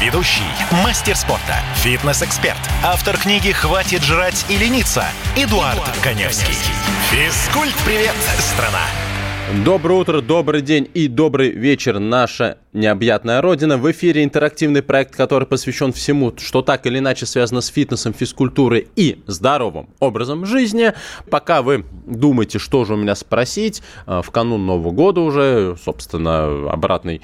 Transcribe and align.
Ведущий, 0.00 0.44
мастер 0.84 1.16
спорта, 1.16 1.56
фитнес-эксперт, 1.74 2.60
автор 2.84 3.18
книги 3.18 3.50
«Хватит 3.50 4.00
жрать 4.04 4.46
и 4.48 4.56
лениться» 4.56 5.02
Эдуард, 5.34 5.74
Эдуард 5.74 5.98
Коневский. 6.04 6.54
Физкульт-привет, 7.10 8.14
страна! 8.38 8.86
Доброе 9.64 9.94
утро, 9.94 10.20
добрый 10.20 10.62
день 10.62 10.88
и 10.94 11.08
добрый 11.08 11.50
вечер, 11.50 11.98
наша 11.98 12.58
необъятная 12.72 13.40
родина. 13.40 13.76
В 13.76 13.90
эфире 13.90 14.22
интерактивный 14.22 14.82
проект, 14.82 15.16
который 15.16 15.48
посвящен 15.48 15.92
всему, 15.92 16.32
что 16.36 16.62
так 16.62 16.86
или 16.86 16.98
иначе 16.98 17.26
связано 17.26 17.60
с 17.60 17.66
фитнесом, 17.66 18.12
физкультурой 18.12 18.86
и 18.94 19.20
здоровым 19.26 19.88
образом 19.98 20.46
жизни. 20.46 20.92
Пока 21.28 21.62
вы 21.62 21.84
думаете, 22.06 22.60
что 22.60 22.84
же 22.84 22.94
у 22.94 22.96
меня 22.96 23.16
спросить, 23.16 23.82
э, 24.06 24.20
в 24.22 24.30
канун 24.30 24.64
Нового 24.64 24.92
года 24.92 25.22
уже, 25.22 25.76
собственно, 25.82 26.70
обратный 26.70 27.20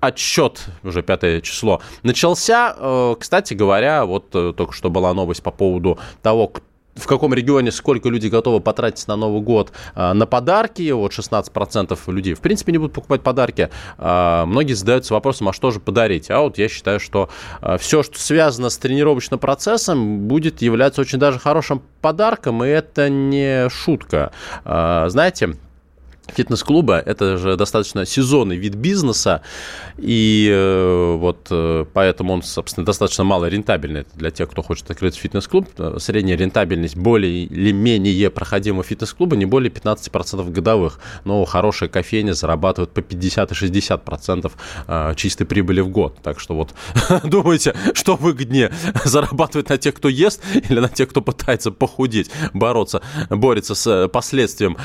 отсчет, 0.00 0.66
уже 0.82 1.02
пятое 1.02 1.40
число, 1.40 1.80
начался. 2.02 2.74
Э, 2.76 3.14
кстати 3.18 3.54
говоря, 3.54 4.04
вот 4.04 4.34
э, 4.34 4.52
только 4.56 4.72
что 4.72 4.90
была 4.90 5.12
новость 5.14 5.42
по 5.42 5.50
поводу 5.50 5.98
того, 6.22 6.52
в 6.94 7.06
каком 7.06 7.32
регионе 7.32 7.70
сколько 7.70 8.08
людей 8.08 8.28
готовы 8.28 8.58
потратить 8.58 9.06
на 9.06 9.14
Новый 9.14 9.40
год 9.40 9.72
э, 9.94 10.12
на 10.12 10.26
подарки. 10.26 10.90
Вот 10.90 11.12
16% 11.12 11.96
людей, 12.12 12.34
в 12.34 12.40
принципе, 12.40 12.72
не 12.72 12.78
будут 12.78 12.92
покупать 12.92 13.22
подарки. 13.22 13.70
Многие 13.98 14.72
задаются 14.72 15.14
вопросом, 15.14 15.48
а 15.48 15.52
что 15.52 15.70
же 15.70 15.78
подарить? 15.80 16.30
А 16.30 16.40
вот 16.40 16.58
я 16.58 16.68
считаю, 16.68 16.98
что 16.98 17.28
все, 17.78 18.02
что 18.02 18.18
связано 18.18 18.68
с 18.68 18.78
тренировочным 18.78 19.38
процессом, 19.38 20.26
будет 20.26 20.60
являться 20.60 21.00
очень 21.00 21.18
даже 21.18 21.38
хорошим 21.38 21.82
подарком, 22.00 22.64
и 22.64 22.68
это 22.68 23.08
не 23.08 23.68
шутка. 23.68 24.32
Знаете, 24.64 25.56
фитнес-клуба. 26.34 26.98
Это 26.98 27.38
же 27.38 27.56
достаточно 27.56 28.06
сезонный 28.06 28.56
вид 28.56 28.74
бизнеса, 28.74 29.42
и 29.96 30.48
э, 30.50 31.16
вот 31.18 31.48
э, 31.50 31.84
поэтому 31.92 32.34
он, 32.34 32.42
собственно, 32.42 32.84
достаточно 32.84 33.24
мало 33.24 33.46
рентабельный 33.46 34.06
для 34.14 34.30
тех, 34.30 34.50
кто 34.50 34.62
хочет 34.62 34.90
открыть 34.90 35.16
фитнес-клуб. 35.16 35.68
Средняя 35.98 36.36
рентабельность 36.36 36.96
более 36.96 37.44
или 37.44 37.72
менее 37.72 38.30
проходимого 38.30 38.84
фитнес-клуба 38.84 39.36
не 39.36 39.46
более 39.46 39.70
15% 39.70 40.50
годовых, 40.50 41.00
но 41.24 41.44
хорошая 41.44 41.88
кофейня 41.88 42.32
зарабатывает 42.32 42.90
по 42.90 43.02
50 43.02 43.50
и 43.50 43.54
60% 43.54 44.52
э, 44.86 45.14
чистой 45.16 45.44
прибыли 45.44 45.80
в 45.80 45.88
год. 45.88 46.16
Так 46.22 46.40
что 46.40 46.54
вот 46.54 46.74
думаете, 47.24 47.74
что 47.94 48.16
выгоднее, 48.16 48.72
зарабатывать 49.04 49.68
на 49.68 49.78
тех, 49.78 49.94
кто 49.94 50.08
ест, 50.08 50.42
или 50.68 50.78
на 50.78 50.88
тех, 50.88 51.08
кто 51.08 51.22
пытается 51.22 51.70
похудеть, 51.70 52.30
бороться, 52.52 53.02
борется 53.30 53.74
с 53.74 54.08
последствием 54.08 54.76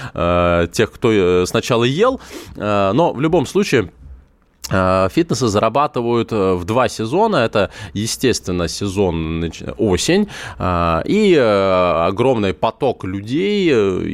тех, 0.72 0.92
кто 0.92 1.12
сначала 1.46 1.84
ел, 1.84 2.20
э, 2.56 2.92
но 2.94 3.14
в 3.14 3.22
любом 3.22 3.46
случае 3.46 3.90
Э, 4.70 5.10
фитнесы 5.12 5.48
зарабатывают 5.48 6.32
э, 6.32 6.54
в 6.54 6.64
два 6.64 6.88
сезона. 6.88 7.38
Это, 7.38 7.70
естественно, 7.94 8.68
сезон 8.68 9.52
осень. 9.78 10.30
Э, 10.58 11.02
и 11.06 11.36
огромный 11.36 12.54
поток 12.54 13.04
людей 13.04 13.70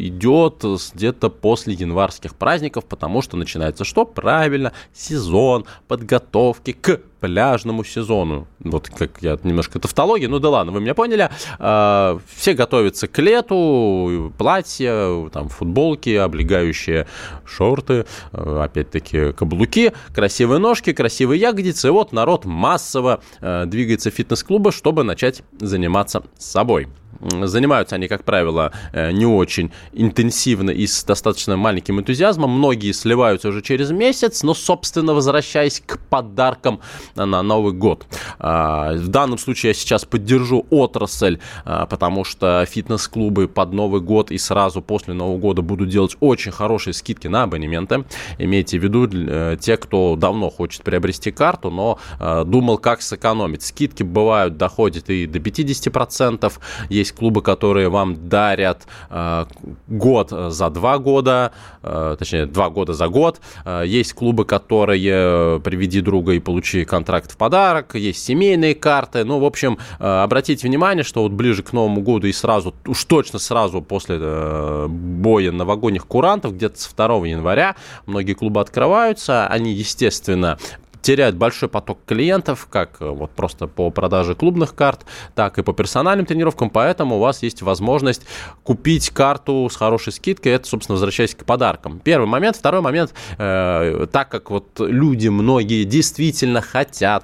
идет 0.07 0.63
где-то 0.93 1.29
после 1.29 1.73
январских 1.75 2.35
праздников, 2.35 2.85
потому 2.85 3.21
что 3.21 3.37
начинается 3.37 3.85
что? 3.85 4.05
Правильно, 4.05 4.73
сезон 4.93 5.65
подготовки 5.87 6.71
к 6.71 6.99
пляжному 7.19 7.83
сезону. 7.83 8.47
Вот 8.59 8.89
как 8.89 9.11
я 9.21 9.37
немножко 9.43 9.79
тавтология, 9.79 10.27
ну 10.27 10.39
да 10.39 10.49
ладно, 10.49 10.71
вы 10.71 10.81
меня 10.81 10.93
поняли. 10.93 11.29
Все 11.57 12.53
готовятся 12.53 13.07
к 13.07 13.17
лету, 13.19 14.33
платья, 14.37 15.29
там 15.31 15.49
футболки, 15.49 16.15
облегающие 16.15 17.07
шорты, 17.45 18.05
опять-таки 18.31 19.33
каблуки, 19.33 19.93
красивые 20.13 20.49
красивые 20.49 20.59
ножки, 20.59 20.93
красивые 20.93 21.41
ягодицы. 21.41 21.87
И 21.87 21.91
вот 21.91 22.11
народ 22.11 22.45
массово 22.45 23.21
э, 23.41 23.65
двигается 23.65 24.09
в 24.09 24.13
фитнес-клубы, 24.13 24.71
чтобы 24.71 25.03
начать 25.03 25.43
заниматься 25.59 26.23
собой. 26.37 26.87
Занимаются 27.21 27.95
они, 27.95 28.07
как 28.07 28.23
правило, 28.23 28.71
э, 28.93 29.11
не 29.11 29.25
очень 29.25 29.71
интенсивно 29.93 30.71
и 30.71 30.87
с 30.87 31.03
достаточно 31.03 31.57
маленьким 31.57 31.99
энтузиазмом. 31.99 32.51
Многие 32.51 32.93
сливаются 32.93 33.49
уже 33.49 33.61
через 33.61 33.91
месяц, 33.91 34.43
но, 34.43 34.53
собственно, 34.53 35.13
возвращаясь 35.13 35.81
к 35.85 35.99
подаркам 36.09 36.79
на 37.15 37.41
Новый 37.43 37.73
год. 37.73 38.05
А, 38.39 38.93
в 38.93 39.07
данном 39.07 39.37
случае 39.37 39.71
я 39.71 39.73
сейчас 39.73 40.05
поддержу 40.05 40.65
отрасль, 40.69 41.39
а, 41.65 41.85
потому 41.85 42.23
что 42.23 42.65
фитнес-клубы 42.69 43.47
под 43.47 43.73
Новый 43.73 44.01
год 44.01 44.31
и 44.31 44.37
сразу 44.37 44.81
после 44.81 45.13
Нового 45.13 45.37
года 45.37 45.61
будут 45.61 45.89
делать 45.89 46.15
очень 46.19 46.51
хорошие 46.51 46.93
скидки 46.93 47.27
на 47.27 47.43
абонементы. 47.43 48.05
Имейте 48.37 48.79
в 48.79 48.83
виду 48.83 49.09
э, 49.11 49.57
те, 49.59 49.77
кто 49.77 50.15
давно 50.15 50.49
хочет 50.49 50.83
приобрести 50.83 51.31
карту, 51.31 51.69
но 51.69 51.99
э, 52.19 52.43
думал, 52.45 52.77
как 52.77 53.01
сэкономить. 53.01 53.63
Скидки 53.63 54.03
бывают, 54.03 54.57
доходят 54.57 55.09
и 55.09 55.25
до 55.25 55.39
50%. 55.39 56.51
Есть 56.89 57.08
есть 57.09 57.15
клубы, 57.17 57.41
которые 57.41 57.89
вам 57.89 58.29
дарят 58.29 58.87
э, 59.09 59.45
год 59.87 60.29
за 60.29 60.69
два 60.69 60.97
года, 60.99 61.51
э, 61.81 62.15
точнее, 62.19 62.45
два 62.45 62.69
года 62.69 62.93
за 62.93 63.07
год. 63.07 63.41
Э, 63.65 63.83
есть 63.85 64.13
клубы, 64.13 64.45
которые 64.45 65.01
э, 65.01 65.59
приведи 65.63 66.01
друга 66.01 66.33
и 66.33 66.39
получи 66.39 66.85
контракт 66.85 67.31
в 67.31 67.37
подарок. 67.37 67.95
Есть 67.95 68.23
семейные 68.23 68.75
карты. 68.75 69.23
Ну, 69.23 69.39
в 69.39 69.45
общем, 69.45 69.77
э, 69.99 70.23
обратите 70.23 70.67
внимание, 70.67 71.03
что 71.03 71.23
вот 71.23 71.31
ближе 71.31 71.63
к 71.63 71.73
Новому 71.73 72.01
году 72.01 72.27
и 72.27 72.33
сразу, 72.33 72.73
уж 72.85 73.03
точно 73.05 73.39
сразу 73.39 73.81
после 73.81 74.17
э, 74.19 74.87
боя 74.87 75.51
новогодних 75.51 76.05
курантов, 76.05 76.53
где-то 76.53 76.79
с 76.79 76.93
2 76.93 77.27
января, 77.27 77.75
многие 78.05 78.33
клубы 78.33 78.61
открываются. 78.61 79.47
Они, 79.47 79.73
естественно, 79.73 80.57
теряют 81.01 81.35
большой 81.35 81.69
поток 81.69 81.99
клиентов, 82.05 82.67
как 82.69 82.97
э, 83.01 83.09
вот 83.09 83.31
просто 83.31 83.67
по 83.67 83.89
продаже 83.89 84.35
клубных 84.35 84.75
карт, 84.75 85.05
так 85.35 85.57
и 85.57 85.63
по 85.63 85.73
персональным 85.73 86.25
тренировкам, 86.25 86.69
поэтому 86.69 87.17
у 87.17 87.19
вас 87.19 87.43
есть 87.43 87.61
возможность 87.61 88.23
купить 88.63 89.09
карту 89.09 89.69
с 89.71 89.75
хорошей 89.75 90.13
скидкой, 90.13 90.53
это, 90.53 90.67
собственно, 90.67 90.95
возвращаясь 90.95 91.35
к 91.35 91.45
подаркам. 91.45 91.99
Первый 91.99 92.27
момент. 92.27 92.55
Второй 92.55 92.81
момент, 92.81 93.13
э, 93.37 94.07
так 94.11 94.29
как 94.29 94.49
вот 94.49 94.79
люди 94.79 95.27
многие 95.27 95.83
действительно 95.83 96.61
хотят 96.61 97.23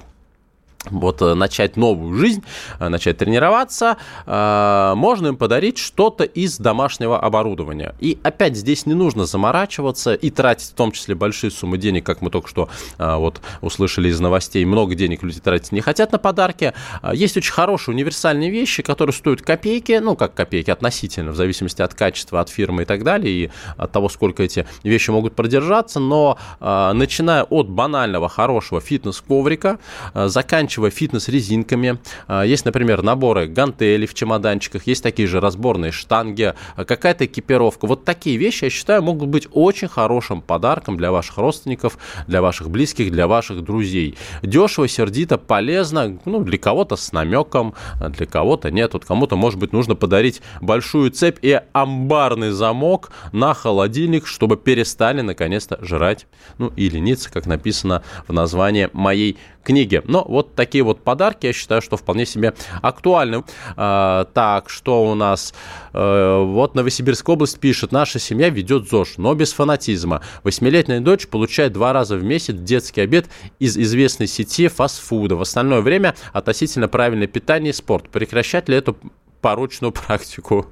вот 0.90 1.22
э, 1.22 1.34
начать 1.34 1.76
новую 1.76 2.14
жизнь, 2.14 2.42
э, 2.78 2.88
начать 2.88 3.18
тренироваться, 3.18 3.96
э, 4.26 4.92
можно 4.96 5.28
им 5.28 5.36
подарить 5.36 5.78
что-то 5.78 6.24
из 6.24 6.58
домашнего 6.58 7.18
оборудования. 7.18 7.94
И 8.00 8.18
опять 8.22 8.56
здесь 8.56 8.86
не 8.86 8.94
нужно 8.94 9.26
заморачиваться 9.26 10.14
и 10.14 10.30
тратить 10.30 10.70
в 10.70 10.74
том 10.74 10.92
числе 10.92 11.14
большие 11.14 11.50
суммы 11.50 11.78
денег, 11.78 12.04
как 12.04 12.20
мы 12.20 12.30
только 12.30 12.48
что 12.48 12.68
вот 12.98 13.40
услышали 13.60 14.08
из 14.08 14.20
новостей. 14.20 14.64
Много 14.64 14.94
денег 14.94 15.22
люди 15.22 15.40
тратить 15.40 15.72
не 15.72 15.80
хотят 15.80 16.12
на 16.12 16.18
подарки. 16.18 16.72
Есть 17.12 17.36
очень 17.36 17.52
хорошие 17.52 17.94
универсальные 17.94 18.50
вещи, 18.50 18.82
которые 18.82 19.14
стоят 19.14 19.42
копейки, 19.42 19.98
ну 20.02 20.16
как 20.16 20.34
копейки 20.34 20.70
относительно, 20.70 21.32
в 21.32 21.36
зависимости 21.36 21.82
от 21.82 21.94
качества, 21.94 22.40
от 22.40 22.48
фирмы 22.48 22.82
и 22.82 22.84
так 22.84 23.04
далее, 23.04 23.32
и 23.32 23.50
от 23.76 23.92
того, 23.92 24.08
сколько 24.08 24.42
эти 24.42 24.66
вещи 24.82 25.10
могут 25.10 25.34
продержаться. 25.34 26.00
Но 26.00 26.38
начиная 26.60 27.44
от 27.44 27.68
банального 27.68 28.28
хорошего 28.28 28.80
фитнес-коврика, 28.80 29.78
заканчивая 30.14 30.75
заканчивая 30.76 30.90
фитнес-резинками. 30.90 31.98
А, 32.28 32.42
есть, 32.42 32.64
например, 32.64 33.02
наборы 33.02 33.46
гантелей 33.46 34.06
в 34.06 34.14
чемоданчиках, 34.14 34.86
есть 34.86 35.02
такие 35.02 35.28
же 35.28 35.40
разборные 35.40 35.92
штанги, 35.92 36.54
а, 36.76 36.84
какая-то 36.84 37.24
экипировка. 37.24 37.86
Вот 37.86 38.04
такие 38.04 38.36
вещи, 38.36 38.64
я 38.64 38.70
считаю, 38.70 39.02
могут 39.02 39.28
быть 39.28 39.48
очень 39.52 39.88
хорошим 39.88 40.42
подарком 40.42 40.96
для 40.96 41.10
ваших 41.10 41.38
родственников, 41.38 41.98
для 42.26 42.42
ваших 42.42 42.70
близких, 42.70 43.10
для 43.10 43.26
ваших 43.26 43.62
друзей. 43.62 44.16
Дешево, 44.42 44.88
сердито, 44.88 45.38
полезно, 45.38 46.18
ну, 46.24 46.40
для 46.40 46.58
кого-то 46.58 46.96
с 46.96 47.12
намеком, 47.12 47.74
а 48.00 48.08
для 48.08 48.26
кого-то 48.26 48.70
нет. 48.70 48.92
Вот 48.92 49.04
кому-то, 49.04 49.36
может 49.36 49.58
быть, 49.58 49.72
нужно 49.72 49.94
подарить 49.94 50.42
большую 50.60 51.10
цепь 51.10 51.38
и 51.42 51.60
амбарный 51.72 52.50
замок 52.50 53.10
на 53.32 53.54
холодильник, 53.54 54.26
чтобы 54.26 54.56
перестали 54.56 55.22
наконец-то 55.22 55.78
жрать, 55.82 56.26
ну, 56.58 56.72
и 56.76 56.90
лениться, 56.90 57.32
как 57.32 57.46
написано 57.46 58.02
в 58.28 58.32
названии 58.32 58.90
моей 58.92 59.38
книги. 59.66 60.00
Но 60.04 60.24
вот 60.26 60.54
такие 60.54 60.84
вот 60.84 61.02
подарки, 61.02 61.46
я 61.46 61.52
считаю, 61.52 61.82
что 61.82 61.96
вполне 61.96 62.24
себе 62.24 62.54
актуальны. 62.82 63.44
А, 63.76 64.24
так, 64.32 64.70
что 64.70 65.10
у 65.10 65.14
нас? 65.14 65.52
А, 65.92 66.42
вот 66.42 66.74
Новосибирская 66.76 67.34
область 67.34 67.58
пишет, 67.58 67.90
наша 67.90 68.18
семья 68.18 68.48
ведет 68.48 68.88
ЗОЖ, 68.88 69.18
но 69.18 69.34
без 69.34 69.52
фанатизма. 69.52 70.22
Восьмилетняя 70.44 71.00
дочь 71.00 71.26
получает 71.26 71.72
два 71.72 71.92
раза 71.92 72.16
в 72.16 72.22
месяц 72.22 72.54
детский 72.54 73.00
обед 73.00 73.26
из 73.58 73.76
известной 73.76 74.28
сети 74.28 74.68
фастфуда. 74.68 75.34
В 75.34 75.42
остальное 75.42 75.80
время 75.80 76.14
относительно 76.32 76.86
правильное 76.86 77.26
питание 77.26 77.70
и 77.70 77.74
спорт. 77.74 78.08
Прекращать 78.08 78.68
ли 78.68 78.76
эту 78.76 78.96
порочную 79.40 79.92
практику. 79.92 80.66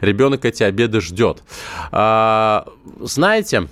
Ребенок 0.00 0.44
эти 0.44 0.62
обеды 0.62 1.00
ждет. 1.00 1.42
А, 1.90 2.66
знаете, 3.00 3.68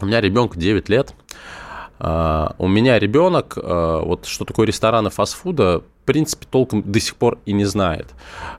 у 0.00 0.06
меня 0.06 0.20
ребенку 0.20 0.58
9 0.58 0.88
лет. 0.88 1.14
А, 2.04 2.56
у 2.58 2.66
меня 2.66 2.98
ребенок, 2.98 3.56
а, 3.56 4.02
вот 4.02 4.26
что 4.26 4.44
такое 4.44 4.66
рестораны 4.66 5.08
фастфуда, 5.08 5.78
в 5.78 6.04
принципе, 6.04 6.48
толком 6.50 6.82
до 6.82 6.98
сих 6.98 7.14
пор 7.14 7.38
и 7.46 7.52
не 7.52 7.64
знает. 7.64 8.08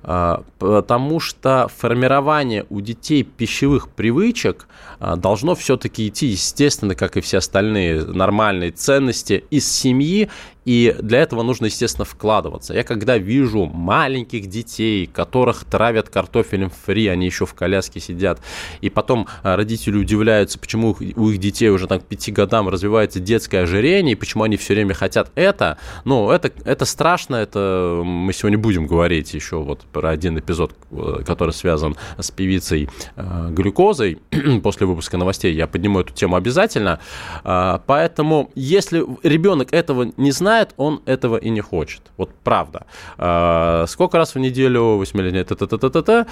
А, 0.02 0.44
потому 0.60 1.20
что 1.20 1.68
формирование 1.76 2.66
у 2.70 2.80
детей 2.80 3.24
пищевых 3.24 3.90
привычек 3.90 4.70
должно 5.18 5.56
все-таки 5.56 6.08
идти, 6.08 6.28
естественно, 6.28 6.96
как 6.96 7.18
и 7.18 7.22
все 7.22 7.40
остальные 7.40 8.06
нормальные 8.06 8.72
ценности, 8.72 9.44
из 9.50 9.70
семьи 9.70 10.30
и 10.66 10.96
для 11.00 11.22
этого 11.22 11.44
нужно, 11.44 11.66
естественно, 11.66 12.06
вкладываться. 12.06 12.74
Я 12.74 12.84
когда 12.84 13.18
вижу 13.18 13.66
маленьких 13.66 14.48
детей, 14.48 15.08
которых 15.08 15.66
травят 15.66 16.10
картофелем 16.10 16.70
фри, 16.70 17.08
они 17.08 17.26
еще 17.26 17.46
в 17.46 17.54
коляске 17.54 18.00
сидят, 18.00 18.42
и 18.82 18.90
потом 18.90 19.28
а, 19.42 19.56
родители 19.56 19.98
удивляются, 19.98 20.60
почему 20.60 20.96
у 21.16 21.30
их 21.30 21.38
детей 21.38 21.70
уже 21.70 21.88
так 21.88 22.04
к 22.04 22.06
пяти 22.06 22.32
годам 22.32 22.70
развивается 22.70 23.20
детское 23.20 23.64
ожирение, 23.64 24.14
и 24.14 24.16
почему 24.16 24.44
они 24.44 24.58
все 24.58 24.74
время 24.74 24.94
хотят 24.94 25.32
это, 25.36 25.78
ну, 26.06 26.30
это, 26.32 26.52
это 26.66 26.86
страшно, 26.86 27.36
это 27.36 28.02
мы 28.04 28.34
сегодня 28.34 28.58
будем 28.58 28.88
говорить 28.88 29.34
еще 29.34 29.58
вот 29.58 29.82
про 29.92 30.10
один 30.10 30.38
эпизод, 30.40 30.74
э, 30.92 31.24
который 31.26 31.52
связан 31.52 31.96
с 32.18 32.32
певицей 32.32 32.90
э, 33.16 33.50
глюкозой. 33.52 34.20
После 34.64 34.88
выпуска 34.88 35.18
новостей 35.18 35.54
я 35.54 35.68
подниму 35.68 36.00
эту 36.00 36.14
тему 36.14 36.36
обязательно. 36.36 37.00
Э, 37.44 37.80
поэтому, 37.86 38.52
если 38.56 39.06
ребенок 39.24 39.74
этого 39.74 40.12
не 40.18 40.32
знает, 40.32 40.53
знает, 40.54 40.74
он 40.78 41.02
этого 41.06 41.38
и 41.38 41.50
не 41.50 41.62
хочет. 41.62 42.02
Вот 42.18 42.30
правда. 42.44 42.86
А, 43.18 43.86
сколько 43.88 44.18
раз 44.18 44.36
в 44.36 44.40
неделю, 44.40 44.98
восьмилетие, 44.98 45.44
та 45.44 45.56
та 45.56 45.68
та 45.68 45.78
та 45.78 45.90
та 45.90 46.02
та 46.02 46.26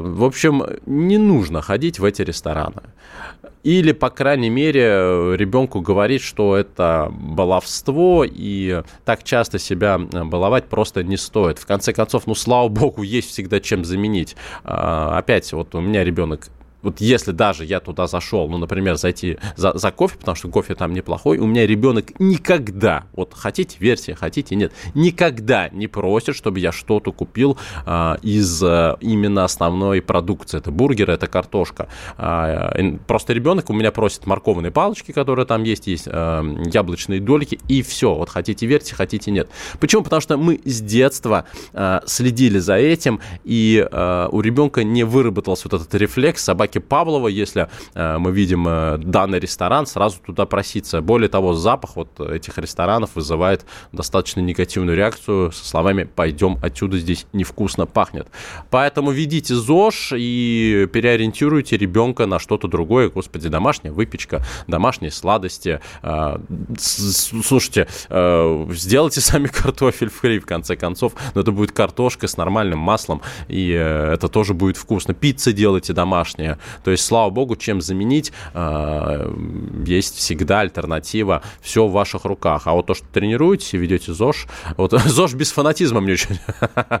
В 0.00 0.24
общем, 0.24 0.62
не 0.86 1.18
нужно 1.18 1.62
ходить 1.62 1.98
в 1.98 2.04
эти 2.04 2.24
рестораны. 2.24 2.82
Или, 3.64 3.92
по 3.92 4.10
крайней 4.10 4.50
мере, 4.50 5.36
ребенку 5.36 5.80
говорить, 5.80 6.22
что 6.22 6.56
это 6.56 7.08
баловство, 7.10 8.24
и 8.24 8.82
так 9.04 9.24
часто 9.24 9.58
себя 9.58 9.98
баловать 9.98 10.64
просто 10.64 11.02
не 11.02 11.16
стоит. 11.16 11.58
В 11.58 11.66
конце 11.66 11.92
концов, 11.92 12.26
ну, 12.26 12.34
слава 12.34 12.68
богу, 12.68 13.02
есть 13.02 13.30
всегда 13.30 13.60
чем 13.60 13.84
заменить. 13.84 14.36
А, 14.64 15.18
опять, 15.18 15.52
вот 15.52 15.74
у 15.74 15.80
меня 15.80 16.04
ребенок 16.04 16.48
вот 16.88 17.00
если 17.00 17.32
даже 17.32 17.64
я 17.64 17.80
туда 17.80 18.06
зашел, 18.06 18.48
ну, 18.48 18.58
например, 18.58 18.96
зайти 18.96 19.38
за, 19.56 19.76
за 19.76 19.90
кофе, 19.90 20.16
потому 20.18 20.34
что 20.36 20.48
кофе 20.48 20.74
там 20.74 20.92
неплохой, 20.92 21.38
у 21.38 21.46
меня 21.46 21.66
ребенок 21.66 22.18
никогда, 22.18 23.04
вот 23.12 23.34
хотите 23.34 23.76
версия, 23.78 24.14
хотите 24.14 24.56
нет, 24.56 24.72
никогда 24.94 25.68
не 25.68 25.86
просит, 25.86 26.34
чтобы 26.34 26.60
я 26.60 26.72
что-то 26.72 27.12
купил 27.12 27.58
а, 27.84 28.18
из 28.22 28.62
а, 28.62 28.96
именно 29.00 29.44
основной 29.44 30.00
продукции. 30.00 30.58
Это 30.58 30.70
бургеры, 30.70 31.12
это 31.12 31.26
картошка. 31.26 31.88
А, 32.16 32.74
просто 33.06 33.32
ребенок 33.32 33.70
у 33.70 33.72
меня 33.72 33.92
просит 33.92 34.26
морковные 34.26 34.70
палочки, 34.70 35.12
которые 35.12 35.46
там 35.46 35.62
есть, 35.64 35.86
есть 35.86 36.08
а, 36.10 36.42
яблочные 36.72 37.20
дольки, 37.20 37.58
и 37.68 37.82
все. 37.82 38.14
Вот 38.14 38.30
хотите 38.30 38.66
верьте, 38.66 38.94
хотите 38.94 39.30
нет. 39.30 39.50
Почему? 39.80 40.02
Потому 40.02 40.20
что 40.20 40.36
мы 40.36 40.60
с 40.64 40.80
детства 40.80 41.44
а, 41.74 42.02
следили 42.06 42.58
за 42.58 42.76
этим, 42.76 43.20
и 43.44 43.86
а, 43.90 44.28
у 44.32 44.40
ребенка 44.40 44.84
не 44.84 45.04
выработался 45.04 45.68
вот 45.68 45.80
этот 45.80 45.94
рефлекс 45.94 46.42
собаки 46.42 46.77
собаки 46.78 46.88
Павлова, 46.88 47.28
если 47.28 47.68
э, 47.94 48.18
мы 48.18 48.32
видим 48.32 48.66
э, 48.68 48.98
данный 48.98 49.38
ресторан, 49.38 49.86
сразу 49.86 50.18
туда 50.24 50.46
проситься. 50.46 51.00
Более 51.00 51.28
того, 51.28 51.54
запах 51.54 51.96
вот 51.96 52.20
этих 52.20 52.58
ресторанов 52.58 53.10
вызывает 53.14 53.66
достаточно 53.92 54.40
негативную 54.40 54.96
реакцию 54.96 55.52
со 55.52 55.64
словами 55.64 56.04
«пойдем 56.04 56.58
отсюда, 56.62 56.98
здесь 56.98 57.26
невкусно 57.32 57.86
пахнет». 57.86 58.28
Поэтому 58.70 59.10
ведите 59.10 59.54
ЗОЖ 59.54 60.14
и 60.16 60.88
переориентируйте 60.92 61.76
ребенка 61.76 62.26
на 62.26 62.38
что-то 62.38 62.68
другое. 62.68 63.10
Господи, 63.10 63.48
домашняя 63.48 63.92
выпечка, 63.92 64.42
домашние 64.66 65.10
сладости. 65.10 65.80
Э, 66.02 66.38
слушайте, 66.78 67.86
сделайте 68.08 69.20
сами 69.20 69.46
картофель 69.62 70.08
фри, 70.08 70.38
в 70.38 70.46
конце 70.46 70.76
концов, 70.76 71.12
но 71.34 71.40
это 71.40 71.52
будет 71.52 71.72
картошка 71.72 72.26
с 72.26 72.36
нормальным 72.36 72.78
маслом, 72.78 73.20
и 73.48 73.68
это 73.70 74.28
тоже 74.28 74.54
будет 74.54 74.76
вкусно. 74.76 75.14
Пиццы 75.14 75.52
делайте 75.52 75.92
домашние, 75.92 76.57
то 76.84 76.90
есть, 76.90 77.04
слава 77.04 77.30
богу, 77.30 77.56
чем 77.56 77.80
заменить, 77.80 78.32
а, 78.54 79.32
есть 79.84 80.16
всегда 80.16 80.60
альтернатива, 80.60 81.42
все 81.60 81.86
в 81.86 81.92
ваших 81.92 82.24
руках. 82.24 82.62
А 82.66 82.72
вот 82.72 82.86
то, 82.86 82.94
что 82.94 83.06
тренируете, 83.12 83.78
ведете 83.78 84.12
ЗОЖ, 84.12 84.46
вот 84.76 84.92
ЗОЖ 85.06 85.34
без 85.34 85.52
фанатизма 85.52 86.00
мне 86.00 86.14
очень 86.14 86.38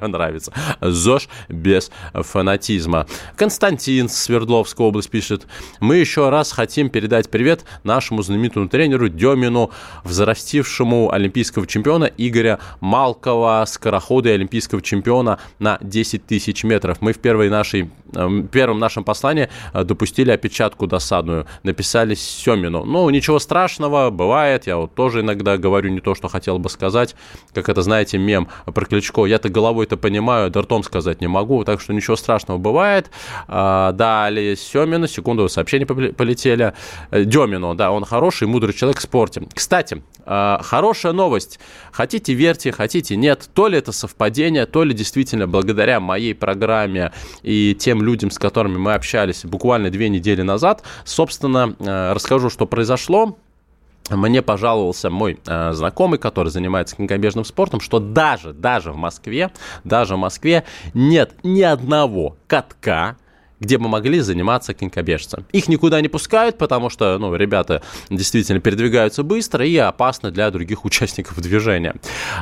нравится. 0.00 0.52
ЗОЖ 0.80 1.28
без 1.48 1.90
фанатизма. 2.14 3.06
Константин 3.36 4.08
Свердловская 4.08 4.86
область 4.86 5.10
пишет, 5.10 5.46
мы 5.80 5.96
еще 5.96 6.30
раз 6.30 6.52
хотим 6.52 6.90
передать 6.90 7.30
привет 7.30 7.64
нашему 7.84 8.22
знаменитому 8.22 8.68
тренеру 8.68 9.08
Демину, 9.08 9.70
взрастившему 10.04 11.12
олимпийского 11.12 11.66
чемпиона 11.66 12.10
Игоря 12.16 12.58
Малкова, 12.80 13.64
скорохода 13.66 14.30
и 14.30 14.32
олимпийского 14.32 14.82
чемпиона 14.82 15.38
на 15.58 15.78
10 15.80 16.26
тысяч 16.26 16.64
метров. 16.64 17.00
Мы 17.00 17.12
в 17.12 17.18
первой 17.18 17.50
нашей, 17.50 17.90
эм, 18.14 18.48
первом 18.48 18.78
нашем 18.78 19.04
послании 19.04 19.47
Э, 19.72 19.84
допустили 19.84 20.30
опечатку 20.30 20.86
досадную, 20.86 21.46
написали 21.62 22.14
Семину. 22.14 22.84
Ну, 22.84 23.08
ничего 23.10 23.38
страшного, 23.38 24.10
бывает, 24.10 24.66
я 24.66 24.76
вот 24.76 24.94
тоже 24.94 25.20
иногда 25.20 25.56
говорю 25.56 25.90
не 25.90 26.00
то, 26.00 26.14
что 26.14 26.28
хотел 26.28 26.58
бы 26.58 26.68
сказать, 26.68 27.14
как 27.52 27.68
это, 27.68 27.82
знаете, 27.82 28.18
мем 28.18 28.48
про 28.66 28.84
Кличко, 28.84 29.26
я-то 29.26 29.48
головой-то 29.48 29.96
понимаю, 29.96 30.50
да 30.50 30.62
ртом 30.62 30.82
сказать 30.82 31.20
не 31.20 31.28
могу, 31.28 31.64
так 31.64 31.80
что 31.80 31.92
ничего 31.92 32.16
страшного 32.16 32.58
бывает. 32.58 33.10
А, 33.46 33.92
далее 33.92 34.56
Семину, 34.56 35.06
секунду, 35.06 35.48
сообщения 35.48 35.86
полетели. 35.86 36.74
Э, 37.10 37.24
Демину, 37.24 37.74
да, 37.74 37.90
он 37.90 38.04
хороший, 38.04 38.48
мудрый 38.48 38.74
человек 38.74 38.98
в 38.98 39.02
спорте. 39.02 39.42
Кстати, 39.54 40.02
хорошая 40.28 41.12
новость. 41.12 41.58
Хотите 41.92 42.34
верьте, 42.34 42.72
хотите 42.72 43.16
нет. 43.16 43.48
То 43.54 43.68
ли 43.68 43.78
это 43.78 43.92
совпадение, 43.92 44.66
то 44.66 44.84
ли 44.84 44.94
действительно 44.94 45.46
благодаря 45.46 46.00
моей 46.00 46.34
программе 46.34 47.12
и 47.42 47.74
тем 47.78 48.02
людям, 48.02 48.30
с 48.30 48.38
которыми 48.38 48.76
мы 48.76 48.94
общались 48.94 49.44
буквально 49.44 49.90
две 49.90 50.08
недели 50.08 50.42
назад, 50.42 50.82
собственно, 51.04 51.74
э, 51.78 52.12
расскажу, 52.12 52.50
что 52.50 52.66
произошло 52.66 53.36
мне 54.10 54.42
пожаловался 54.42 55.10
мой 55.10 55.38
э, 55.46 55.72
знакомый, 55.72 56.18
который 56.18 56.48
занимается 56.48 56.96
конькобежным 56.96 57.44
спортом, 57.44 57.80
что 57.80 57.98
даже, 57.98 58.52
даже 58.52 58.92
в 58.92 58.96
Москве, 58.96 59.50
даже 59.84 60.16
в 60.16 60.18
Москве 60.18 60.64
нет 60.94 61.34
ни 61.42 61.62
одного 61.62 62.36
катка, 62.46 63.16
где 63.60 63.78
бы 63.78 63.88
могли 63.88 64.20
заниматься 64.20 64.74
конькобежцем. 64.74 65.44
Их 65.52 65.68
никуда 65.68 66.00
не 66.00 66.08
пускают, 66.08 66.58
потому 66.58 66.90
что, 66.90 67.18
ну, 67.18 67.34
ребята 67.34 67.82
действительно 68.10 68.60
передвигаются 68.60 69.22
быстро 69.22 69.64
и 69.66 69.76
опасно 69.76 70.30
для 70.30 70.50
других 70.50 70.84
участников 70.84 71.40
движения. 71.40 71.94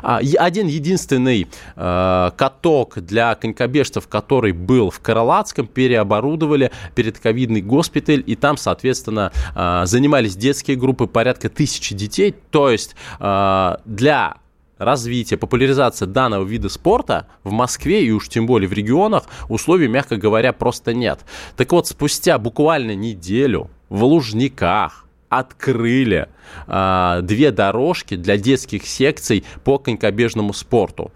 А, 0.02 0.20
один 0.38 0.66
единственный 0.66 1.46
э, 1.76 2.30
каток 2.36 2.98
для 2.98 3.34
конькобежцев, 3.34 4.08
который 4.08 4.52
был 4.52 4.90
в 4.90 5.00
Каралатском, 5.00 5.66
переоборудовали 5.66 6.70
перед 6.94 7.18
ковидный 7.18 7.62
госпиталь, 7.62 8.22
и 8.26 8.34
там, 8.36 8.56
соответственно, 8.56 9.32
э, 9.54 9.82
занимались 9.86 10.36
детские 10.36 10.76
группы, 10.76 11.06
порядка 11.06 11.48
тысячи 11.48 11.94
детей. 11.94 12.34
То 12.50 12.70
есть 12.70 12.94
э, 13.20 13.76
для 13.84 14.36
развития, 14.78 15.36
популяризации 15.36 16.06
данного 16.06 16.44
вида 16.44 16.68
спорта 16.68 17.26
в 17.44 17.50
Москве 17.50 18.04
и 18.04 18.10
уж 18.10 18.28
тем 18.28 18.46
более 18.46 18.68
в 18.68 18.72
регионах 18.72 19.24
условий, 19.48 19.88
мягко 19.88 20.16
говоря, 20.16 20.52
просто 20.52 20.94
нет. 20.94 21.20
Так 21.56 21.72
вот, 21.72 21.86
спустя 21.86 22.38
буквально 22.38 22.94
неделю 22.94 23.70
в 23.88 24.04
Лужниках 24.04 25.06
открыли 25.28 26.28
э, 26.66 27.20
две 27.22 27.50
дорожки 27.50 28.16
для 28.16 28.36
детских 28.36 28.86
секций 28.86 29.44
по 29.64 29.78
конькобежному 29.78 30.52
спорту. 30.52 31.10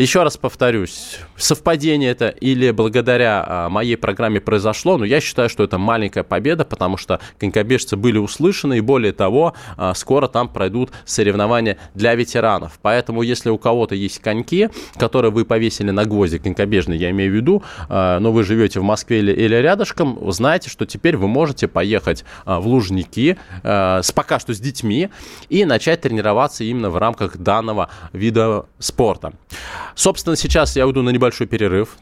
Еще 0.00 0.22
раз 0.22 0.38
повторюсь, 0.38 1.18
совпадение 1.36 2.10
это 2.10 2.28
или 2.28 2.70
благодаря 2.70 3.44
а, 3.46 3.68
моей 3.68 3.96
программе 3.96 4.40
произошло, 4.40 4.96
но 4.96 5.04
я 5.04 5.20
считаю, 5.20 5.50
что 5.50 5.62
это 5.62 5.76
маленькая 5.76 6.22
победа, 6.22 6.64
потому 6.64 6.96
что 6.96 7.20
конькобежцы 7.38 7.96
были 7.96 8.16
услышаны, 8.16 8.78
и 8.78 8.80
более 8.80 9.12
того, 9.12 9.52
а, 9.76 9.92
скоро 9.92 10.26
там 10.26 10.48
пройдут 10.48 10.90
соревнования 11.04 11.76
для 11.92 12.14
ветеранов. 12.14 12.78
Поэтому, 12.80 13.20
если 13.20 13.50
у 13.50 13.58
кого-то 13.58 13.94
есть 13.94 14.20
коньки, 14.20 14.70
которые 14.96 15.32
вы 15.32 15.44
повесили 15.44 15.90
на 15.90 16.06
гвозди 16.06 16.38
конькобежные, 16.38 16.98
я 16.98 17.10
имею 17.10 17.30
в 17.30 17.34
виду, 17.34 17.62
а, 17.90 18.20
но 18.20 18.32
вы 18.32 18.42
живете 18.44 18.80
в 18.80 18.84
Москве 18.84 19.18
или, 19.18 19.32
или 19.32 19.54
рядышком, 19.56 20.32
знаете, 20.32 20.70
что 20.70 20.86
теперь 20.86 21.18
вы 21.18 21.28
можете 21.28 21.68
поехать 21.68 22.24
в 22.46 22.66
Лужники 22.66 23.36
с, 23.62 24.12
пока 24.14 24.38
что 24.38 24.54
с 24.54 24.60
детьми 24.60 25.10
и 25.50 25.66
начать 25.66 26.00
тренироваться 26.00 26.64
именно 26.64 26.88
в 26.88 26.96
рамках 26.96 27.36
данного 27.36 27.90
вида 28.14 28.64
спорта. 28.78 29.34
Собственно, 29.94 30.36
сейчас 30.36 30.76
я 30.76 30.86
уйду 30.86 31.02
на 31.02 31.10
небольшой 31.10 31.46
перерыв. 31.46 31.96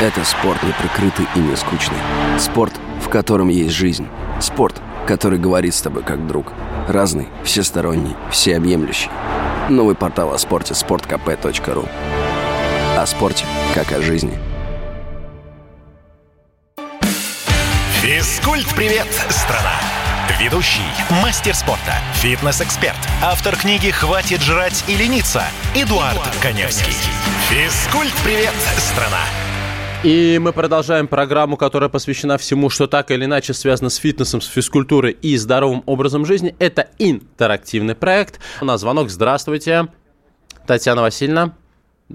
Это 0.00 0.24
спорт 0.24 0.62
не 0.62 0.72
прикрытый 0.72 1.26
и 1.36 1.38
не 1.38 1.56
скучный. 1.56 1.98
Спорт, 2.38 2.72
в 3.00 3.08
котором 3.08 3.48
есть 3.48 3.74
жизнь. 3.74 4.06
Спорт, 4.40 4.80
который 5.06 5.38
говорит 5.38 5.74
с 5.74 5.82
тобой 5.82 6.02
как 6.02 6.26
друг. 6.26 6.52
Разный, 6.88 7.28
всесторонний, 7.44 8.14
всеобъемлющий. 8.30 9.10
Новый 9.68 9.94
портал 9.94 10.32
о 10.32 10.38
спорте– 10.38 10.74
sportkp.ru 10.74 11.88
О 12.98 13.06
спорте, 13.06 13.46
как 13.74 13.92
о 13.92 14.02
жизни. 14.02 14.38
Физкульт-привет, 18.02 19.06
страна! 19.30 19.93
Ведущий, 20.40 20.80
мастер 21.22 21.54
спорта, 21.54 21.92
фитнес-эксперт, 22.14 22.96
автор 23.22 23.56
книги 23.56 23.90
«Хватит 23.90 24.40
жрать 24.40 24.82
и 24.88 24.96
лениться» 24.96 25.42
Эдуард, 25.74 26.14
Эдуард 26.14 26.36
Коневский. 26.42 26.94
Физкульт-привет, 27.50 28.54
страна! 28.78 29.20
И 30.02 30.38
мы 30.40 30.54
продолжаем 30.54 31.08
программу, 31.08 31.58
которая 31.58 31.90
посвящена 31.90 32.38
всему, 32.38 32.70
что 32.70 32.86
так 32.86 33.10
или 33.10 33.26
иначе 33.26 33.52
связано 33.52 33.90
с 33.90 33.96
фитнесом, 33.96 34.40
с 34.40 34.46
физкультурой 34.46 35.12
и 35.12 35.36
здоровым 35.36 35.82
образом 35.84 36.24
жизни. 36.24 36.56
Это 36.58 36.88
интерактивный 36.98 37.94
проект. 37.94 38.40
У 38.62 38.64
нас 38.64 38.80
звонок. 38.80 39.10
Здравствуйте. 39.10 39.88
Татьяна 40.66 41.02
Васильевна. 41.02 41.52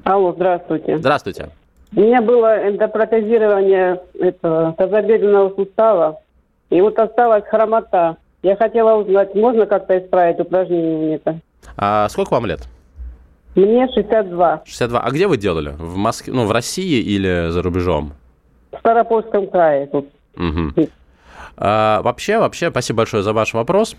Алло, 0.03 0.33
здравствуйте. 0.33 0.97
Здравствуйте. 0.97 1.49
У 1.95 2.01
меня 2.01 2.21
было 2.23 2.67
эндопротезирование 2.67 4.01
этого 4.19 4.73
тазобедренного 4.73 5.53
сустава, 5.55 6.21
и 6.69 6.81
вот 6.81 6.97
осталась 6.99 7.43
хромота. 7.45 8.17
Я 8.41 8.55
хотела 8.55 9.01
узнать, 9.01 9.35
можно 9.35 9.65
как-то 9.65 9.97
исправить 9.97 10.39
упражнение 10.39 11.15
это? 11.15 11.39
А 11.75 12.07
сколько 12.09 12.33
вам 12.33 12.45
лет? 12.45 12.67
Мне 13.55 13.87
62. 13.87 14.61
62. 14.65 14.99
А 14.99 15.11
где 15.11 15.27
вы 15.27 15.37
делали? 15.37 15.73
В 15.77 15.97
Москве, 15.97 16.33
ну, 16.33 16.45
в 16.45 16.51
России 16.51 17.01
или 17.01 17.49
за 17.49 17.61
рубежом? 17.61 18.13
В 18.71 18.77
Старопольском 18.79 19.47
крае 19.47 19.87
тут. 19.87 20.07
Угу. 20.35 20.87
А, 21.57 22.01
вообще, 22.01 22.39
вообще, 22.39 22.69
спасибо 22.69 22.97
большое 22.97 23.23
за 23.23 23.33
ваш 23.33 23.53
вопрос. 23.53 23.95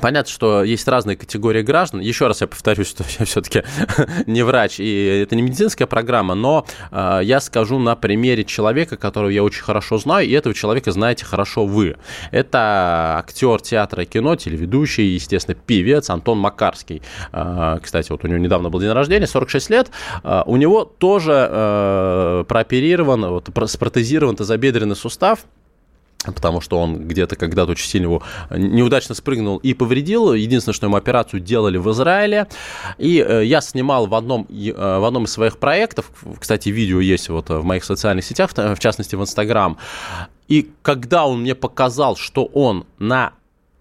Понятно, 0.00 0.32
что 0.32 0.64
есть 0.64 0.88
разные 0.88 1.16
категории 1.16 1.62
граждан. 1.62 2.00
Еще 2.00 2.26
раз 2.26 2.40
я 2.40 2.46
повторюсь, 2.46 2.88
что 2.90 3.04
я 3.18 3.26
все-таки 3.26 3.62
не 4.26 4.42
врач, 4.42 4.80
и 4.80 5.20
это 5.22 5.36
не 5.36 5.42
медицинская 5.42 5.86
программа, 5.86 6.34
но 6.34 6.66
э, 6.90 7.20
я 7.22 7.40
скажу 7.40 7.78
на 7.78 7.94
примере 7.94 8.44
человека, 8.44 8.96
которого 8.96 9.28
я 9.28 9.44
очень 9.44 9.62
хорошо 9.62 9.98
знаю, 9.98 10.26
и 10.26 10.32
этого 10.32 10.54
человека 10.54 10.92
знаете 10.92 11.24
хорошо 11.24 11.66
вы. 11.66 11.96
Это 12.30 13.16
актер 13.18 13.60
театра 13.60 14.02
и 14.02 14.06
кино, 14.06 14.34
телеведущий, 14.36 15.14
естественно, 15.14 15.54
певец 15.54 16.10
Антон 16.10 16.38
Макарский. 16.38 17.02
Э, 17.32 17.78
кстати, 17.82 18.10
вот 18.10 18.24
у 18.24 18.28
него 18.28 18.38
недавно 18.38 18.70
был 18.70 18.80
день 18.80 18.92
рождения, 18.92 19.26
46 19.26 19.70
лет. 19.70 19.90
Э, 20.22 20.42
у 20.46 20.56
него 20.56 20.84
тоже 20.84 21.48
э, 21.50 22.44
прооперирован, 22.48 23.26
вот, 23.26 23.50
спротезирован 23.66 24.36
тазобедренный 24.36 24.96
сустав, 24.96 25.40
потому 26.32 26.60
что 26.60 26.78
он 26.78 27.06
где-то 27.08 27.36
когда-то 27.36 27.72
очень 27.72 27.88
сильно 27.88 28.06
его 28.06 28.22
неудачно 28.50 29.14
спрыгнул 29.14 29.58
и 29.58 29.74
повредил. 29.74 30.32
Единственное, 30.32 30.74
что 30.74 30.86
ему 30.86 30.96
операцию 30.96 31.40
делали 31.40 31.78
в 31.78 31.90
Израиле. 31.90 32.46
И 32.98 33.24
э, 33.26 33.44
я 33.44 33.60
снимал 33.60 34.06
в 34.06 34.14
одном, 34.14 34.46
э, 34.50 34.72
в 34.72 35.04
одном 35.04 35.24
из 35.24 35.32
своих 35.32 35.58
проектов, 35.58 36.10
кстати, 36.38 36.68
видео 36.68 37.00
есть 37.00 37.28
вот 37.28 37.48
в 37.50 37.64
моих 37.64 37.84
социальных 37.84 38.24
сетях, 38.24 38.50
в 38.54 38.78
частности 38.78 39.16
в 39.16 39.22
Инстаграм. 39.22 39.78
И 40.48 40.70
когда 40.82 41.26
он 41.26 41.40
мне 41.40 41.54
показал, 41.54 42.16
что 42.16 42.44
он 42.44 42.86
на 42.98 43.32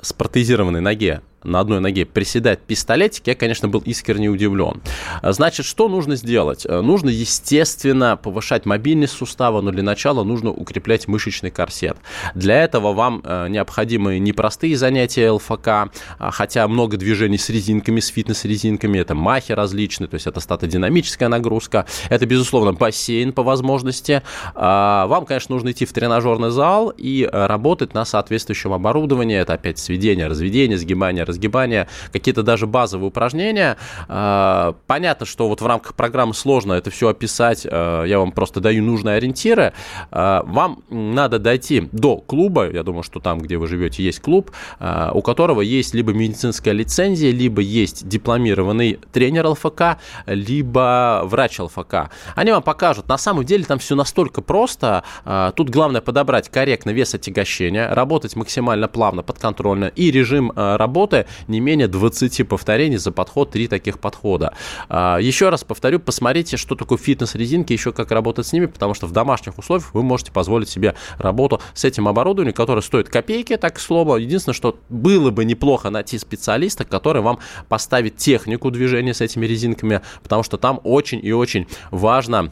спротезированной 0.02 0.82
ноге 0.82 1.22
на 1.44 1.60
одной 1.60 1.80
ноге 1.80 2.06
приседать 2.06 2.60
пистолетик, 2.60 3.28
я, 3.28 3.36
конечно, 3.36 3.68
был 3.68 3.80
искренне 3.82 4.30
удивлен. 4.30 4.82
Значит, 5.22 5.66
что 5.66 5.90
нужно 5.90 6.16
сделать? 6.16 6.66
Нужно, 6.66 7.10
естественно, 7.10 8.18
повышать 8.18 8.66
мобильность 8.66 9.14
сустава, 9.14 9.62
но 9.62 9.72
для 9.72 9.84
начала 9.84 10.24
нужно 10.24 10.52
укреплять 10.52 11.08
мышечный 11.08 11.52
корсет. 11.52 11.98
Для 12.36 12.64
этого 12.64 12.94
вам 12.94 13.22
э, 13.24 13.48
необходимы 13.50 14.20
непростые 14.20 14.78
занятия 14.78 15.32
ЛФК, 15.32 15.68
а, 15.68 15.90
хотя 16.32 16.68
много 16.68 16.98
движений 16.98 17.38
с 17.38 17.50
резинками, 17.50 18.00
с 18.00 18.08
фитнес-резинками, 18.08 18.98
это 18.98 19.16
махи 19.16 19.52
различные, 19.52 20.08
то 20.08 20.16
есть 20.16 20.28
это 20.28 20.40
статодинамическая 20.40 21.30
нагрузка, 21.30 21.86
это, 22.10 22.26
безусловно, 22.26 22.74
бассейн 22.74 23.34
по 23.34 23.44
возможности. 23.44 24.22
А, 24.56 25.08
вам, 25.08 25.26
конечно, 25.26 25.54
нужно 25.54 25.72
идти 25.72 25.86
в 25.86 25.94
тренажерный 25.94 26.50
зал 26.50 26.94
и 26.96 27.24
э, 27.24 27.46
работать 27.46 27.94
на 27.94 28.06
соответствующем 28.06 28.74
оборудовании, 28.74 29.38
это 29.38 29.54
опять 29.54 29.80
сведение, 29.80 30.28
разведение, 30.28 30.78
сгибание, 30.78 31.24
разгибания, 31.34 31.88
какие-то 32.12 32.44
даже 32.44 32.68
базовые 32.68 33.08
упражнения. 33.08 33.78
А, 34.08 34.76
понятно, 34.88 35.26
что 35.26 35.50
вот 35.50 35.62
в 35.62 35.66
рамках 35.66 35.96
программы 35.96 36.34
сложно 36.34 36.74
это 36.74 36.90
все 36.92 37.10
описать, 37.10 37.68
а, 37.70 38.04
я 38.06 38.20
вам 38.20 38.32
просто 38.32 38.60
даю 38.60 38.84
нужные 38.84 39.18
ориентиры. 39.18 39.74
А, 40.12 40.44
вам 40.46 40.84
надо 40.90 41.40
дойти 41.40 41.90
до 41.92 42.18
клуба, 42.18 42.70
я 42.70 42.84
думаю, 42.84 43.04
что 43.04 43.20
там, 43.20 43.40
где 43.40 43.58
вы 43.58 43.68
живете, 43.68 44.04
есть 44.04 44.20
клуб, 44.22 44.52
у 44.80 45.22
которого 45.22 45.62
есть 45.62 45.94
либо 45.94 46.14
медицинская 46.14 46.74
лицензия, 46.74 47.32
либо 47.32 47.62
есть 47.62 48.08
дипломированный 48.08 49.00
тренер 49.12 49.48
ЛФК, 49.48 49.98
либо 50.28 51.22
врач 51.26 51.60
ЛФК. 51.60 52.10
Они 52.36 52.52
вам 52.52 52.62
покажут. 52.62 53.08
На 53.08 53.18
самом 53.18 53.44
деле 53.44 53.64
там 53.64 53.80
все 53.80 53.96
настолько 53.96 54.42
просто. 54.42 55.04
Тут 55.56 55.70
главное 55.70 56.02
подобрать 56.02 56.50
корректно 56.50 56.92
вес 56.92 57.14
отягощения, 57.16 57.94
работать 57.94 58.36
максимально 58.36 58.88
плавно, 58.88 59.24
подконтрольно 59.24 59.86
и 59.86 60.12
режим 60.12 60.52
работы 60.56 61.23
не 61.48 61.60
менее 61.60 61.88
20 61.88 62.48
повторений 62.48 62.98
за 62.98 63.12
подход, 63.12 63.52
3 63.52 63.68
таких 63.68 64.00
подхода. 64.00 64.54
А, 64.90 65.18
еще 65.18 65.50
раз 65.50 65.64
повторю, 65.64 66.00
посмотрите, 66.00 66.58
что 66.58 66.76
такое 66.76 66.98
фитнес-резинки, 66.98 67.74
еще 67.74 67.92
как 67.92 68.12
работать 68.12 68.48
с 68.48 68.54
ними, 68.54 68.66
потому 68.68 68.94
что 68.94 69.08
в 69.08 69.12
домашних 69.12 69.58
условиях 69.58 69.94
вы 69.94 70.04
можете 70.04 70.32
позволить 70.32 70.70
себе 70.70 70.96
работу 71.18 71.62
с 71.74 71.84
этим 71.86 72.08
оборудованием, 72.08 72.54
которое 72.54 72.82
стоит 72.82 73.10
копейки, 73.10 73.58
так 73.58 73.76
к 73.76 73.80
слову. 73.80 74.18
Единственное, 74.18 74.56
что 74.56 74.80
было 74.90 75.32
бы 75.32 75.46
неплохо 75.46 75.90
найти 75.90 76.18
специалиста, 76.18 76.86
который 76.86 77.22
вам 77.22 77.40
поставит 77.70 78.18
технику 78.18 78.72
движения 78.72 79.14
с 79.14 79.22
этими 79.22 79.46
резинками, 79.46 80.02
потому 80.22 80.44
что 80.44 80.58
там 80.58 80.80
очень 80.84 81.20
и 81.24 81.32
очень 81.32 81.68
важно 81.92 82.52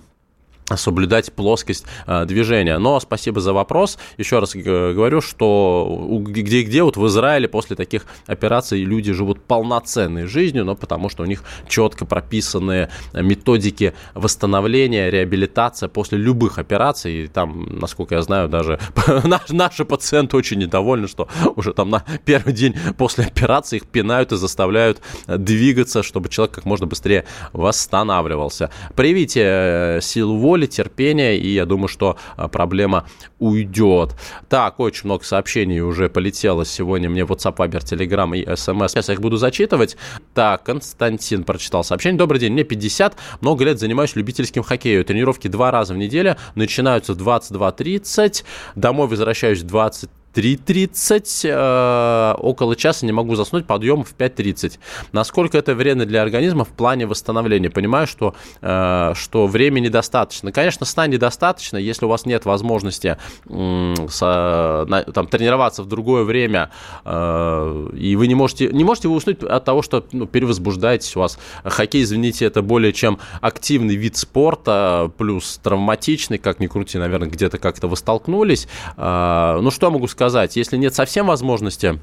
соблюдать 0.77 1.31
плоскость 1.33 1.85
э, 2.07 2.25
движения. 2.25 2.77
Но 2.77 2.99
спасибо 2.99 3.41
за 3.41 3.53
вопрос. 3.53 3.97
Еще 4.17 4.39
раз 4.39 4.55
говорю, 4.55 5.21
что 5.21 6.19
где-где 6.21 6.83
вот 6.83 6.97
в 6.97 7.07
Израиле 7.07 7.47
после 7.47 7.75
таких 7.75 8.05
операций 8.27 8.83
люди 8.83 9.11
живут 9.11 9.41
полноценной 9.41 10.25
жизнью, 10.25 10.65
но 10.65 10.75
потому 10.75 11.09
что 11.09 11.23
у 11.23 11.25
них 11.25 11.43
четко 11.67 12.05
прописаны 12.05 12.89
методики 13.13 13.93
восстановления, 14.13 15.09
реабилитация 15.09 15.89
после 15.89 16.17
любых 16.17 16.59
операций. 16.59 17.25
И 17.25 17.27
там, 17.27 17.79
насколько 17.79 18.15
я 18.15 18.21
знаю, 18.21 18.49
даже 18.49 18.79
наши 19.49 19.85
пациенты 19.85 20.37
очень 20.37 20.59
недовольны, 20.59 21.07
что 21.07 21.27
уже 21.55 21.73
там 21.73 21.89
на 21.89 22.03
первый 22.25 22.53
день 22.53 22.75
после 22.97 23.25
операции 23.25 23.77
их 23.77 23.87
пинают 23.87 24.31
и 24.31 24.37
заставляют 24.37 25.01
двигаться, 25.27 26.03
чтобы 26.03 26.29
человек 26.29 26.55
как 26.55 26.65
можно 26.65 26.87
быстрее 26.87 27.25
восстанавливался. 27.53 28.69
Привите 28.95 29.41
э, 29.43 29.99
силу 30.01 30.37
воли 30.37 30.61
воли, 30.62 30.68
терпения, 30.68 31.38
и 31.38 31.48
я 31.53 31.65
думаю, 31.65 31.88
что 31.88 32.18
а, 32.38 32.48
проблема 32.48 33.06
уйдет. 33.39 34.15
Так, 34.50 34.80
очень 34.80 35.06
много 35.06 35.24
сообщений 35.24 35.82
уже 35.82 36.10
полетело 36.10 36.65
сегодня 36.65 37.10
мне 37.10 37.25
в 37.25 37.32
WhatsApp, 37.32 37.56
Viber, 37.56 37.84
Telegram 37.84 38.38
и 38.38 38.46
SMS. 38.46 38.89
Сейчас 38.89 39.10
я 39.10 39.15
их 39.15 39.22
буду 39.22 39.38
зачитывать. 39.38 39.98
Так, 40.34 40.63
Константин 40.63 41.44
прочитал 41.44 41.84
сообщение. 41.84 42.18
Добрый 42.18 42.39
день, 42.39 42.53
мне 42.53 42.63
50, 42.63 43.15
много 43.41 43.65
лет 43.65 43.80
занимаюсь 43.80 44.15
любительским 44.15 44.63
хоккеем. 44.63 45.03
Тренировки 45.03 45.48
два 45.48 45.72
раза 45.72 45.94
в 45.94 45.98
неделю, 45.98 46.36
начинаются 46.56 47.13
в 47.13 47.18
22.30, 47.18 48.44
домой 48.75 49.08
возвращаюсь 49.08 49.62
в 49.62 49.68
20 49.68 50.10
3.30, 50.33 51.50
э, 51.50 52.35
около 52.39 52.75
часа 52.75 53.05
не 53.05 53.11
могу 53.11 53.35
заснуть, 53.35 53.65
подъем 53.67 54.03
в 54.03 54.15
5.30. 54.15 54.79
Насколько 55.11 55.57
это 55.57 55.75
вредно 55.75 56.05
для 56.05 56.21
организма 56.21 56.65
в 56.65 56.69
плане 56.69 57.05
восстановления? 57.05 57.69
Понимаю, 57.69 58.07
что, 58.07 58.33
э, 58.61 59.13
что 59.15 59.47
времени 59.47 59.81
недостаточно. 59.91 60.51
Конечно, 60.51 60.85
сна 60.85 61.07
недостаточно, 61.07 61.77
если 61.77 62.05
у 62.05 62.09
вас 62.09 62.25
нет 62.25 62.45
возможности 62.45 63.17
э, 63.50 63.95
с, 64.07 64.21
на, 64.21 65.03
там, 65.03 65.27
тренироваться 65.27 65.83
в 65.83 65.88
другое 65.88 66.23
время, 66.23 66.71
э, 67.03 67.89
и 67.97 68.15
вы 68.15 68.27
не 68.27 68.35
можете, 68.35 68.69
не 68.69 68.83
можете 68.83 69.09
вы 69.09 69.15
уснуть 69.15 69.43
от 69.43 69.65
того, 69.65 69.81
что 69.81 70.05
ну, 70.13 70.27
перевозбуждаетесь 70.27 71.15
у 71.15 71.19
вас. 71.19 71.38
Хоккей, 71.63 72.03
извините, 72.03 72.45
это 72.45 72.61
более 72.61 72.93
чем 72.93 73.19
активный 73.41 73.95
вид 73.95 74.15
спорта, 74.15 75.11
плюс 75.17 75.59
травматичный, 75.61 76.38
как 76.38 76.59
ни 76.59 76.67
крути, 76.67 76.97
наверное, 76.97 77.29
где-то 77.29 77.57
как-то 77.57 77.88
вы 77.88 77.97
столкнулись. 77.97 78.67
Э, 78.95 79.59
ну, 79.61 79.71
что 79.71 79.88
я 79.88 79.91
могу 79.91 80.07
сказать? 80.07 80.20
Сказать, 80.21 80.55
если 80.55 80.77
нет 80.77 80.93
совсем 80.93 81.25
возможности 81.25 81.99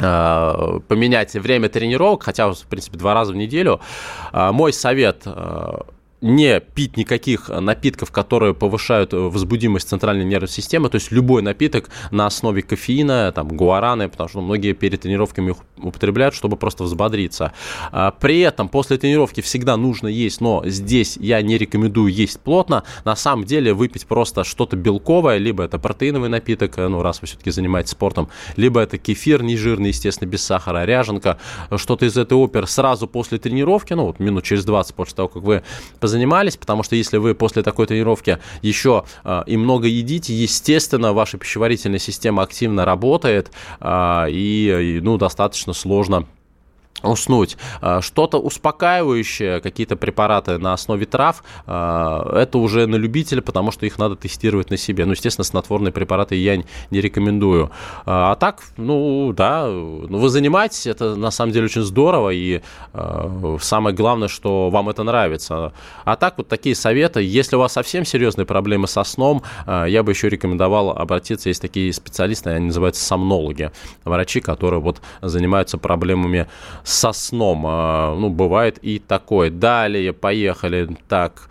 э, 0.00 0.80
поменять 0.88 1.34
время 1.34 1.68
тренировок, 1.68 2.24
хотя, 2.24 2.52
в 2.52 2.66
принципе, 2.66 2.98
два 2.98 3.14
раза 3.14 3.32
в 3.32 3.36
неделю, 3.36 3.80
э, 4.32 4.50
мой 4.50 4.72
совет 4.72 5.22
э, 5.24 5.78
не 6.20 6.60
пить 6.60 6.96
никаких 6.96 7.48
напитков, 7.48 8.10
которые 8.10 8.54
повышают 8.54 9.12
возбудимость 9.12 9.88
центральной 9.88 10.24
нервной 10.24 10.48
системы, 10.48 10.88
то 10.88 10.96
есть 10.96 11.12
любой 11.12 11.42
напиток 11.42 11.90
на 12.10 12.26
основе 12.26 12.62
кофеина, 12.62 13.32
там, 13.32 13.48
гуараны, 13.48 14.08
потому 14.08 14.28
что 14.28 14.40
многие 14.40 14.72
перед 14.72 15.02
тренировками 15.02 15.50
их 15.50 15.56
употребляют, 15.76 16.34
чтобы 16.34 16.56
просто 16.56 16.84
взбодриться. 16.84 17.52
А, 17.92 18.10
при 18.10 18.40
этом 18.40 18.68
после 18.68 18.98
тренировки 18.98 19.40
всегда 19.40 19.76
нужно 19.76 20.08
есть, 20.08 20.40
но 20.40 20.62
здесь 20.66 21.16
я 21.16 21.40
не 21.42 21.56
рекомендую 21.56 22.12
есть 22.12 22.40
плотно, 22.40 22.82
на 23.04 23.14
самом 23.14 23.44
деле 23.44 23.72
выпить 23.72 24.06
просто 24.06 24.44
что-то 24.44 24.76
белковое, 24.76 25.38
либо 25.38 25.62
это 25.62 25.78
протеиновый 25.78 26.28
напиток, 26.28 26.76
ну, 26.76 27.02
раз 27.02 27.20
вы 27.20 27.28
все-таки 27.28 27.50
занимаетесь 27.50 27.92
спортом, 27.92 28.28
либо 28.56 28.80
это 28.80 28.98
кефир 28.98 29.42
нежирный, 29.42 29.88
естественно, 29.88 30.28
без 30.28 30.42
сахара, 30.42 30.84
ряженка, 30.84 31.38
что-то 31.76 32.06
из 32.06 32.16
этой 32.16 32.34
оперы 32.34 32.66
сразу 32.66 33.06
после 33.06 33.38
тренировки, 33.38 33.92
ну, 33.92 34.06
вот 34.06 34.18
минут 34.18 34.44
через 34.44 34.64
20 34.64 34.94
после 34.94 35.14
того, 35.14 35.28
как 35.28 35.42
вы 35.42 35.62
позанимались, 36.08 36.56
потому 36.56 36.82
что 36.82 36.96
если 36.96 37.18
вы 37.18 37.34
после 37.34 37.62
такой 37.62 37.86
тренировки 37.86 38.38
еще 38.62 39.04
и 39.46 39.56
много 39.58 39.86
едите, 39.86 40.32
естественно, 40.32 41.12
ваша 41.12 41.36
пищеварительная 41.36 41.98
система 41.98 42.42
активно 42.42 42.86
работает, 42.86 43.50
и, 43.84 45.00
ну, 45.02 45.18
достаточно 45.18 45.74
сложно 45.74 46.26
уснуть. 47.02 47.56
А, 47.80 48.00
что-то 48.00 48.38
успокаивающее, 48.38 49.60
какие-то 49.60 49.96
препараты 49.96 50.58
на 50.58 50.72
основе 50.72 51.06
трав, 51.06 51.44
а, 51.66 52.40
это 52.40 52.58
уже 52.58 52.86
на 52.86 52.96
любителя, 52.96 53.40
потому 53.40 53.70
что 53.70 53.86
их 53.86 53.98
надо 53.98 54.16
тестировать 54.16 54.70
на 54.70 54.76
себе. 54.76 55.04
Ну, 55.04 55.12
естественно, 55.12 55.44
снотворные 55.44 55.92
препараты 55.92 56.34
я 56.34 56.56
не 56.90 57.00
рекомендую. 57.00 57.70
А, 58.04 58.32
а 58.32 58.36
так, 58.36 58.62
ну, 58.76 59.32
да, 59.32 59.66
ну, 59.66 60.18
вы 60.18 60.28
занимаетесь, 60.28 60.86
это 60.86 61.14
на 61.14 61.30
самом 61.30 61.52
деле 61.52 61.66
очень 61.66 61.82
здорово, 61.82 62.30
и 62.30 62.62
самое 63.60 63.94
главное, 63.94 64.28
что 64.28 64.70
вам 64.70 64.88
это 64.88 65.02
нравится. 65.02 65.72
А 66.04 66.16
так, 66.16 66.38
вот 66.38 66.48
такие 66.48 66.74
советы, 66.74 67.22
если 67.22 67.56
у 67.56 67.60
вас 67.60 67.72
совсем 67.72 68.04
серьезные 68.04 68.46
проблемы 68.46 68.88
со 68.88 69.04
сном, 69.04 69.42
я 69.66 70.02
бы 70.02 70.12
еще 70.12 70.28
рекомендовал 70.28 70.90
обратиться, 70.90 71.48
есть 71.48 71.62
такие 71.62 71.92
специалисты, 71.92 72.50
они 72.50 72.66
называются 72.66 73.04
сомнологи, 73.04 73.70
врачи, 74.04 74.40
которые 74.40 74.80
вот 74.80 75.00
занимаются 75.22 75.78
проблемами 75.78 76.48
со 76.88 77.12
сном. 77.12 77.64
А, 77.66 78.14
ну, 78.14 78.30
бывает 78.30 78.78
и 78.82 78.98
такое. 78.98 79.50
Далее, 79.50 80.12
поехали. 80.12 80.96
Так. 81.08 81.48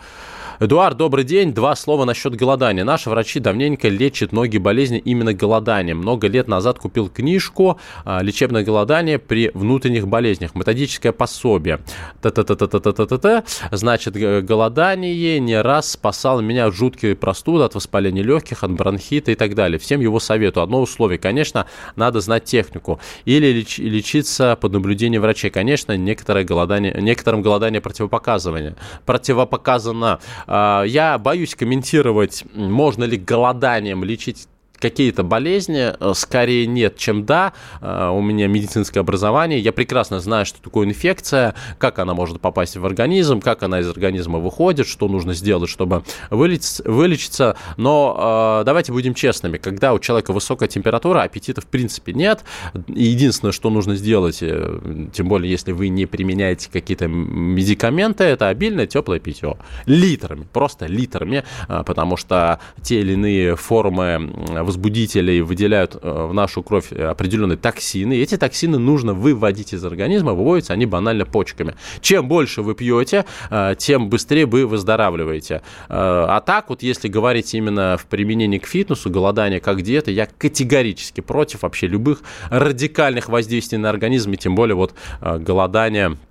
Эдуард, 0.59 0.97
добрый 0.97 1.23
день. 1.23 1.53
Два 1.53 1.75
слова 1.75 2.03
насчет 2.03 2.35
голодания. 2.35 2.83
Наши 2.83 3.11
врачи 3.11 3.39
давненько 3.39 3.89
лечат 3.89 4.31
многие 4.31 4.57
болезни 4.57 4.97
именно 4.97 5.31
голоданием. 5.31 5.99
Много 5.99 6.27
лет 6.27 6.47
назад 6.47 6.79
купил 6.79 7.09
книжку 7.09 7.79
а, 8.05 8.23
«Лечебное 8.23 8.63
голодание 8.63 9.19
при 9.19 9.51
внутренних 9.53 10.07
болезнях». 10.07 10.55
Методическое 10.55 11.11
пособие. 11.11 11.81
Та-та-та-та-та-та-та-та. 12.23 13.43
Значит, 13.69 14.15
голодание 14.15 15.39
не 15.39 15.61
раз 15.61 15.91
спасало 15.91 16.41
меня 16.41 16.65
от 16.65 16.73
жуткой 16.73 17.15
простуды, 17.15 17.63
от 17.63 17.75
воспаления 17.75 18.23
легких, 18.23 18.63
от 18.63 18.71
бронхита 18.71 19.31
и 19.31 19.35
так 19.35 19.53
далее. 19.53 19.77
Всем 19.77 20.01
его 20.01 20.19
советую. 20.19 20.63
Одно 20.63 20.81
условие, 20.81 21.19
конечно, 21.19 21.67
надо 21.95 22.19
знать 22.19 22.45
технику. 22.45 22.99
Или 23.25 23.61
леч- 23.61 23.77
лечиться 23.77 24.57
под 24.59 24.73
наблюдением 24.73 25.21
врачей. 25.21 25.51
Конечно, 25.51 25.95
некоторое 25.95 26.43
голодание, 26.43 26.97
некоторым 26.99 27.43
голодание 27.43 27.79
противопоказывание. 27.79 28.75
Противопоказано 29.05 30.19
я 30.47 31.17
боюсь 31.19 31.55
комментировать, 31.55 32.45
можно 32.53 33.03
ли 33.03 33.17
голоданием 33.17 34.03
лечить 34.03 34.47
какие-то 34.79 35.23
болезни, 35.23 35.93
э, 35.99 36.13
скорее 36.15 36.67
нет, 36.67 36.97
чем 36.97 37.25
да. 37.25 37.53
Э, 37.81 38.09
у 38.09 38.21
меня 38.21 38.47
медицинское 38.47 38.99
образование, 38.99 39.59
я 39.59 39.71
прекрасно 39.71 40.19
знаю, 40.19 40.45
что 40.45 40.61
такое 40.61 40.87
инфекция, 40.87 41.55
как 41.77 41.99
она 41.99 42.13
может 42.13 42.39
попасть 42.39 42.77
в 42.77 42.85
организм, 42.85 43.41
как 43.41 43.63
она 43.63 43.79
из 43.79 43.89
организма 43.89 44.39
выходит, 44.39 44.87
что 44.87 45.07
нужно 45.07 45.33
сделать, 45.33 45.69
чтобы 45.69 46.03
вылечиться. 46.29 47.55
Но 47.77 48.59
э, 48.61 48.65
давайте 48.65 48.91
будем 48.91 49.13
честными, 49.13 49.57
когда 49.57 49.93
у 49.93 49.99
человека 49.99 50.33
высокая 50.33 50.69
температура, 50.69 51.21
аппетита 51.21 51.61
в 51.61 51.67
принципе 51.67 52.13
нет. 52.13 52.43
Единственное, 52.87 53.51
что 53.51 53.69
нужно 53.69 53.95
сделать, 53.95 54.39
тем 54.39 55.27
более 55.27 55.51
если 55.51 55.71
вы 55.71 55.89
не 55.89 56.05
применяете 56.05 56.69
какие-то 56.71 57.07
медикаменты, 57.07 58.23
это 58.23 58.49
обильное 58.49 58.87
теплое 58.87 59.19
питье. 59.19 59.57
Литрами, 59.85 60.45
просто 60.51 60.85
литрами, 60.85 61.43
потому 61.67 62.17
что 62.17 62.59
те 62.81 63.01
или 63.01 63.13
иные 63.13 63.55
формы 63.55 64.31
возбудителей 64.67 65.41
выделяют 65.41 65.95
э, 65.95 66.27
в 66.29 66.33
нашу 66.33 66.61
кровь 66.61 66.91
определенные 66.91 67.57
токсины. 67.57 68.17
И 68.17 68.21
эти 68.21 68.37
токсины 68.37 68.77
нужно 68.77 69.13
выводить 69.13 69.73
из 69.73 69.83
организма, 69.83 70.33
выводятся 70.33 70.73
они 70.73 70.85
банально 70.85 71.25
почками. 71.25 71.75
Чем 72.01 72.27
больше 72.27 72.61
вы 72.61 72.75
пьете, 72.75 73.25
э, 73.49 73.75
тем 73.77 74.09
быстрее 74.09 74.45
вы 74.45 74.67
выздоравливаете. 74.67 75.55
Э, 75.55 75.61
а 75.89 76.41
так 76.41 76.69
вот, 76.69 76.83
если 76.83 77.07
говорить 77.07 77.53
именно 77.53 77.97
в 77.97 78.05
применении 78.05 78.59
к 78.59 78.67
фитнесу, 78.67 79.09
голодание 79.09 79.59
как 79.59 79.81
диета, 79.81 80.11
я 80.11 80.27
категорически 80.27 81.21
против 81.21 81.63
вообще 81.63 81.87
любых 81.87 82.21
радикальных 82.49 83.29
воздействий 83.29 83.77
на 83.77 83.89
организм, 83.89 84.33
и 84.33 84.37
тем 84.37 84.53
более 84.53 84.75
вот 84.75 84.93
голодание 85.21 85.87
Э, 85.97 86.26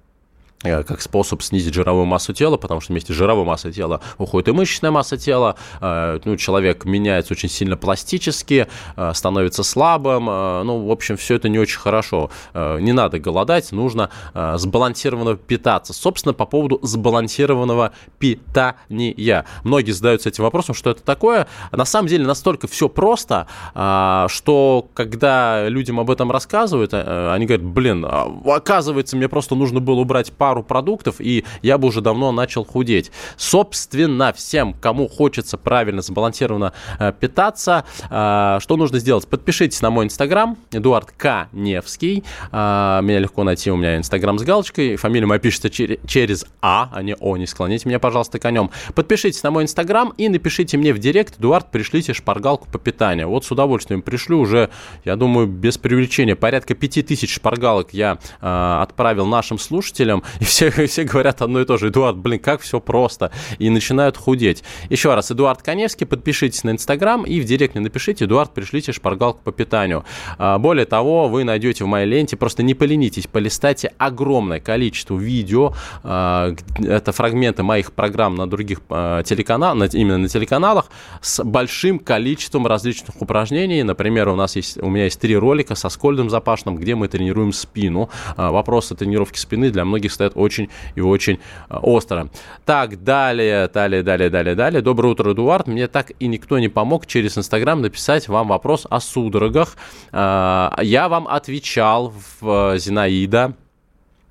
как 0.63 1.01
способ 1.03 1.43
снизить 1.43 1.75
жировую 1.75 2.07
массу 2.07 2.33
тела, 2.33 2.57
потому 2.57 2.81
что 2.81 2.93
вместе 2.93 3.13
с 3.13 3.17
жировой 3.17 3.45
массой 3.45 3.73
тела 3.73 4.01
уходит 4.19 4.49
и 4.49 4.53
мышечная 4.53 4.91
масса 4.91 5.17
тела, 5.17 5.57
э, 5.81 6.19
ну, 6.25 6.37
человек 6.37 6.85
меняется 6.85 7.35
очень 7.35 7.49
сильно 7.49 7.77
пластически, 7.77 8.67
э, 8.97 9.13
становится 9.15 9.63
слабым, 9.63 10.25
ну, 10.27 10.87
в 10.87 10.91
общем, 10.91 11.17
все 11.17 11.35
это 11.37 11.49
не 11.49 11.59
очень 11.59 11.79
хорошо. 11.79 12.31
Не 12.55 12.93
надо 12.93 13.19
голодать, 13.19 13.73
нужно 13.73 14.11
сбалансированно 14.35 15.37
питаться. 15.37 15.93
Собственно, 15.93 16.33
по 16.33 16.47
поводу 16.47 16.79
сбалансированного 16.83 17.93
питания. 18.19 19.45
Многие 19.63 19.93
задаются 19.93 20.29
этим 20.29 20.45
вопросом, 20.45 20.75
что 20.75 20.91
это 20.91 21.03
такое. 21.03 21.47
На 21.73 21.85
самом 21.85 22.09
деле 22.09 22.27
настолько 22.27 22.67
все 22.67 22.89
просто, 22.89 23.47
что 23.73 24.89
когда 24.95 25.69
людям 25.69 26.01
об 26.01 26.11
этом 26.11 26.31
рассказывают, 26.31 26.95
они 26.95 27.47
говорят, 27.47 27.65
блин, 27.65 28.05
а, 28.09 28.27
оказывается, 28.47 29.17
мне 29.17 29.29
просто 29.29 29.55
нужно 29.55 29.81
было 29.81 30.01
убрать 30.01 30.33
пару 30.33 30.46
продуктов, 30.63 31.17
и 31.21 31.45
я 31.63 31.79
бы 31.79 31.89
уже 31.89 32.01
давно 32.01 32.33
начал 32.33 32.65
худеть. 32.65 33.11
Собственно, 33.37 34.33
всем, 34.33 34.75
кому 34.75 35.09
хочется 35.09 35.59
правильно, 35.59 36.03
сбалансированно 36.03 36.73
э, 36.99 37.13
питаться, 37.19 37.85
э, 38.11 38.59
что 38.61 38.77
нужно 38.77 38.99
сделать? 38.99 39.27
Подпишитесь 39.29 39.83
на 39.83 39.91
мой 39.91 40.05
инстаграм, 40.05 40.57
Эдуард 40.73 41.13
К. 41.13 41.49
Э, 41.53 43.01
меня 43.03 43.19
легко 43.19 43.45
найти, 43.45 43.71
у 43.71 43.77
меня 43.77 43.97
инстаграм 43.97 44.39
с 44.39 44.43
галочкой. 44.43 44.97
Фамилия 44.97 45.27
моя 45.27 45.41
пишется 45.41 45.69
чер- 45.69 46.01
через 46.07 46.47
А, 46.61 46.91
а 46.93 47.03
не 47.03 47.15
О. 47.15 47.37
Не 47.37 47.47
склоните 47.47 47.89
меня, 47.89 47.99
пожалуйста, 47.99 48.39
конем. 48.39 48.71
Подпишитесь 48.95 49.43
на 49.43 49.51
мой 49.51 49.65
инстаграм 49.65 50.13
и 50.17 50.29
напишите 50.29 50.77
мне 50.77 50.93
в 50.93 50.99
директ, 50.99 51.39
Эдуард, 51.39 51.71
пришлите 51.71 52.13
шпаргалку 52.13 52.69
по 52.71 52.79
питанию. 52.79 53.29
Вот 53.29 53.45
с 53.45 53.51
удовольствием 53.51 54.03
пришлю 54.03 54.41
уже, 54.41 54.71
я 55.05 55.17
думаю, 55.17 55.47
без 55.47 55.79
привлечения. 55.79 56.37
Порядка 56.37 56.75
5000 56.75 57.31
шпаргалок 57.31 57.93
я 57.93 58.19
э, 58.41 58.79
отправил 58.83 59.27
нашим 59.27 59.59
слушателям 59.59 60.23
и 60.41 60.45
все, 60.45 60.71
все 60.87 61.05
говорят 61.05 61.43
одно 61.43 61.61
и 61.61 61.65
то 61.65 61.77
же. 61.77 61.89
Эдуард, 61.89 62.17
блин, 62.17 62.39
как 62.39 62.61
все 62.61 62.81
просто. 62.81 63.31
И 63.59 63.71
начинают 63.71 64.17
худеть. 64.17 64.65
Еще 64.91 65.15
раз, 65.15 65.31
Эдуард 65.31 65.63
Коневский, 65.63 66.07
подпишитесь 66.07 66.65
на 66.65 66.71
Инстаграм 66.71 67.25
и 67.25 67.41
в 67.41 67.45
директ 67.45 67.75
мне 67.75 67.83
напишите, 67.83 68.25
Эдуард, 68.25 68.53
пришлите 68.53 68.93
шпаргалку 68.93 69.41
по 69.43 69.53
питанию. 69.53 70.05
А, 70.39 70.59
более 70.59 70.87
того, 70.87 71.29
вы 71.29 71.45
найдете 71.45 71.85
в 71.85 71.87
моей 71.87 72.07
ленте, 72.07 72.37
просто 72.37 72.63
не 72.63 72.75
поленитесь, 72.75 73.27
полистайте 73.27 73.93
огромное 73.99 74.61
количество 74.61 75.17
видео. 75.17 75.75
А, 76.03 76.55
это 76.79 77.13
фрагменты 77.13 77.63
моих 77.63 77.93
программ 77.93 78.35
на 78.35 78.49
других 78.49 78.81
а, 78.89 79.23
телеканалах, 79.23 79.95
именно 79.95 80.19
на 80.19 80.29
телеканалах, 80.29 80.87
с 81.21 81.43
большим 81.45 81.99
количеством 81.99 82.67
различных 82.67 83.21
упражнений. 83.21 83.83
Например, 83.83 84.29
у 84.29 84.37
нас 84.37 84.57
есть, 84.57 84.79
у 84.83 84.89
меня 84.89 85.05
есть 85.05 85.21
три 85.21 85.37
ролика 85.37 85.75
со 85.75 85.89
Скольдом 85.89 86.31
Запашным, 86.31 86.77
где 86.77 86.95
мы 86.95 87.09
тренируем 87.09 87.53
спину. 87.53 88.11
Вопросы 88.37 88.95
тренировки 88.95 89.39
спины 89.39 89.71
для 89.71 89.85
многих 89.85 90.13
стоят 90.13 90.26
очень 90.35 90.71
и 90.95 91.01
очень 91.01 91.39
э, 91.69 91.77
остро. 91.77 92.29
Так, 92.65 93.03
далее, 93.03 93.69
далее, 93.69 94.03
далее, 94.03 94.31
далее, 94.31 94.55
далее. 94.55 94.83
Доброе 94.83 95.09
утро, 95.09 95.33
Эдуард. 95.33 95.67
Мне 95.67 95.87
так 95.89 96.13
и 96.19 96.27
никто 96.27 96.59
не 96.59 96.69
помог 96.69 97.07
через 97.07 97.39
Инстаграм 97.39 97.81
написать 97.81 98.29
вам 98.29 98.49
вопрос 98.49 98.87
о 98.89 99.01
судорогах. 99.01 99.77
Э, 100.13 100.71
я 100.83 101.09
вам 101.09 101.29
отвечал 101.29 102.13
в 102.41 102.75
э, 102.75 102.79
Зинаида 102.79 103.55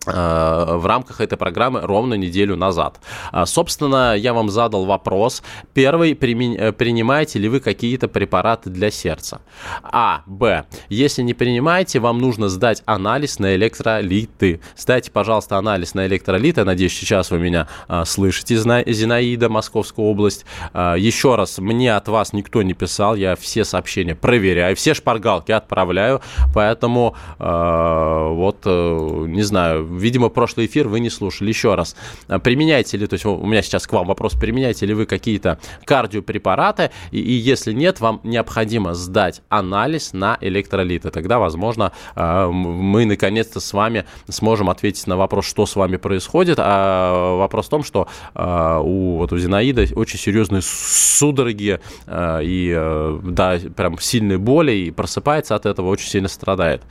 в 0.06 0.86
рамках 0.86 1.22
этой 1.22 1.38
программы 1.38 1.82
ровно 1.82 2.14
неделю 2.16 2.56
назад. 2.56 3.00
А, 3.32 3.46
собственно, 3.46 4.16
я 4.16 4.34
вам 4.34 4.50
задал 4.50 4.86
вопрос. 4.86 5.44
Первый, 5.74 6.12
э, 6.14 6.72
принимаете 6.72 7.40
ли 7.40 7.50
вы 7.50 7.60
какие-то 7.60 8.08
препараты 8.08 8.70
для 8.70 8.92
сердца? 8.92 9.42
А. 9.84 10.22
Б. 10.26 10.66
Если 10.90 11.22
не 11.22 11.34
принимаете, 11.34 12.00
вам 12.00 12.20
нужно 12.20 12.50
сдать 12.50 12.84
анализ 12.86 13.40
на 13.40 13.56
электролиты. 13.56 14.60
Сдайте, 14.76 15.12
пожалуйста, 15.12 15.58
анализ 15.58 15.94
на 15.94 16.06
электролиты. 16.06 16.64
Надеюсь, 16.64 16.94
сейчас 16.94 17.32
вы 17.32 17.40
меня 17.40 17.68
а, 17.88 18.06
слышите, 18.06 18.56
Зинаида, 18.56 19.50
Московская 19.50 20.06
область. 20.06 20.46
А, 20.74 20.96
еще 20.96 21.36
раз, 21.36 21.60
мне 21.60 21.96
от 21.96 22.08
вас 22.08 22.34
никто 22.34 22.62
не 22.64 22.74
писал. 22.74 23.16
Я 23.16 23.36
все 23.36 23.64
сообщения 23.64 24.16
проверяю, 24.16 24.76
все 24.76 24.94
шпаргалки 24.94 25.52
отправляю. 25.52 26.22
Поэтому 26.54 27.16
вот, 27.38 28.58
а, 28.66 29.26
не 29.26 29.42
знаю, 29.44 29.84
видимо, 29.98 30.30
прошлый 30.30 30.66
эфир 30.68 30.88
вы 30.88 31.00
не 31.00 31.10
слушали. 31.10 31.50
Еще 31.50 31.76
раз, 31.76 31.96
а, 32.28 32.40
применяете 32.40 32.98
ли, 32.98 33.08
то 33.08 33.14
есть 33.14 33.26
у 33.26 33.46
меня 33.46 33.62
сейчас 33.62 33.88
к 33.88 33.94
вам 33.94 34.08
вопрос, 34.08 34.34
применяете 34.34 34.86
ли 34.86 34.94
вы 34.94 35.06
какие-то 35.06 35.60
кардиопрепараты, 35.86 36.92
и, 37.12 37.20
и 37.20 37.34
если 37.34 37.74
нет, 37.74 38.00
вам 38.00 38.22
необходимо 38.24 38.94
сдать 38.94 39.42
анализ 39.50 40.14
на 40.14 40.38
электролиты. 40.42 41.12
Тогда, 41.12 41.40
возможно, 41.40 41.92
а, 42.16 42.50
мы 42.50 43.06
наконец-то 43.06 43.60
с 43.60 43.74
вами 43.74 44.06
сможем 44.30 44.70
ответить 44.70 45.08
на 45.08 45.18
вопрос, 45.18 45.46
что 45.46 45.66
с 45.66 45.76
вами 45.76 45.98
происходит. 45.98 46.58
А 46.60 47.38
вопрос 47.38 47.68
в 47.68 47.70
том, 47.70 47.84
что 47.84 48.08
а, 48.34 48.80
у, 48.80 49.18
вот 49.18 49.32
у 49.32 49.38
Зинаиды 49.38 49.90
очень 49.96 50.20
серьезные 50.20 50.62
судороги 50.62 51.80
и, 52.08 53.18
да, 53.24 53.60
прям 53.76 54.00
сильные 54.00 54.38
боли, 54.38 54.72
и 54.72 54.92
просыпается 54.92 55.56
от 55.56 55.66
этого, 55.66 55.90
очень 55.90 56.10
сильно 56.10 56.28
страдает. 56.28 56.82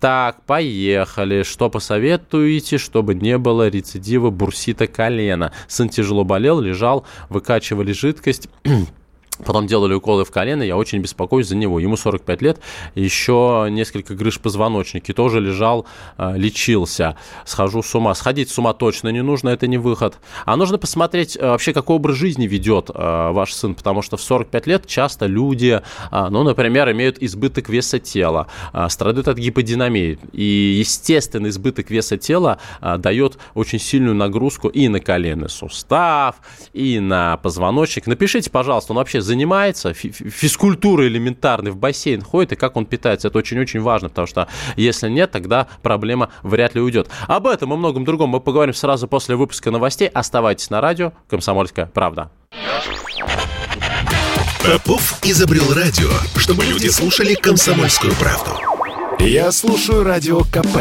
Так, 0.00 0.42
поехали. 0.44 1.42
Что 1.42 1.70
посоветую? 1.70 2.41
Действуете, 2.42 2.78
чтобы 2.78 3.14
не 3.14 3.38
было 3.38 3.68
рецидива 3.68 4.30
бурсита 4.30 4.86
колена. 4.86 5.52
Сын 5.68 5.88
тяжело 5.88 6.24
болел, 6.24 6.60
лежал, 6.60 7.04
выкачивали 7.28 7.92
жидкость. 7.92 8.48
Потом 9.44 9.66
делали 9.66 9.94
уколы 9.94 10.24
в 10.24 10.30
колено, 10.30 10.62
я 10.62 10.76
очень 10.76 10.98
беспокоюсь 11.00 11.48
за 11.48 11.56
него. 11.56 11.80
Ему 11.80 11.96
45 11.96 12.42
лет, 12.42 12.60
еще 12.94 13.66
несколько 13.70 14.14
грыж 14.14 14.40
позвоночники, 14.40 15.12
тоже 15.12 15.40
лежал, 15.40 15.86
э, 16.18 16.34
лечился. 16.36 17.16
Схожу 17.44 17.82
с 17.82 17.94
ума. 17.94 18.14
Сходить 18.14 18.50
с 18.50 18.58
ума 18.58 18.72
точно 18.72 19.08
не 19.08 19.22
нужно, 19.22 19.50
это 19.50 19.66
не 19.66 19.78
выход. 19.78 20.18
А 20.44 20.56
нужно 20.56 20.78
посмотреть 20.78 21.36
э, 21.36 21.46
вообще, 21.46 21.72
какой 21.72 21.96
образ 21.96 22.16
жизни 22.16 22.46
ведет 22.46 22.90
э, 22.94 23.30
ваш 23.32 23.52
сын, 23.52 23.74
потому 23.74 24.02
что 24.02 24.16
в 24.16 24.22
45 24.22 24.66
лет 24.66 24.86
часто 24.86 25.26
люди, 25.26 25.80
ну, 26.10 26.42
например, 26.42 26.90
имеют 26.92 27.18
избыток 27.20 27.68
веса 27.68 27.98
тела, 27.98 28.48
страдают 28.88 29.28
от 29.28 29.38
гиподинамии. 29.38 30.18
И, 30.32 30.76
естественно, 30.78 31.48
избыток 31.48 31.90
веса 31.90 32.16
тела 32.16 32.58
дает 32.80 33.38
очень 33.54 33.78
сильную 33.78 34.14
нагрузку 34.14 34.68
и 34.68 34.88
на 34.88 35.00
коленный 35.00 35.48
сустав, 35.48 36.36
и 36.72 37.00
на 37.00 37.36
позвоночник. 37.36 38.06
Напишите, 38.06 38.50
пожалуйста, 38.50 38.92
он 38.92 38.98
вообще 38.98 39.20
занимается, 39.32 39.94
физкультурой 39.94 41.08
элементарной 41.08 41.70
в 41.70 41.76
бассейн 41.76 42.20
ходит, 42.20 42.52
и 42.52 42.56
как 42.56 42.76
он 42.76 42.84
питается. 42.84 43.28
Это 43.28 43.38
очень-очень 43.38 43.80
важно, 43.80 44.10
потому 44.10 44.26
что 44.26 44.46
если 44.76 45.08
нет, 45.08 45.30
тогда 45.30 45.68
проблема 45.82 46.28
вряд 46.42 46.74
ли 46.74 46.82
уйдет. 46.82 47.08
Об 47.28 47.46
этом 47.46 47.72
и 47.72 47.76
многом 47.76 48.04
другом 48.04 48.28
мы 48.28 48.40
поговорим 48.40 48.74
сразу 48.74 49.08
после 49.08 49.36
выпуска 49.36 49.70
новостей. 49.70 50.08
Оставайтесь 50.08 50.68
на 50.68 50.82
радио 50.82 51.12
«Комсомольская 51.28 51.86
правда». 51.86 52.30
Попов 54.62 55.18
изобрел 55.24 55.72
радио, 55.72 56.10
чтобы 56.36 56.64
люди 56.66 56.88
слушали 56.88 57.34
комсомольскую 57.34 58.12
правду. 58.14 58.50
Я 59.18 59.50
слушаю 59.50 60.04
радио 60.04 60.40
КП 60.40 60.76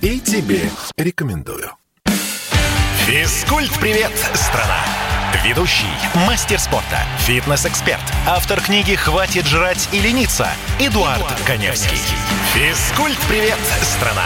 и 0.00 0.20
тебе 0.20 0.70
рекомендую. 0.96 1.72
Физкульт-привет, 3.06 4.12
страна! 4.34 5.07
Ведущий, 5.44 5.84
мастер 6.26 6.58
спорта, 6.58 7.00
фитнес-эксперт, 7.18 8.00
автор 8.26 8.62
книги 8.62 8.94
«Хватит 8.94 9.46
жрать 9.46 9.86
и 9.92 10.00
лениться» 10.00 10.48
Эдуард, 10.80 11.18
Эдуард 11.18 11.42
Коневский. 11.46 11.98
Физкульт-привет, 12.54 13.58
страна! 13.82 14.24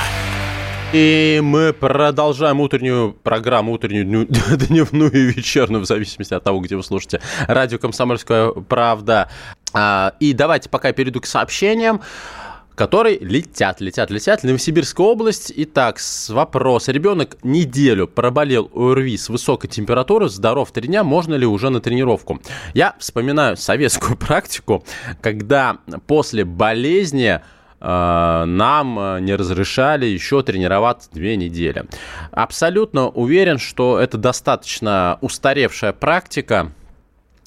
И 0.93 1.41
мы 1.43 1.73
продолжаем 1.73 2.61
утреннюю 2.61 3.15
программу, 3.15 3.73
утреннюю, 3.73 4.27
дневную 4.69 5.11
и 5.11 5.33
вечерную, 5.33 5.83
в 5.83 5.87
зависимости 5.87 6.35
от 6.35 6.45
того, 6.45 6.61
где 6.61 6.77
вы 6.77 6.85
слушаете. 6.85 7.21
Радио 7.49 7.79
«Комсомольская 7.79 8.51
правда». 8.51 9.29
А, 9.75 10.13
и 10.21 10.35
давайте 10.35 10.69
пока 10.69 10.89
я 10.89 10.95
перейду 10.95 11.21
к 11.21 11.27
сообщениям 11.27 12.01
которые 12.75 13.19
летят, 13.19 13.81
летят, 13.81 14.11
летят. 14.11 14.43
Новосибирская 14.43 15.07
область. 15.07 15.53
Итак, 15.55 15.99
вопрос. 16.29 16.89
Ребенок 16.89 17.37
неделю 17.43 18.09
проболел 18.09 18.71
ОРВИ 18.75 19.17
с 19.17 19.29
высокой 19.29 19.69
температурой, 19.69 20.29
здоров 20.29 20.73
три 20.73 20.89
дня, 20.89 21.05
можно 21.05 21.35
ли 21.35 21.47
уже 21.47 21.71
на 21.71 21.81
тренировку? 21.81 22.41
Я 22.75 22.95
вспоминаю 22.99 23.57
советскую 23.57 24.17
практику, 24.19 24.85
когда 25.21 25.79
после 26.07 26.45
болезни 26.45 27.41
э, 27.81 28.45
нам 28.47 28.99
э, 28.99 29.21
не 29.21 29.35
разрешали 29.35 30.07
еще 30.07 30.43
тренироваться 30.43 31.11
две 31.13 31.37
недели. 31.37 31.85
Абсолютно 32.31 33.09
уверен, 33.09 33.59
что 33.59 33.99
это 33.99 34.19
достаточно 34.19 35.19
устаревшая 35.21 35.93
практика, 35.93 36.73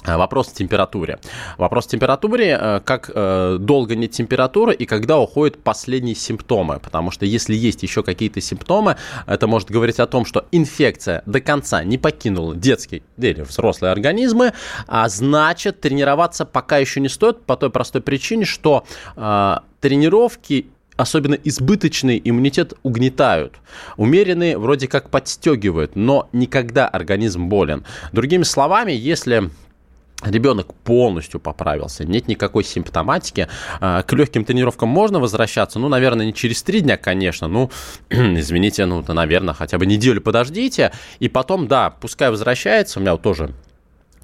вопрос 0.05 0.49
о 0.49 0.55
температуре. 0.55 1.19
Вопрос 1.57 1.87
температуре, 1.87 2.57
э, 2.59 2.81
как 2.83 3.11
э, 3.13 3.57
долго 3.59 3.95
нет 3.95 4.11
температуры 4.11 4.73
и 4.73 4.85
когда 4.85 5.19
уходят 5.19 5.57
последние 5.57 6.15
симптомы. 6.15 6.79
Потому 6.79 7.11
что 7.11 7.25
если 7.25 7.55
есть 7.55 7.83
еще 7.83 8.03
какие-то 8.03 8.41
симптомы, 8.41 8.97
это 9.27 9.47
может 9.47 9.71
говорить 9.71 9.99
о 9.99 10.07
том, 10.07 10.25
что 10.25 10.45
инфекция 10.51 11.23
до 11.25 11.41
конца 11.41 11.83
не 11.83 11.97
покинула 11.97 12.55
детский 12.55 13.03
или 13.17 13.41
взрослые 13.41 13.91
организмы, 13.91 14.53
а 14.87 15.09
значит 15.09 15.81
тренироваться 15.81 16.45
пока 16.45 16.77
еще 16.77 16.99
не 16.99 17.09
стоит 17.09 17.41
по 17.41 17.55
той 17.57 17.69
простой 17.69 18.01
причине, 18.01 18.45
что 18.45 18.85
тренировки 19.15 20.67
особенно 20.97 21.35
избыточный 21.35 22.21
иммунитет 22.23 22.73
угнетают. 22.83 23.55
Умеренные 23.97 24.57
вроде 24.57 24.87
как 24.87 25.09
подстегивают, 25.09 25.95
но 25.95 26.29
никогда 26.31 26.87
организм 26.87 27.47
болен. 27.47 27.85
Другими 28.11 28.43
словами, 28.43 28.91
если 28.91 29.49
ребенок 30.25 30.73
полностью 30.73 31.39
поправился, 31.39 32.05
нет 32.05 32.27
никакой 32.27 32.63
симптоматики, 32.63 33.47
а, 33.79 34.03
к 34.03 34.13
легким 34.13 34.45
тренировкам 34.45 34.89
можно 34.89 35.19
возвращаться, 35.19 35.79
ну, 35.79 35.89
наверное, 35.89 36.25
не 36.25 36.33
через 36.33 36.63
три 36.63 36.81
дня, 36.81 36.97
конечно, 36.97 37.47
ну, 37.47 37.71
извините, 38.09 38.85
ну, 38.85 39.03
наверное, 39.07 39.53
хотя 39.53 39.77
бы 39.77 39.85
неделю 39.85 40.21
подождите, 40.21 40.91
и 41.19 41.29
потом, 41.29 41.67
да, 41.67 41.89
пускай 41.89 42.29
возвращается, 42.29 42.99
у 42.99 43.01
меня 43.01 43.13
вот 43.13 43.21
тоже 43.21 43.53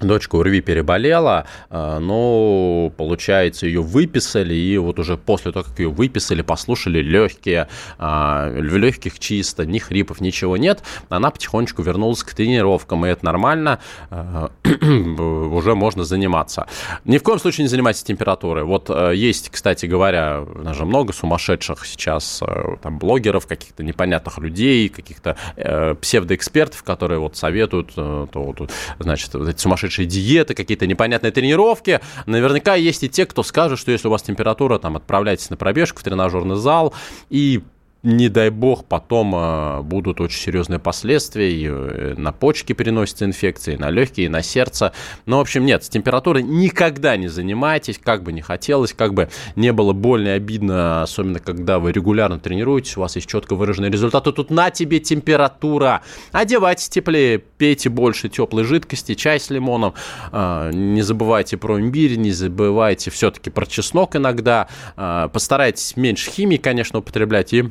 Дочка 0.02 0.36
УРВИ 0.36 0.60
переболела, 0.60 1.46
а, 1.70 1.98
но, 1.98 2.90
получается, 2.96 3.66
ее 3.66 3.82
выписали, 3.82 4.54
и 4.54 4.76
вот 4.78 4.98
уже 4.98 5.16
после 5.16 5.52
того, 5.52 5.64
как 5.64 5.78
ее 5.78 5.90
выписали, 5.90 6.42
послушали 6.42 7.00
легкие, 7.00 7.68
а, 7.98 8.48
в 8.48 8.76
легких 8.76 9.18
чисто, 9.18 9.64
ни 9.64 9.78
хрипов, 9.78 10.20
ничего 10.20 10.56
нет, 10.56 10.82
она 11.08 11.30
потихонечку 11.30 11.82
вернулась 11.82 12.22
к 12.22 12.34
тренировкам, 12.34 13.06
и 13.06 13.08
это 13.08 13.24
нормально, 13.24 13.78
а, 14.10 14.50
уже 14.64 15.74
можно 15.74 16.04
заниматься. 16.04 16.66
Ни 17.04 17.18
в 17.18 17.22
коем 17.22 17.38
случае 17.38 17.64
не 17.64 17.68
занимайтесь 17.68 18.02
температурой. 18.02 18.64
Вот 18.64 18.90
есть, 19.14 19.50
кстати 19.50 19.86
говоря, 19.86 20.44
даже 20.64 20.84
много 20.84 21.12
сумасшедших 21.12 21.86
сейчас 21.86 22.42
там, 22.82 22.98
блогеров, 22.98 23.46
каких-то 23.46 23.82
непонятных 23.82 24.38
людей, 24.38 24.88
каких-то 24.88 25.36
э, 25.56 25.94
псевдоэкспертов, 25.94 26.82
которые 26.82 27.18
вот 27.18 27.36
советуют, 27.36 27.92
э, 27.96 28.26
то, 28.30 28.54
значит, 28.98 29.34
вот 29.34 29.48
эти 29.48 29.60
сумасшедшие 29.60 29.91
сумасшедшие 29.92 30.06
диеты, 30.06 30.54
какие-то 30.54 30.86
непонятные 30.86 31.30
тренировки. 31.32 32.00
Наверняка 32.26 32.74
есть 32.74 33.02
и 33.02 33.08
те, 33.08 33.26
кто 33.26 33.42
скажет, 33.42 33.78
что 33.78 33.92
если 33.92 34.08
у 34.08 34.10
вас 34.10 34.22
температура, 34.22 34.78
там, 34.78 34.96
отправляйтесь 34.96 35.50
на 35.50 35.56
пробежку 35.56 36.00
в 36.00 36.04
тренажерный 36.04 36.56
зал 36.56 36.94
и 37.30 37.62
не 38.02 38.28
дай 38.28 38.50
бог, 38.50 38.84
потом 38.84 39.34
э, 39.34 39.82
будут 39.82 40.20
очень 40.20 40.40
серьезные 40.40 40.80
последствия, 40.80 41.52
и 41.52 41.68
э, 41.68 42.14
на 42.16 42.32
почки 42.32 42.72
переносятся 42.72 43.24
инфекции, 43.24 43.76
на 43.76 43.90
легкие, 43.90 44.28
на 44.28 44.42
сердце. 44.42 44.92
Но, 45.24 45.38
в 45.38 45.42
общем, 45.42 45.64
нет, 45.64 45.84
с 45.84 45.88
температурой 45.88 46.42
никогда 46.42 47.16
не 47.16 47.28
занимайтесь, 47.28 48.00
как 48.02 48.24
бы 48.24 48.32
не 48.32 48.40
хотелось, 48.40 48.92
как 48.92 49.14
бы 49.14 49.28
не 49.54 49.72
было 49.72 49.92
больно 49.92 50.28
и 50.28 50.30
обидно, 50.30 51.02
особенно 51.02 51.38
когда 51.38 51.78
вы 51.78 51.92
регулярно 51.92 52.40
тренируетесь, 52.40 52.96
у 52.96 53.00
вас 53.00 53.14
есть 53.14 53.28
четко 53.28 53.54
выраженные 53.54 53.90
результаты. 53.90 54.32
Тут 54.32 54.50
на 54.50 54.70
тебе 54.70 54.98
температура. 54.98 56.02
Одевайтесь 56.32 56.88
теплее, 56.88 57.38
пейте 57.38 57.88
больше 57.88 58.28
теплой 58.28 58.64
жидкости, 58.64 59.14
чай 59.14 59.38
с 59.38 59.48
лимоном. 59.50 59.94
Э, 60.32 60.70
не 60.72 61.02
забывайте 61.02 61.56
про 61.56 61.78
имбирь, 61.78 62.16
не 62.16 62.32
забывайте 62.32 63.12
все-таки 63.12 63.50
про 63.50 63.64
чеснок 63.64 64.16
иногда. 64.16 64.68
Постарайтесь 64.96 65.96
меньше 65.96 66.30
химии, 66.30 66.56
конечно, 66.56 66.98
употреблять 66.98 67.52
и 67.52 67.70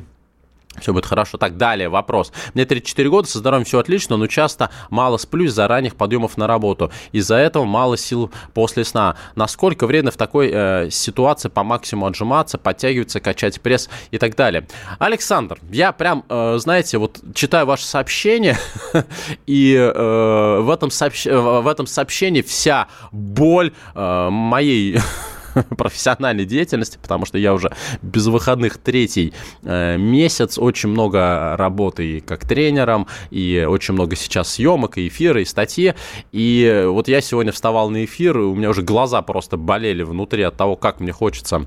все 0.80 0.92
будет 0.92 1.06
хорошо. 1.06 1.38
Так, 1.38 1.56
далее 1.56 1.88
вопрос. 1.88 2.32
Мне 2.54 2.64
34 2.64 3.08
года, 3.08 3.28
со 3.28 3.38
здоровьем 3.38 3.64
все 3.64 3.78
отлично, 3.78 4.16
но 4.16 4.26
часто 4.26 4.70
мало 4.90 5.16
сплю 5.16 5.44
из-за 5.44 5.68
ранних 5.68 5.96
подъемов 5.96 6.36
на 6.36 6.46
работу. 6.46 6.90
Из-за 7.12 7.36
этого 7.36 7.64
мало 7.64 7.96
сил 7.96 8.30
после 8.54 8.84
сна. 8.84 9.16
Насколько 9.34 9.86
вредно 9.86 10.10
в 10.10 10.16
такой 10.16 10.50
э, 10.52 10.90
ситуации 10.90 11.48
по 11.48 11.62
максимуму 11.62 12.06
отжиматься, 12.06 12.58
подтягиваться, 12.58 13.20
качать 13.20 13.60
пресс 13.60 13.88
и 14.10 14.18
так 14.18 14.36
далее? 14.36 14.66
Александр, 14.98 15.58
я 15.70 15.92
прям, 15.92 16.24
э, 16.28 16.56
знаете, 16.58 16.98
вот 16.98 17.20
читаю 17.34 17.66
ваше 17.66 17.84
сообщение, 17.84 18.56
и 19.46 19.74
э, 19.74 20.58
в, 20.60 20.70
этом 20.70 20.90
сообщ... 20.90 21.26
в 21.26 21.66
этом 21.66 21.86
сообщении 21.86 22.42
вся 22.42 22.88
боль 23.10 23.72
э, 23.94 24.28
моей 24.30 24.98
профессиональной 25.76 26.44
деятельности, 26.44 26.98
потому 27.00 27.26
что 27.26 27.38
я 27.38 27.54
уже 27.54 27.72
без 28.02 28.26
выходных 28.26 28.78
третий 28.78 29.32
э, 29.62 29.96
месяц, 29.96 30.58
очень 30.58 30.88
много 30.88 31.56
работы 31.56 32.18
и 32.18 32.20
как 32.20 32.46
тренером, 32.46 33.06
и 33.30 33.66
очень 33.68 33.94
много 33.94 34.16
сейчас 34.16 34.54
съемок, 34.54 34.98
и 34.98 35.08
эфиры, 35.08 35.42
и 35.42 35.44
статьи. 35.44 35.94
И 36.32 36.84
вот 36.86 37.08
я 37.08 37.20
сегодня 37.20 37.52
вставал 37.52 37.90
на 37.90 38.04
эфир, 38.04 38.38
и 38.38 38.42
у 38.42 38.54
меня 38.54 38.70
уже 38.70 38.82
глаза 38.82 39.22
просто 39.22 39.56
болели 39.56 40.02
внутри 40.02 40.42
от 40.42 40.56
того, 40.56 40.76
как 40.76 41.00
мне 41.00 41.12
хочется 41.12 41.66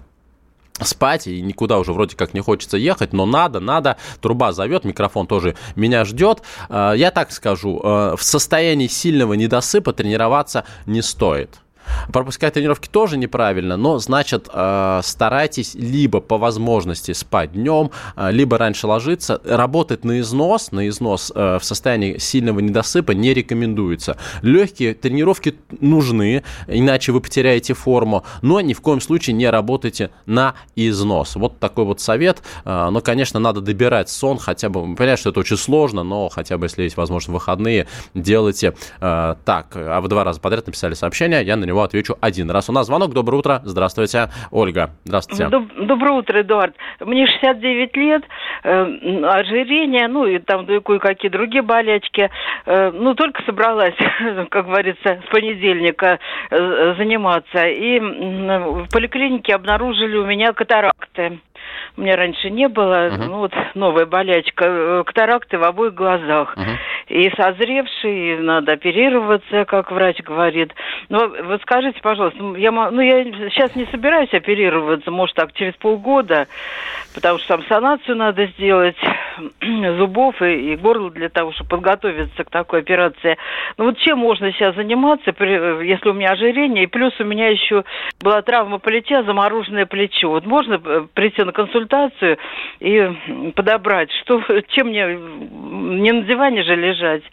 спать, 0.82 1.28
и 1.28 1.42
никуда 1.42 1.80
уже 1.80 1.94
вроде 1.94 2.16
как 2.16 2.34
не 2.34 2.42
хочется 2.42 2.78
ехать, 2.78 3.14
но 3.14 3.26
надо, 3.26 3.60
надо, 3.60 3.98
труба 4.22 4.52
зовет, 4.52 4.84
микрофон 4.84 5.28
тоже 5.28 5.56
меня 5.76 6.06
ждет. 6.06 6.42
Э, 6.70 6.94
я 6.96 7.12
так 7.12 7.32
скажу, 7.32 7.80
э, 7.84 8.16
в 8.18 8.24
состоянии 8.24 8.88
сильного 8.88 9.34
недосыпа 9.34 9.94
тренироваться 9.94 10.66
не 10.86 11.02
стоит. 11.02 11.62
Пропускать 12.12 12.54
тренировки 12.54 12.88
тоже 12.88 13.18
неправильно, 13.18 13.78
но, 13.78 14.00
значит, 14.00 14.50
э, 14.52 15.02
старайтесь 15.04 15.76
либо 15.76 16.22
по 16.22 16.38
возможности 16.38 17.12
спать 17.14 17.54
днем, 17.54 17.92
э, 18.16 18.32
либо 18.32 18.58
раньше 18.58 18.88
ложиться. 18.88 19.42
Работать 19.46 20.04
на 20.04 20.20
износ, 20.20 20.72
на 20.72 20.88
износ 20.88 21.32
в 21.36 21.62
состоянии 21.62 22.18
сильного 22.18 22.60
недосыпа 22.60 23.12
не 23.12 23.34
рекомендуется. 23.34 24.18
Легкие 24.42 24.94
тренировки 24.94 25.56
нужны, 25.80 26.44
иначе 26.68 27.12
вы 27.12 27.22
потеряете 27.22 27.74
форму, 27.74 28.24
но 28.42 28.62
ни 28.62 28.74
в 28.74 28.82
коем 28.82 29.02
случае 29.02 29.36
не 29.36 29.50
работайте 29.50 30.12
на 30.26 30.56
износ. 30.76 31.36
Вот 31.36 31.60
такой 31.60 31.86
вот 31.86 32.02
совет. 32.02 32.42
Но, 32.66 33.02
конечно, 33.02 33.40
надо 33.40 33.62
добирать 33.62 34.10
сон, 34.10 34.38
хотя 34.38 34.70
бы, 34.70 34.96
понятно, 34.96 35.18
что 35.18 35.30
это 35.30 35.40
очень 35.40 35.58
сложно, 35.58 36.04
но 36.04 36.30
хотя 36.30 36.58
бы, 36.58 36.66
если 36.66 36.84
есть 36.84 36.98
возможность, 36.98 37.34
выходные, 37.34 37.88
делайте 38.14 38.74
так. 39.00 39.68
А 39.76 40.00
вы 40.02 40.08
два 40.08 40.24
раза 40.24 40.40
подряд 40.40 40.66
написали 40.66 40.94
сообщение, 40.94 41.46
я 41.46 41.56
на 41.56 41.66
него 41.66 41.84
отвечу 41.86 42.16
один 42.22 42.52
раз. 42.52 42.70
У 42.70 42.74
нас 42.74 42.88
звонок. 42.88 43.14
Доброе 43.14 43.38
утро. 43.38 43.62
Здравствуйте. 43.64 44.30
Ольга, 44.52 44.92
здравствуйте. 45.04 45.46
Доб- 45.46 45.86
доброе 45.86 46.12
утро, 46.12 46.42
Эдуард. 46.42 46.76
Мне 47.00 47.26
69 47.28 47.96
лет, 47.96 48.24
э, 48.64 49.24
ожирение, 49.24 50.08
ну 50.08 50.26
и 50.26 50.40
там 50.40 50.66
кое-какие 50.66 51.32
другие 51.32 51.62
болячки. 51.62 52.30
Э, 52.66 52.92
ну, 52.92 53.16
только 53.16 53.42
собралась, 53.44 53.96
как 54.50 54.66
говорится, 54.66 55.22
с 55.26 55.32
понедельника 55.32 56.20
э, 56.52 56.96
заниматься. 56.98 57.68
И 57.68 58.00
в 58.00 58.88
поликлинике 58.92 59.56
обнаружили 59.56 60.18
у 60.18 60.26
меня 60.26 60.54
катаракты. 60.54 61.40
У 61.98 62.02
меня 62.02 62.16
раньше 62.16 62.50
не 62.50 62.68
было, 62.68 63.08
uh-huh. 63.08 63.28
ну 63.28 63.38
вот 63.38 63.54
новая 63.74 64.06
болячка, 64.06 64.66
э, 64.68 65.04
катаракты 65.06 65.58
в 65.58 65.64
обоих 65.64 65.94
глазах. 65.94 66.56
Uh-huh. 66.56 66.76
И 67.08 67.30
созревший, 67.36 68.40
надо 68.40 68.74
оперироваться, 68.74 69.66
как 69.66 69.92
врач 69.92 70.22
говорит. 70.24 70.74
Но 71.10 71.28
вы 71.28 71.60
скажите, 71.62 72.00
пожалуйста, 72.02 72.40
я, 72.58 72.72
ну, 72.72 73.02
я 73.02 73.24
сейчас 73.52 73.76
не 73.76 73.86
собираюсь 73.86 74.34
оперироваться, 74.34 75.12
может, 75.12 75.36
так, 75.36 75.54
через 75.54 75.74
полгода, 75.76 76.48
потому 77.14 77.38
что 77.40 77.50
там 77.50 77.64
санацию 77.68 78.16
надо 78.16 78.48
сделать 78.48 78.98
зубов 79.98 80.42
и, 80.42 80.74
и 80.74 80.76
горла 80.76 81.12
для 81.12 81.30
того, 81.30 81.52
чтобы 81.52 81.70
подготовиться 81.70 82.44
к 82.44 82.50
такой 82.50 82.80
операции. 82.80 83.38
Ну 83.78 83.86
вот 83.86 83.98
чем 84.00 84.20
можно 84.20 84.52
сейчас 84.52 84.76
заниматься, 84.76 85.34
если 85.84 86.10
у 86.10 86.14
меня 86.14 86.32
ожирение, 86.32 86.86
и 86.86 86.88
плюс 86.88 87.14
у 87.20 87.24
меня 87.24 87.50
еще 87.50 87.84
была 88.22 88.42
травма 88.42 88.80
плеча, 88.80 89.24
замороженное 89.24 89.86
плечо. 89.86 90.30
Вот 90.30 90.46
можно 90.46 90.82
э, 90.84 91.06
прийти 91.14 91.44
на 91.44 91.52
консультацию 91.52 91.65
и 92.80 93.52
подобрать, 93.56 94.10
что, 94.24 94.42
чем 94.70 94.88
мне 94.88 95.06
не 96.02 96.12
на 96.12 96.22
диване 96.24 96.64
же 96.64 96.76
лежать 96.76 97.24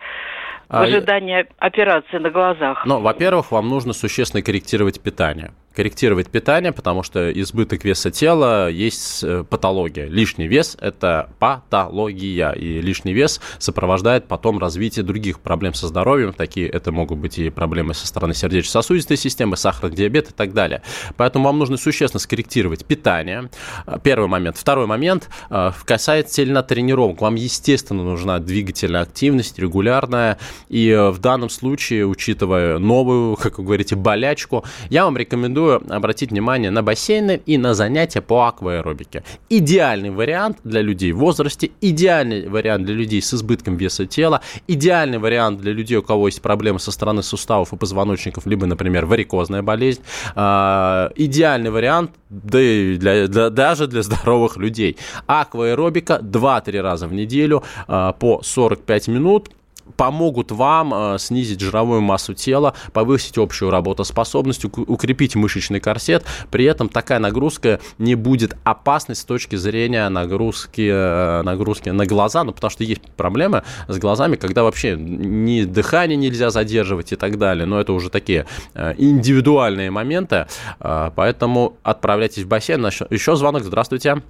в 0.69 0.75
а 0.75 0.83
ожидании 0.83 1.47
операции 1.59 2.19
на 2.19 2.31
глазах. 2.31 2.87
Ну, 2.87 3.01
во-первых, 3.01 3.53
вам 3.53 3.69
нужно 3.69 3.93
существенно 3.93 4.43
корректировать 4.43 5.03
питание 5.03 5.53
корректировать 5.75 6.29
питание, 6.29 6.73
потому 6.73 7.03
что 7.03 7.31
избыток 7.33 7.85
веса 7.85 8.11
тела 8.11 8.69
есть 8.69 9.25
э, 9.25 9.45
патология. 9.49 10.07
Лишний 10.07 10.47
вес– 10.47 10.77
это 10.81 11.31
патология, 11.39 12.53
и 12.53 12.81
лишний 12.81 13.13
вес 13.13 13.41
сопровождает 13.59 14.29
потом 14.29 14.59
развитие 14.59 15.05
других 15.05 15.41
проблем 15.41 15.75
со 15.75 15.89
здоровьем. 15.89 16.33
Такие 16.33 16.69
это 16.69 16.93
могут 16.93 17.19
быть 17.19 17.39
и 17.39 17.51
проблемы 17.51 17.95
со 17.95 18.07
стороны 18.07 18.35
сердечно-сосудистой 18.35 19.17
системы, 19.17 19.57
сахарный 19.57 19.97
диабет 19.97 20.31
и 20.31 20.33
так 20.33 20.53
далее. 20.53 20.83
Поэтому 21.17 21.47
вам 21.47 21.59
нужно 21.59 21.77
существенно 21.77 22.21
скорректировать 22.21 22.85
питание. 22.85 23.51
Э, 23.87 23.99
первый 24.03 24.29
момент. 24.29 24.57
Второй 24.57 24.87
момент 24.87 25.29
э, 25.51 25.73
касается 25.85 26.43
тренировок. 26.63 27.21
Вам, 27.21 27.35
естественно, 27.35 28.03
нужна 28.03 28.39
двигательная 28.39 29.03
активность 29.03 29.59
регулярная. 29.59 30.39
И 30.69 30.93
в 31.13 31.19
данном 31.19 31.51
случае, 31.51 32.07
учитывая 32.07 32.79
новую, 32.79 33.37
как 33.37 33.59
вы 33.59 33.65
говорите, 33.65 33.97
болячку, 33.97 34.65
я 34.91 35.05
вам 35.05 35.17
рекомендую 35.17 35.62
рекомендую 35.63 35.97
обратить 35.97 36.31
внимание 36.31 36.71
на 36.71 36.83
бассейны 36.83 37.41
и 37.47 37.59
на 37.59 37.75
занятия 37.75 38.21
по 38.21 38.47
акваэробике. 38.47 39.25
Идеальный 39.49 40.11
вариант 40.11 40.59
для 40.65 40.83
людей 40.83 41.13
в 41.13 41.19
возрасте, 41.19 41.71
идеальный 41.81 42.49
вариант 42.49 42.85
для 42.85 42.95
людей 42.95 43.21
с 43.21 43.35
избытком 43.35 43.77
веса 43.77 44.07
тела, 44.07 44.41
идеальный 44.69 45.19
вариант 45.19 45.61
для 45.61 45.73
людей, 45.73 45.97
у 45.97 46.03
кого 46.03 46.29
есть 46.29 46.43
проблемы 46.43 46.79
со 46.79 46.93
стороны 46.93 47.23
суставов 47.23 47.73
и 47.73 47.77
позвоночников, 47.77 48.47
либо, 48.47 48.67
например, 48.67 49.07
варикозная 49.07 49.63
болезнь. 49.63 50.01
А, 50.35 51.11
идеальный 51.17 51.71
вариант 51.71 52.11
да 52.31 52.61
и 52.61 52.97
для, 52.97 53.29
для, 53.29 53.51
даже 53.51 53.87
для 53.87 54.03
здоровых 54.03 54.57
людей. 54.57 54.97
Акваэробика 55.27 56.21
2-3 56.23 56.81
раза 56.81 57.07
в 57.07 57.13
неделю 57.13 57.63
а, 57.87 58.13
по 58.13 58.41
45 58.43 59.09
минут 59.09 59.51
помогут 59.97 60.51
вам 60.51 60.93
э, 60.95 61.19
снизить 61.19 61.61
жировую 61.61 62.01
массу 62.01 62.35
тела, 62.35 62.75
повысить 62.93 63.39
общую 63.39 63.71
работоспособность, 63.71 64.65
укрепить 64.65 65.35
мышечный 65.35 65.81
корсет. 65.81 66.25
При 66.51 66.65
этом 66.65 66.89
такая 66.89 67.19
нагрузка 67.19 67.81
не 67.99 68.15
будет 68.15 68.57
опасной 68.65 69.17
с 69.17 69.25
точки 69.25 69.57
зрения 69.57 70.09
нагрузки, 70.09 70.89
э, 70.93 71.43
нагрузки 71.43 71.91
на 71.91 72.07
глаза, 72.07 72.45
ну, 72.45 72.53
потому 72.53 72.71
что 72.71 72.85
есть 72.85 73.03
проблемы 73.17 73.63
с 73.89 73.99
глазами, 73.99 74.37
когда 74.37 74.63
вообще 74.63 74.97
ни 74.97 75.65
дыхание 75.65 76.17
нельзя 76.17 76.51
задерживать 76.51 77.13
и 77.13 77.17
так 77.17 77.39
далее. 77.39 77.67
Но 77.67 77.81
это 77.81 77.93
уже 77.93 78.11
такие 78.11 78.47
э, 78.75 78.95
индивидуальные 78.99 79.91
моменты, 79.91 80.47
э, 80.81 81.11
поэтому 81.15 81.77
отправляйтесь 81.83 82.45
в 82.45 82.49
бассейн. 82.49 82.83
Еще 82.83 83.37
звонок. 83.37 83.63
Здравствуйте. 83.65 84.23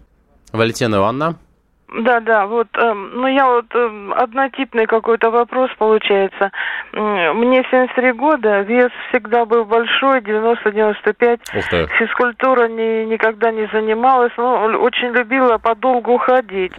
Валентина 0.52 0.96
Ивановна. 0.96 1.38
Да, 1.94 2.20
да, 2.20 2.46
вот, 2.46 2.68
э, 2.74 2.92
ну 2.94 3.26
я 3.26 3.46
вот 3.46 3.66
э, 3.74 4.10
однотипный 4.16 4.86
какой-то 4.86 5.30
вопрос 5.30 5.70
получается. 5.76 6.50
Мне 6.92 7.64
73 7.70 8.12
года, 8.12 8.60
вес 8.60 8.90
всегда 9.08 9.44
был 9.44 9.64
большой, 9.64 10.20
90-95. 10.20 11.40
Физкультура 11.98 12.68
ни, 12.68 13.04
никогда 13.04 13.50
не 13.50 13.66
занималась, 13.72 14.32
но 14.38 14.64
очень 14.78 15.08
любила 15.08 15.58
подолгу 15.58 16.16
ходить. 16.18 16.72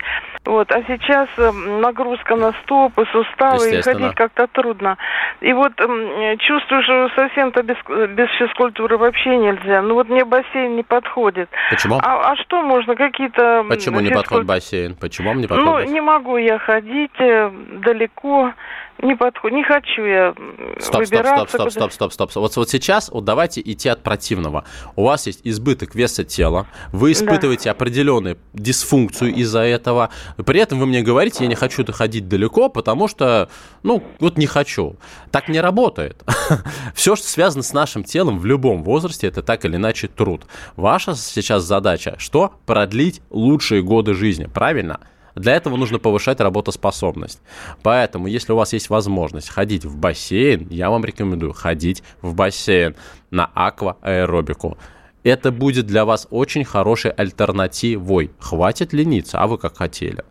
Вот, 0.45 0.69
а 0.73 0.83
сейчас 0.87 1.29
э, 1.37 1.51
нагрузка 1.51 2.35
на 2.35 2.51
стопы, 2.63 3.05
суставы, 3.13 3.77
и 3.77 3.81
ходить 3.81 4.13
как-то 4.13 4.47
трудно. 4.47 4.97
И 5.39 5.53
вот 5.53 5.71
э, 5.79 6.35
чувствую, 6.39 6.83
что 6.83 7.09
совсем-то 7.15 7.63
без, 7.63 7.77
без 8.09 8.29
физкультуры 8.37 8.97
вообще 8.97 9.37
нельзя. 9.37 9.81
Ну 9.81 9.93
вот 9.93 10.09
мне 10.09 10.25
бассейн 10.25 10.75
не 10.75 10.83
подходит. 10.83 11.49
Почему? 11.69 11.97
А, 12.03 12.31
а 12.31 12.35
что 12.35 12.61
можно? 12.61 12.95
Какие-то... 12.95 13.65
Почему 13.69 14.01
не 14.01 14.09
подходит 14.09 14.45
бассейн? 14.45 14.95
Почему 15.03 15.27
вам 15.27 15.41
не 15.41 15.47
подходит? 15.47 15.89
Ну, 15.89 15.93
не 15.93 15.99
могу 15.99 16.37
я 16.37 16.57
ходить 16.57 17.11
э, 17.19 17.51
далеко. 17.83 18.53
Не 19.01 19.15
подходит, 19.15 19.57
не 19.57 19.63
хочу 19.63 20.03
я 20.03 20.33
стоп, 20.79 21.05
стоп, 21.05 21.25
стоп, 21.25 21.49
стоп, 21.49 21.71
стоп, 21.71 21.91
стоп, 21.91 22.13
стоп, 22.13 22.31
стоп. 22.31 22.43
Вот, 22.43 22.55
вот 22.55 22.69
сейчас 22.69 23.09
вот 23.09 23.25
давайте 23.25 23.61
идти 23.61 23.89
от 23.89 24.03
противного. 24.03 24.65
У 24.95 25.03
вас 25.03 25.27
есть 25.27 25.41
избыток 25.43 25.95
веса 25.95 26.23
тела, 26.23 26.67
вы 26.91 27.11
испытываете 27.11 27.65
да. 27.65 27.71
определенную 27.71 28.37
дисфункцию 28.53 29.33
из-за 29.33 29.61
этого. 29.61 30.09
При 30.45 30.59
этом 30.59 30.79
вы 30.79 30.85
мне 30.85 31.01
говорите, 31.01 31.43
я 31.43 31.49
не 31.49 31.55
хочу 31.55 31.83
ходить 31.91 32.27
далеко, 32.27 32.69
потому 32.69 33.07
что, 33.07 33.49
ну, 33.81 34.03
вот 34.19 34.37
не 34.37 34.45
хочу. 34.45 34.95
Так 35.31 35.49
не 35.49 35.59
работает. 35.59 36.23
Все, 36.95 37.15
что 37.15 37.27
связано 37.27 37.63
с 37.63 37.73
нашим 37.73 38.03
телом 38.03 38.39
в 38.39 38.45
любом 38.45 38.83
возрасте, 38.83 39.27
это 39.27 39.41
так 39.41 39.65
или 39.65 39.75
иначе 39.75 40.07
труд. 40.07 40.45
Ваша 40.75 41.15
сейчас 41.15 41.63
задача 41.63 42.15
что? 42.19 42.53
Продлить 42.65 43.21
лучшие 43.29 43.81
годы 43.81 44.13
жизни, 44.13 44.45
правильно? 44.45 44.99
Для 45.35 45.55
этого 45.55 45.77
нужно 45.77 45.99
повышать 45.99 46.39
работоспособность. 46.39 47.41
Поэтому, 47.81 48.27
если 48.27 48.53
у 48.53 48.55
вас 48.55 48.73
есть 48.73 48.89
возможность 48.89 49.49
ходить 49.49 49.85
в 49.85 49.97
бассейн, 49.97 50.67
я 50.69 50.89
вам 50.89 51.03
рекомендую 51.03 51.53
ходить 51.53 52.03
в 52.21 52.35
бассейн 52.35 52.95
на 53.31 53.49
акваэробику. 53.53 54.77
Это 55.23 55.51
будет 55.51 55.85
для 55.85 56.05
вас 56.05 56.27
очень 56.31 56.65
хорошей 56.65 57.11
альтернативой. 57.11 58.31
Хватит 58.39 58.93
лениться, 58.93 59.39
а 59.39 59.47
вы 59.47 59.57
как 59.57 59.77
хотели? 59.77 60.23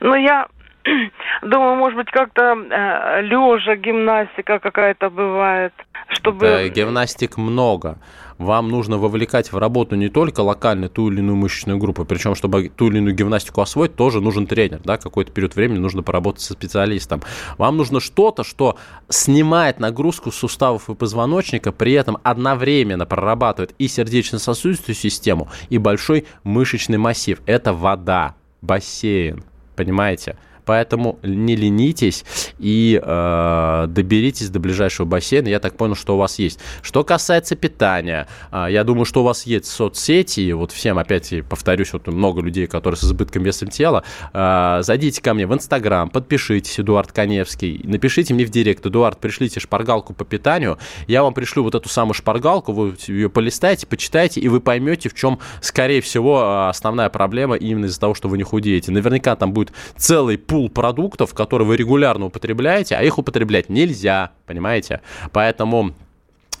Ну, 0.00 0.14
я 0.14 0.48
думаю, 1.42 1.76
может 1.76 1.96
быть, 1.96 2.10
как-то 2.10 2.54
э, 2.54 3.22
лежа 3.22 3.76
гимнастика 3.76 4.58
какая-то 4.58 5.10
бывает, 5.10 5.72
чтобы... 6.08 6.46
Да, 6.46 6.68
гимнастик 6.68 7.36
много 7.36 7.98
вам 8.38 8.68
нужно 8.68 8.98
вовлекать 8.98 9.52
в 9.52 9.58
работу 9.58 9.96
не 9.96 10.08
только 10.08 10.40
локально 10.40 10.88
ту 10.88 11.10
или 11.10 11.18
иную 11.18 11.36
мышечную 11.36 11.78
группу, 11.78 12.04
причем, 12.04 12.34
чтобы 12.34 12.68
ту 12.68 12.88
или 12.88 12.98
иную 12.98 13.14
гимнастику 13.14 13.60
освоить, 13.60 13.96
тоже 13.96 14.20
нужен 14.20 14.46
тренер, 14.46 14.80
да, 14.84 14.96
какой-то 14.96 15.32
период 15.32 15.56
времени 15.56 15.78
нужно 15.78 16.02
поработать 16.02 16.42
со 16.42 16.52
специалистом. 16.52 17.22
Вам 17.58 17.76
нужно 17.76 18.00
что-то, 18.00 18.44
что 18.44 18.76
снимает 19.08 19.80
нагрузку 19.80 20.30
суставов 20.30 20.88
и 20.88 20.94
позвоночника, 20.94 21.72
при 21.72 21.92
этом 21.92 22.18
одновременно 22.22 23.06
прорабатывает 23.06 23.74
и 23.78 23.88
сердечно-сосудистую 23.88 24.94
систему, 24.94 25.48
и 25.68 25.78
большой 25.78 26.26
мышечный 26.44 26.98
массив. 26.98 27.40
Это 27.46 27.72
вода, 27.72 28.34
бассейн, 28.62 29.42
понимаете? 29.76 30.36
Поэтому 30.68 31.18
не 31.22 31.56
ленитесь 31.56 32.26
и 32.58 33.00
э, 33.02 33.86
доберитесь 33.88 34.50
до 34.50 34.60
ближайшего 34.60 35.06
бассейна. 35.06 35.48
Я 35.48 35.60
так 35.60 35.78
понял, 35.78 35.94
что 35.94 36.16
у 36.16 36.18
вас 36.18 36.38
есть. 36.38 36.60
Что 36.82 37.04
касается 37.04 37.56
питания, 37.56 38.28
э, 38.52 38.66
я 38.68 38.84
думаю, 38.84 39.06
что 39.06 39.22
у 39.22 39.24
вас 39.24 39.46
есть 39.46 39.64
соцсети. 39.64 40.40
И 40.40 40.52
вот 40.52 40.70
всем 40.70 40.98
опять 40.98 41.32
повторюсь, 41.48 41.94
вот 41.94 42.06
много 42.08 42.42
людей, 42.42 42.66
которые 42.66 42.98
с 42.98 43.04
избытком 43.04 43.44
веса 43.44 43.64
тела. 43.64 44.04
Э, 44.34 44.80
зайдите 44.82 45.22
ко 45.22 45.32
мне 45.32 45.46
в 45.46 45.54
Инстаграм, 45.54 46.10
подпишитесь, 46.10 46.78
Эдуард 46.78 47.12
Коневский. 47.12 47.80
Напишите 47.84 48.34
мне 48.34 48.44
в 48.44 48.50
директ, 48.50 48.84
Эдуард, 48.84 49.18
пришлите 49.20 49.60
шпаргалку 49.60 50.12
по 50.12 50.26
питанию. 50.26 50.76
Я 51.06 51.22
вам 51.22 51.32
пришлю 51.32 51.62
вот 51.62 51.76
эту 51.76 51.88
самую 51.88 52.12
шпаргалку, 52.12 52.72
вы 52.72 52.94
ее 53.06 53.30
полистаете, 53.30 53.86
почитайте, 53.86 54.38
и 54.42 54.48
вы 54.48 54.60
поймете, 54.60 55.08
в 55.08 55.14
чем, 55.14 55.38
скорее 55.62 56.02
всего, 56.02 56.68
основная 56.68 57.08
проблема 57.08 57.56
именно 57.56 57.86
из-за 57.86 57.98
того, 57.98 58.12
что 58.12 58.28
вы 58.28 58.36
не 58.36 58.44
худеете. 58.44 58.92
Наверняка 58.92 59.34
там 59.34 59.54
будет 59.54 59.72
целый 59.96 60.36
пул 60.58 60.70
продуктов, 60.70 61.34
которые 61.34 61.68
вы 61.68 61.76
регулярно 61.76 62.26
употребляете, 62.26 62.96
а 62.96 63.02
их 63.04 63.16
употреблять 63.16 63.68
нельзя, 63.68 64.32
понимаете? 64.44 65.02
Поэтому 65.32 65.94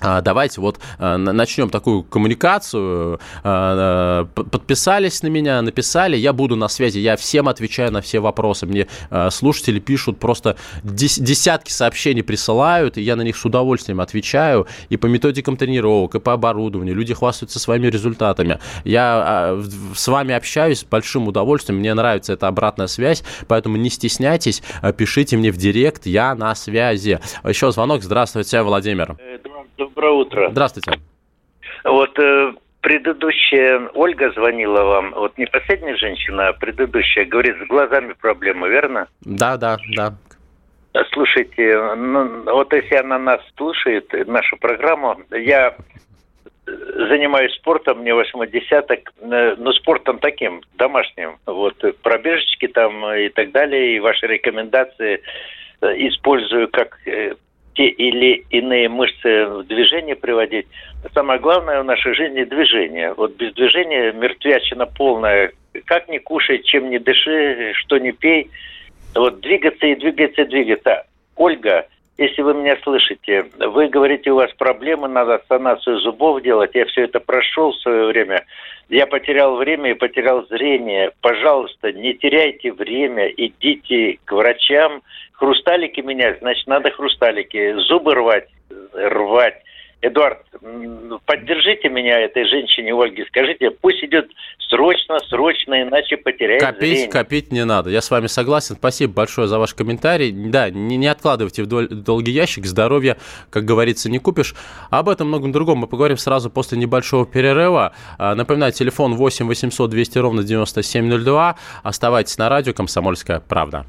давайте 0.00 0.60
вот 0.60 0.78
а, 0.98 1.16
начнем 1.16 1.70
такую 1.70 2.02
коммуникацию. 2.02 3.20
А, 3.42 4.24
подписались 4.34 5.22
на 5.22 5.28
меня, 5.28 5.60
написали, 5.62 6.16
я 6.16 6.32
буду 6.32 6.56
на 6.56 6.68
связи, 6.68 6.98
я 6.98 7.16
всем 7.16 7.48
отвечаю 7.48 7.92
на 7.92 8.00
все 8.00 8.20
вопросы. 8.20 8.66
Мне 8.66 8.86
слушатели 9.30 9.78
пишут 9.78 10.18
просто 10.18 10.56
десятки 10.82 11.72
сообщений 11.72 12.22
присылают, 12.22 12.98
и 12.98 13.02
я 13.02 13.16
на 13.16 13.22
них 13.22 13.36
с 13.36 13.44
удовольствием 13.44 14.00
отвечаю. 14.00 14.66
И 14.88 14.96
по 14.96 15.06
методикам 15.06 15.56
тренировок, 15.56 16.14
и 16.14 16.20
по 16.20 16.32
оборудованию. 16.32 16.94
Люди 16.94 17.14
хвастаются 17.14 17.58
своими 17.58 17.86
результатами. 17.88 18.58
Я 18.84 19.58
с 19.94 20.08
вами 20.08 20.34
общаюсь 20.34 20.80
с 20.80 20.84
большим 20.84 21.28
удовольствием, 21.28 21.80
мне 21.80 21.94
нравится 21.94 22.32
эта 22.32 22.48
обратная 22.48 22.86
связь, 22.86 23.22
поэтому 23.46 23.76
не 23.76 23.90
стесняйтесь, 23.90 24.62
пишите 24.96 25.36
мне 25.36 25.50
в 25.50 25.56
директ, 25.56 26.06
я 26.06 26.34
на 26.34 26.54
связи. 26.54 27.20
Еще 27.44 27.72
звонок. 27.72 28.02
Здравствуйте, 28.02 28.62
Владимир. 28.62 29.16
Э, 29.78 29.84
Доброе 29.84 30.12
утро. 30.12 30.50
Здравствуйте. 30.50 30.92
Вот 31.84 32.18
э, 32.18 32.52
предыдущая 32.80 33.88
Ольга 33.94 34.30
звонила 34.32 34.82
вам, 34.82 35.12
вот 35.14 35.38
не 35.38 35.46
последняя 35.46 35.96
женщина, 35.96 36.48
а 36.48 36.52
предыдущая, 36.52 37.24
говорит, 37.24 37.56
с 37.62 37.66
глазами 37.68 38.14
проблемы, 38.14 38.68
верно? 38.68 39.08
Да, 39.20 39.56
да, 39.56 39.78
да. 39.94 40.14
Слушайте, 41.12 41.94
ну, 41.96 42.42
вот 42.44 42.72
если 42.72 42.96
она 42.96 43.18
нас 43.18 43.40
слушает, 43.56 44.12
нашу 44.26 44.56
программу, 44.56 45.20
я 45.30 45.76
занимаюсь 46.66 47.54
спортом, 47.54 48.00
мне 48.00 48.14
восьмой 48.14 48.48
десяток, 48.48 49.12
э, 49.20 49.54
ну, 49.58 49.72
спортом 49.72 50.18
таким, 50.18 50.62
домашним, 50.76 51.38
вот, 51.46 51.76
пробежечки 52.02 52.68
там 52.68 53.06
и 53.14 53.28
так 53.28 53.52
далее, 53.52 53.96
и 53.96 54.00
ваши 54.00 54.26
рекомендации 54.26 55.22
э, 55.80 55.86
использую 56.08 56.68
как 56.68 56.98
э, 57.06 57.34
те 57.78 57.86
или 57.86 58.44
иные 58.50 58.88
мышцы 58.88 59.46
в 59.46 59.62
движение 59.62 60.16
приводить. 60.16 60.66
Самое 61.14 61.38
главное 61.38 61.80
в 61.80 61.84
нашей 61.84 62.12
жизни 62.12 62.42
движение. 62.42 63.14
Вот 63.14 63.36
без 63.36 63.54
движения 63.54 64.12
мертвячина 64.12 64.86
полная. 64.86 65.52
Как 65.84 66.08
не 66.08 66.18
кушай, 66.18 66.60
чем 66.64 66.90
не 66.90 66.98
дыши, 66.98 67.72
что 67.74 67.98
не 67.98 68.10
пей. 68.10 68.50
Вот 69.14 69.40
двигаться 69.40 69.86
и 69.86 69.94
двигаться 69.94 70.42
и 70.42 70.46
двигаться. 70.46 71.06
Ольга, 71.36 71.86
если 72.18 72.42
вы 72.42 72.52
меня 72.52 72.76
слышите, 72.82 73.46
вы 73.58 73.86
говорите, 73.86 74.32
у 74.32 74.36
вас 74.36 74.52
проблемы, 74.54 75.06
надо 75.06 75.40
санацию 75.48 76.00
зубов 76.00 76.42
делать. 76.42 76.72
Я 76.74 76.84
все 76.86 77.04
это 77.04 77.20
прошел 77.20 77.70
в 77.70 77.80
свое 77.80 78.06
время. 78.06 78.44
Я 78.88 79.06
потерял 79.06 79.54
время 79.54 79.92
и 79.92 79.94
потерял 79.94 80.44
зрение. 80.48 81.12
Пожалуйста, 81.20 81.92
не 81.92 82.14
теряйте 82.14 82.72
время, 82.72 83.28
идите 83.28 84.18
к 84.24 84.32
врачам. 84.32 85.02
Хрусталики 85.32 86.00
менять, 86.00 86.40
значит, 86.40 86.66
надо 86.66 86.90
хрусталики. 86.90 87.74
Зубы 87.86 88.16
рвать, 88.16 88.48
рвать. 88.92 89.62
Эдуард, 90.00 90.38
поддержите 91.26 91.88
меня 91.88 92.20
этой 92.20 92.44
женщине 92.48 92.94
Ольге, 92.94 93.24
скажите, 93.28 93.70
пусть 93.72 94.02
идет 94.04 94.30
срочно, 94.68 95.18
срочно, 95.28 95.82
иначе 95.82 96.16
потеряет 96.16 96.60
Копить, 96.62 96.80
зрение. 96.90 97.08
копить 97.08 97.52
не 97.52 97.64
надо. 97.64 97.90
Я 97.90 98.00
с 98.00 98.08
вами 98.10 98.28
согласен. 98.28 98.76
Спасибо 98.76 99.12
большое 99.12 99.48
за 99.48 99.58
ваш 99.58 99.74
комментарий. 99.74 100.30
Да, 100.30 100.70
не, 100.70 100.96
не 100.96 101.08
откладывайте 101.08 101.64
в 101.64 101.66
дол- 101.66 101.88
долгий 101.88 102.30
ящик. 102.30 102.66
Здоровья, 102.66 103.16
как 103.50 103.64
говорится, 103.64 104.08
не 104.08 104.20
купишь. 104.20 104.54
Об 104.90 105.08
этом 105.08 105.28
многом 105.28 105.50
другом 105.50 105.78
мы 105.78 105.88
поговорим 105.88 106.16
сразу 106.16 106.48
после 106.48 106.78
небольшого 106.78 107.26
перерыва. 107.26 107.92
А, 108.18 108.36
напоминаю, 108.36 108.72
телефон 108.72 109.14
8 109.16 109.46
800 109.48 109.90
200 109.90 110.18
ровно 110.18 110.44
9702. 110.44 111.56
Оставайтесь 111.82 112.38
на 112.38 112.48
радио 112.48 112.72
«Комсомольская 112.72 113.40
правда». 113.40 113.84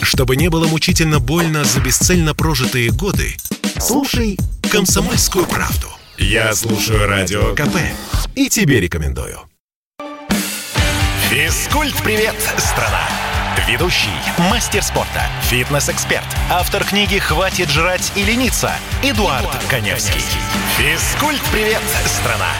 Чтобы 0.00 0.36
не 0.36 0.48
было 0.48 0.66
мучительно 0.68 1.18
больно 1.18 1.64
за 1.64 1.82
бесцельно 1.82 2.34
прожитые 2.34 2.90
годы, 2.90 3.34
слушай 3.78 4.36
«Комсомольскую 4.70 5.46
правду». 5.46 5.88
Я 6.18 6.54
слушаю 6.54 7.06
Радио 7.06 7.54
КП 7.54 7.76
и 8.34 8.48
тебе 8.48 8.80
рекомендую. 8.80 9.38
Физкульт-привет, 11.30 12.34
страна! 12.58 13.06
Ведущий, 13.68 14.08
мастер 14.50 14.82
спорта, 14.82 15.22
фитнес-эксперт, 15.42 16.26
автор 16.50 16.84
книги 16.84 17.18
«Хватит 17.18 17.68
жрать 17.68 18.12
и 18.16 18.22
лениться» 18.22 18.72
Эдуард, 19.02 19.42
Эдуард 19.42 19.64
Коневский. 19.68 20.20
Физкульт-привет, 20.78 21.82
страна! 22.06 22.50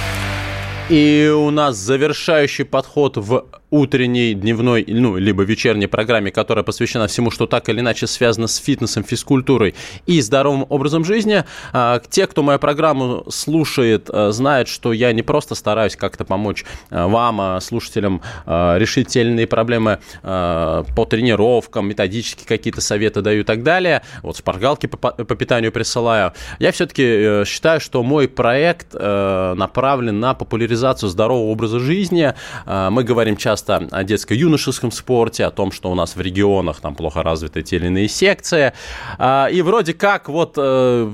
И 0.89 1.33
у 1.35 1.51
нас 1.51 1.77
завершающий 1.77 2.65
подход 2.65 3.17
в 3.17 3.47
утренней, 3.71 4.35
дневной, 4.35 4.85
ну, 4.89 5.17
либо 5.17 5.43
вечерней 5.43 5.87
программе, 5.87 6.31
которая 6.31 6.65
посвящена 6.65 7.07
всему, 7.09 7.31
что 7.31 7.47
так 7.47 7.69
или 7.69 7.81
иначе 7.81 8.07
связано 8.07 8.47
с 8.47 8.57
фитнесом, 8.57 9.05
физкультурой 9.05 9.75
и 10.07 10.21
здоровым 10.21 10.67
образом 10.69 11.05
жизни. 11.05 11.45
А, 11.73 12.01
те, 12.11 12.27
кто 12.27 12.43
мою 12.43 12.59
программу 12.59 13.25
слушает, 13.29 14.09
а, 14.13 14.31
знают, 14.31 14.69
что 14.69 14.93
я 14.93 15.13
не 15.13 15.23
просто 15.23 15.55
стараюсь 15.55 15.97
как-то 15.97 16.25
помочь 16.25 16.65
а, 16.91 17.09
вам, 17.09 17.61
слушателям, 17.61 18.23
решить 18.47 19.09
те 19.09 19.21
или 19.23 19.31
иные 19.31 19.47
проблемы 19.47 19.99
по 20.23 21.07
тренировкам, 21.09 21.89
методические 21.89 22.47
какие-то 22.47 22.81
советы 22.81 23.23
даю 23.23 23.41
и 23.41 23.45
так 23.45 23.63
далее. 23.63 24.03
Вот 24.23 24.37
шпаргалки 24.37 24.87
по, 24.87 24.97
по 24.97 25.35
питанию 25.35 25.73
присылаю. 25.73 26.33
Я 26.59 26.73
все-таки 26.73 27.03
э, 27.05 27.45
считаю, 27.47 27.81
что 27.81 28.03
мой 28.03 28.29
проект 28.29 28.89
э, 28.95 29.55
направлен 29.57 30.21
на 30.21 30.35
популяризацию 30.35 31.09
здорового 31.11 31.51
образа 31.51 31.81
жизни. 31.81 32.35
Мы 32.67 33.05
говорим 33.05 33.37
часто 33.37 33.56
часто 33.57 33.89
о 33.91 34.05
детско-юношеском 34.05 34.93
спорте, 34.93 35.47
о 35.47 35.51
том, 35.51 35.73
что 35.73 35.91
у 35.91 35.95
нас 35.95 36.15
в 36.15 36.21
регионах 36.21 36.81
там 36.81 36.95
плохо 36.95 37.23
развиты 37.23 37.63
те 37.63 37.77
или 37.77 37.87
иные 37.87 38.09
секции. 38.09 38.73
А, 39.19 39.49
и 39.51 39.63
вроде 39.63 39.95
как 39.95 40.29
вот 40.29 40.55
э, 40.59 41.11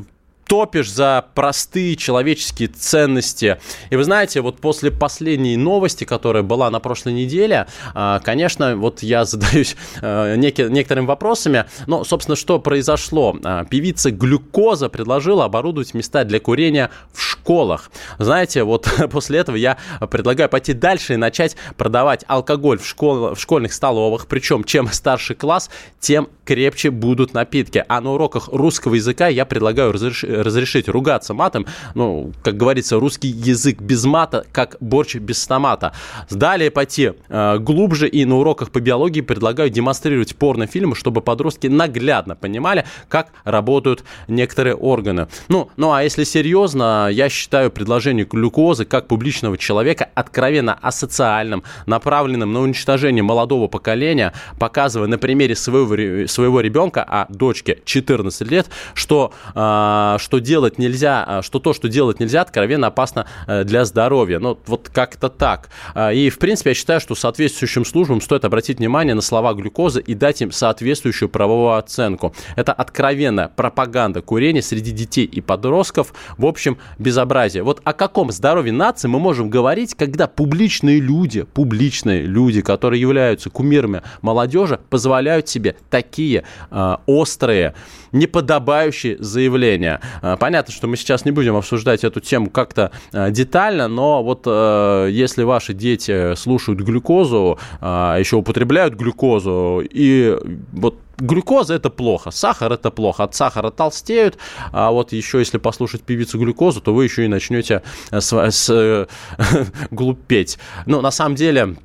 топишь 0.53 0.93
за 0.93 1.25
простые 1.35 1.97
человеческие 1.97 2.69
ценности. 2.69 3.57
И 3.89 3.97
вы 3.97 4.05
знаете, 4.05 4.43
вот 4.43 4.61
после 4.61 4.91
последней 4.91 5.57
новости, 5.57 6.05
которая 6.05 6.43
была 6.43 6.69
на 6.69 6.79
прошлой 6.79 7.15
неделе, 7.15 7.67
а, 7.95 8.21
конечно, 8.21 8.77
вот 8.77 9.03
я 9.03 9.25
задаюсь 9.25 9.77
э, 10.03 10.37
некоторыми 10.37 11.07
вопросами. 11.07 11.65
Но, 11.87 12.05
собственно, 12.05 12.37
что 12.37 12.59
произошло? 12.59 13.35
А, 13.43 13.65
певица 13.65 14.11
Глюкоза 14.11 14.91
предложила 14.91 15.47
оборудовать 15.47 15.95
места 15.95 16.23
для 16.25 16.39
курения 16.39 16.91
в 17.15 17.23
школах. 17.23 17.91
Знаете, 18.19 18.65
вот 18.65 18.87
после 19.11 19.39
этого 19.39 19.57
я 19.57 19.79
предлагаю 20.11 20.51
пойти 20.51 20.75
дальше 20.75 21.15
и 21.15 21.17
начать 21.17 21.57
продавать 21.79 22.27
алкоголь 22.29 22.79
в, 22.79 22.87
школ, 22.87 23.35
в 23.35 23.41
школьных 23.41 23.73
столовых. 23.73 24.27
Причем, 24.27 24.65
чем 24.65 24.93
старше 24.93 25.35
класс, 25.35 25.71
тем 25.99 26.29
крепче 26.45 26.91
будут 26.91 27.33
напитки. 27.33 27.83
А 27.89 28.03
на 28.03 28.13
уроках 28.13 28.51
русского 28.53 28.97
языка 28.97 29.29
я 29.29 29.47
предлагаю 29.47 29.93
разрешить 29.93 30.42
разрешить 30.43 30.89
ругаться 30.89 31.35
матом, 31.35 31.67
ну, 31.95 32.33
как 32.43 32.57
говорится, 32.57 32.99
русский 32.99 33.29
язык 33.29 33.81
без 33.81 34.05
мата, 34.05 34.45
как 34.53 34.77
борщ 34.81 35.17
без 35.17 35.47
томата. 35.47 35.93
Далее 36.31 36.71
пойти 36.71 37.13
э, 37.29 37.59
глубже 37.59 38.09
и 38.09 38.25
на 38.25 38.37
уроках 38.37 38.71
по 38.71 38.81
биологии 38.81 39.21
предлагаю 39.21 39.71
демонстрировать 39.71 40.37
порнофильмы, 40.37 40.95
чтобы 40.95 41.21
подростки 41.21 41.67
наглядно 41.67 42.37
понимали, 42.37 42.85
как 43.09 43.29
работают 43.45 44.05
некоторые 44.29 44.75
органы. 44.75 45.29
Ну, 45.49 45.71
ну 45.77 45.93
а 45.93 46.03
если 46.03 46.25
серьезно, 46.25 47.09
я 47.11 47.29
считаю 47.29 47.71
предложение 47.71 48.25
глюкозы 48.25 48.85
как 48.85 49.09
публичного 49.09 49.57
человека 49.59 50.09
откровенно 50.15 50.75
асоциальным, 50.75 51.63
направленным 51.87 52.53
на 52.53 52.61
уничтожение 52.61 53.23
молодого 53.23 53.69
поколения, 53.69 54.33
показывая 54.59 55.09
на 55.09 55.19
примере 55.19 55.55
своего, 55.55 56.27
своего 56.27 56.61
ребенка, 56.61 57.05
а 57.07 57.27
дочке 57.29 57.79
14 57.85 58.51
лет, 58.51 58.69
что, 58.95 59.33
э, 59.55 60.17
что 60.19 60.32
что 60.33 60.41
делать 60.41 60.79
нельзя, 60.79 61.25
а, 61.27 61.43
что 61.43 61.59
то, 61.59 61.75
что 61.75 61.89
делать 61.89 62.19
нельзя, 62.19 62.41
откровенно 62.41 62.87
опасно 62.87 63.27
э, 63.47 63.65
для 63.65 63.85
здоровья. 63.85 64.39
Ну, 64.39 64.59
вот 64.65 64.89
как-то 64.89 65.29
так. 65.29 65.69
А, 65.95 66.11
и, 66.11 66.31
в 66.31 66.39
принципе, 66.39 66.71
я 66.71 66.75
считаю, 66.75 67.01
что 67.01 67.15
соответствующим 67.15 67.85
службам 67.85 68.23
стоит 68.23 68.47
обратить 68.47 68.79
внимание 68.79 69.15
на 69.15 69.21
слова 69.21 69.53
глюкозы 69.53 70.01
и 70.01 70.15
дать 70.15 70.41
им 70.41 70.51
соответствующую 70.51 71.29
правовую 71.29 71.75
оценку. 71.75 72.35
Это 72.57 72.73
откровенная 72.73 73.49
пропаганда 73.49 74.23
курения 74.23 74.63
среди 74.63 74.91
детей 74.91 75.27
и 75.27 75.43
подростков. 75.43 76.15
В 76.39 76.47
общем, 76.47 76.79
безобразие. 76.99 77.63
Вот 77.63 77.83
о 77.85 77.93
каком 77.93 78.33
здоровье 78.33 78.73
нации 78.73 79.09
мы 79.09 79.21
можем 79.21 79.51
говорить, 79.51 79.95
когда 79.95 80.29
публичные 80.29 80.99
люди, 80.99 81.43
публичные 81.43 82.23
люди, 82.23 82.63
которые 82.63 83.03
являются 83.03 83.51
кумирами 83.51 84.01
молодежи, 84.23 84.81
позволяют 84.89 85.51
себе 85.51 85.77
такие 85.91 86.45
э, 86.71 86.97
острые, 87.05 87.75
неподобающие 88.13 89.19
заявления. 89.19 90.01
Э, 90.21 90.37
понятно, 90.39 90.73
что 90.73 90.87
мы 90.87 90.97
сейчас 90.97 91.25
не 91.25 91.31
будем 91.31 91.57
обсуждать 91.57 92.05
эту 92.05 92.21
тему 92.21 92.51
как-то 92.51 92.91
э, 93.13 93.31
детально, 93.31 93.89
но 93.89 94.23
вот 94.23 94.43
э, 94.47 95.09
если 95.11 95.43
ваши 95.43 95.73
дети 95.75 96.35
слушают 96.35 96.81
глюкозу, 96.81 97.59
еще 97.81 98.37
употребляют 98.37 98.95
глюкозу, 98.95 99.83
и 99.89 100.37
вот 100.73 100.99
глюкоза 101.19 101.75
это 101.75 101.91
плохо, 101.91 102.31
сахар 102.31 102.73
это 102.73 102.91
плохо, 102.91 103.25
от 103.25 103.35
сахара 103.35 103.71
толстеют, 103.71 104.39
а 104.73 104.91
вот 104.91 105.13
еще 105.13 105.39
если 105.39 105.59
послушать 105.59 106.03
певицу 106.03 106.39
глюкозу, 106.39 106.81
то 106.81 106.95
вы 106.95 107.05
еще 107.05 107.25
и 107.25 107.29
начнете 107.29 107.83
с, 108.11 108.33
с, 108.33 109.09
глупеть. 109.91 110.59
Но 110.87 111.01
на 111.01 111.11
самом 111.11 111.35
деле 111.37 111.77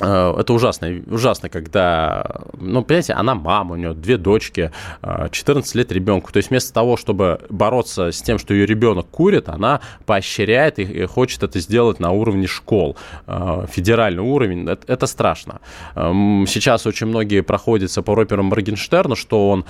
это 0.00 0.52
ужасно, 0.52 1.02
ужасно, 1.06 1.48
когда, 1.48 2.42
ну, 2.54 2.82
понимаете, 2.82 3.12
она 3.12 3.34
мама, 3.34 3.74
у 3.74 3.76
нее 3.76 3.94
две 3.94 4.16
дочки, 4.16 4.72
14 5.02 5.74
э, 5.74 5.78
лет 5.78 5.92
ребенку. 5.92 6.32
То 6.32 6.38
есть 6.38 6.50
вместо 6.50 6.72
того, 6.72 6.96
чтобы 6.96 7.40
бороться 7.48 8.10
с 8.10 8.20
тем, 8.20 8.38
что 8.38 8.54
ее 8.54 8.66
ребенок 8.66 9.08
курит, 9.10 9.48
она 9.48 9.80
поощряет 10.06 10.78
и 10.78 11.06
хочет 11.06 11.42
это 11.42 11.60
сделать 11.60 12.00
на 12.00 12.10
уровне 12.10 12.46
школ. 12.46 12.96
Э, 13.26 13.66
федеральный 13.70 14.22
уровень, 14.22 14.68
это, 14.68 14.92
это 14.92 15.06
страшно. 15.06 15.60
Эм, 15.94 16.46
сейчас 16.48 16.86
очень 16.86 17.06
многие 17.06 17.42
проходятся 17.42 18.02
по 18.02 18.14
рэперу 18.14 18.42
Моргенштерну, 18.42 19.16
что 19.16 19.50
он 19.50 19.64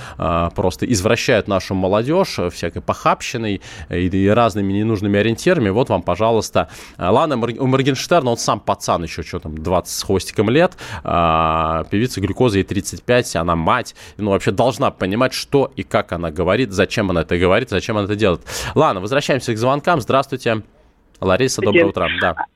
просто 0.54 0.86
извращает 0.86 1.48
нашу 1.48 1.74
молодежь 1.74 2.38
всякой 2.52 2.80
похабщиной 2.82 3.60
и 3.90 4.28
разными 4.28 4.72
ненужными 4.72 5.18
ориентирами. 5.18 5.70
Вот 5.70 5.88
вам, 5.88 6.02
пожалуйста. 6.02 6.68
Ладно, 6.98 7.36
у 7.36 7.66
Моргенштерна 7.66 8.30
он 8.30 8.36
сам 8.36 8.60
пацан 8.60 9.02
еще, 9.02 9.22
что 9.22 9.40
там, 9.40 9.56
20 9.56 9.92
с 9.92 10.02
хвостиком 10.14 10.48
лет. 10.50 10.76
А, 11.02 11.84
певица 11.90 12.20
глюкоза 12.20 12.58
ей 12.58 12.64
35, 12.64 13.36
она 13.36 13.56
мать. 13.56 13.94
Ну, 14.16 14.30
вообще 14.30 14.52
должна 14.52 14.90
понимать, 14.90 15.32
что 15.32 15.72
и 15.74 15.82
как 15.82 16.12
она 16.12 16.30
говорит, 16.30 16.72
зачем 16.72 17.10
она 17.10 17.22
это 17.22 17.36
говорит, 17.36 17.70
зачем 17.70 17.96
она 17.96 18.04
это 18.04 18.16
делает. 18.16 18.42
Ладно, 18.74 19.00
возвращаемся 19.00 19.52
к 19.52 19.58
звонкам. 19.58 20.00
Здравствуйте. 20.00 20.62
Лариса, 21.20 21.62
доброе 21.62 21.86
утро. 21.86 22.08
Да. 22.20 22.46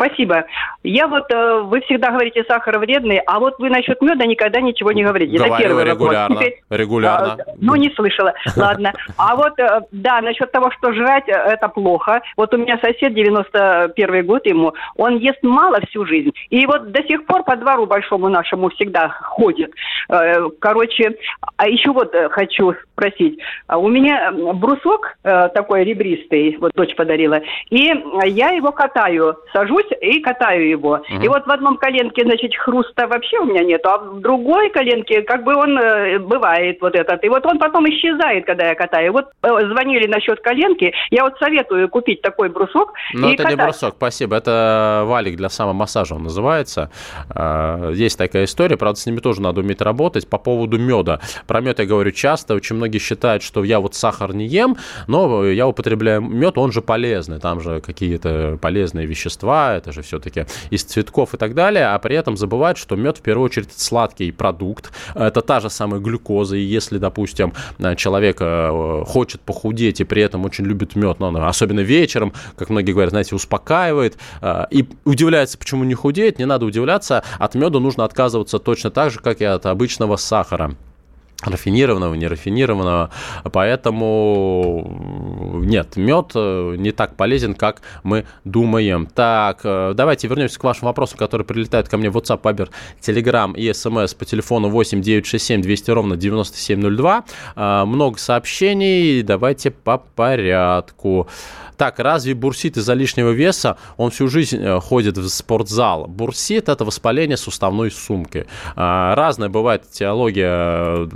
Спасибо. 0.00 0.46
Я 0.82 1.08
вот, 1.08 1.30
э, 1.30 1.60
вы 1.60 1.82
всегда 1.82 2.10
говорите, 2.10 2.42
сахар 2.48 2.78
вредный, 2.78 3.18
а 3.26 3.38
вот 3.38 3.58
вы 3.58 3.68
насчет 3.68 4.00
меда 4.00 4.24
никогда 4.24 4.60
ничего 4.62 4.92
не 4.92 5.04
говорите. 5.04 5.36
Говорю 5.36 5.54
Это 5.54 5.62
первый 5.62 5.84
регулярно. 5.84 6.36
Вопрос. 6.36 6.38
Теперь, 6.38 6.80
регулярно. 6.80 7.32
А, 7.38 7.52
ну, 7.58 7.74
не 7.76 7.90
слышала. 7.90 8.32
Ладно. 8.56 8.94
А 9.18 9.36
вот, 9.36 9.58
э, 9.58 9.82
да, 9.92 10.22
насчет 10.22 10.50
того, 10.52 10.70
что 10.70 10.94
жрать, 10.94 11.28
э, 11.28 11.32
это 11.32 11.68
плохо. 11.68 12.22
Вот 12.38 12.54
у 12.54 12.56
меня 12.56 12.78
сосед, 12.82 13.12
91 13.12 14.26
год 14.26 14.46
ему, 14.46 14.72
он 14.96 15.18
ест 15.18 15.42
мало 15.42 15.80
всю 15.88 16.06
жизнь. 16.06 16.32
И 16.48 16.64
вот 16.64 16.92
до 16.92 17.02
сих 17.02 17.26
пор 17.26 17.44
по 17.44 17.56
двору 17.56 17.84
большому 17.84 18.30
нашему 18.30 18.70
всегда 18.70 19.08
ходит. 19.08 19.72
Короче, 20.60 21.16
а 21.56 21.68
еще 21.68 21.92
вот 21.92 22.14
хочу 22.30 22.74
спросить. 22.92 23.38
А 23.66 23.78
у 23.78 23.88
меня 23.88 24.32
брусок 24.32 25.16
такой 25.22 25.84
ребристый, 25.84 26.56
вот 26.58 26.72
дочь 26.74 26.94
подарила, 26.94 27.40
и 27.68 27.92
я 28.24 28.50
его 28.50 28.72
катаю 28.72 29.36
сажусь 29.52 29.89
и 30.00 30.20
катаю 30.20 30.68
его. 30.68 30.92
Угу. 30.94 31.22
И 31.22 31.28
вот 31.28 31.46
в 31.46 31.50
одном 31.50 31.76
коленке, 31.76 32.22
значит, 32.24 32.56
хруста 32.56 33.06
вообще 33.06 33.38
у 33.38 33.44
меня 33.44 33.64
нету, 33.64 33.88
а 33.88 33.98
в 33.98 34.20
другой 34.20 34.70
коленке 34.70 35.22
как 35.22 35.44
бы 35.44 35.54
он 35.54 35.78
э, 35.78 36.18
бывает 36.18 36.78
вот 36.80 36.94
этот. 36.94 37.22
И 37.24 37.28
вот 37.28 37.44
он 37.46 37.58
потом 37.58 37.88
исчезает, 37.88 38.46
когда 38.46 38.68
я 38.68 38.74
катаю. 38.74 39.12
Вот 39.12 39.26
э, 39.42 39.48
звонили 39.68 40.06
насчет 40.06 40.40
коленки, 40.40 40.92
я 41.10 41.24
вот 41.24 41.38
советую 41.38 41.88
купить 41.88 42.22
такой 42.22 42.48
брусок 42.48 42.92
Но 43.14 43.28
и 43.28 43.34
это 43.34 43.44
катать. 43.44 43.58
не 43.58 43.64
брусок, 43.64 43.94
спасибо. 43.96 44.36
Это 44.36 45.04
валик 45.06 45.36
для 45.36 45.48
самомассажа 45.48 46.14
он 46.14 46.24
называется. 46.24 46.90
А, 47.30 47.90
есть 47.92 48.18
такая 48.18 48.44
история, 48.44 48.76
правда, 48.76 48.98
с 48.98 49.06
ними 49.06 49.18
тоже 49.18 49.42
надо 49.42 49.60
уметь 49.60 49.80
работать. 49.80 50.28
По 50.28 50.38
поводу 50.38 50.78
меда. 50.78 51.20
Про 51.46 51.60
мед 51.60 51.78
я 51.78 51.86
говорю 51.86 52.10
часто. 52.10 52.54
Очень 52.54 52.76
многие 52.76 52.98
считают, 52.98 53.42
что 53.42 53.64
я 53.64 53.80
вот 53.80 53.94
сахар 53.94 54.34
не 54.34 54.46
ем, 54.46 54.76
но 55.06 55.44
я 55.44 55.66
употребляю 55.66 56.20
мед, 56.20 56.58
он 56.58 56.72
же 56.72 56.82
полезный. 56.82 57.40
Там 57.40 57.60
же 57.60 57.80
какие-то 57.80 58.58
полезные 58.60 59.06
вещества, 59.06 59.74
это 59.80 59.92
же 59.92 60.02
все-таки 60.02 60.46
из 60.70 60.84
цветков 60.84 61.34
и 61.34 61.36
так 61.36 61.54
далее, 61.54 61.86
а 61.86 61.98
при 61.98 62.16
этом 62.16 62.36
забывают, 62.36 62.78
что 62.78 62.96
мед 62.96 63.18
в 63.18 63.22
первую 63.22 63.46
очередь 63.46 63.72
сладкий 63.76 64.30
продукт, 64.30 64.92
это 65.14 65.40
та 65.40 65.60
же 65.60 65.70
самая 65.70 66.00
глюкоза, 66.00 66.56
и 66.56 66.60
если, 66.60 66.98
допустим, 66.98 67.52
человек 67.96 68.38
э, 68.40 69.04
хочет 69.06 69.40
похудеть 69.40 70.00
и 70.00 70.04
при 70.04 70.22
этом 70.22 70.44
очень 70.44 70.64
любит 70.64 70.96
мед, 70.96 71.18
но 71.18 71.30
ну, 71.30 71.44
особенно 71.44 71.80
вечером, 71.80 72.32
как 72.56 72.70
многие 72.70 72.92
говорят, 72.92 73.10
знаете, 73.10 73.34
успокаивает, 73.34 74.16
э, 74.42 74.64
и 74.70 74.88
удивляется, 75.04 75.58
почему 75.58 75.84
не 75.84 75.94
худеет, 75.94 76.38
не 76.38 76.46
надо 76.46 76.66
удивляться, 76.66 77.24
от 77.38 77.54
меда 77.54 77.80
нужно 77.80 78.04
отказываться 78.04 78.58
точно 78.58 78.90
так 78.90 79.10
же, 79.10 79.20
как 79.20 79.40
и 79.40 79.44
от 79.44 79.66
обычного 79.66 80.16
сахара 80.16 80.76
рафинированного, 81.42 82.14
нерафинированного. 82.14 83.10
Поэтому 83.52 85.62
нет, 85.64 85.96
мед 85.96 86.32
э, 86.34 86.74
не 86.76 86.92
так 86.92 87.16
полезен, 87.16 87.54
как 87.54 87.80
мы 88.02 88.26
думаем. 88.44 89.06
Так, 89.06 89.60
э, 89.64 89.92
давайте 89.94 90.28
вернемся 90.28 90.58
к 90.58 90.64
вашим 90.64 90.86
вопросам, 90.86 91.18
которые 91.18 91.46
прилетают 91.46 91.88
ко 91.88 91.96
мне 91.96 92.10
в 92.10 92.16
WhatsApp, 92.16 92.42
Viber, 92.42 92.68
Telegram 93.00 93.54
и 93.54 93.70
SMS 93.70 94.16
по 94.16 94.24
телефону 94.24 94.68
8 94.68 95.00
967 95.00 95.62
200 95.62 95.90
ровно 95.90 96.16
9702. 96.16 97.24
Э, 97.56 97.84
много 97.84 98.18
сообщений, 98.18 99.22
давайте 99.22 99.70
по 99.70 99.98
порядку. 99.98 101.28
Так, 101.80 101.98
разве 101.98 102.34
бурсит 102.34 102.76
из-за 102.76 102.92
лишнего 102.92 103.30
веса? 103.30 103.78
Он 103.96 104.10
всю 104.10 104.28
жизнь 104.28 104.62
э, 104.62 104.80
ходит 104.80 105.16
в 105.16 105.26
спортзал. 105.30 106.06
Бурсит– 106.06 106.68
это 106.68 106.84
воспаление 106.84 107.38
суставной 107.38 107.90
сумки. 107.90 108.46
А, 108.76 109.14
разная 109.14 109.48
бывает 109.48 109.90
теология 109.90 110.50
э, 110.50 111.08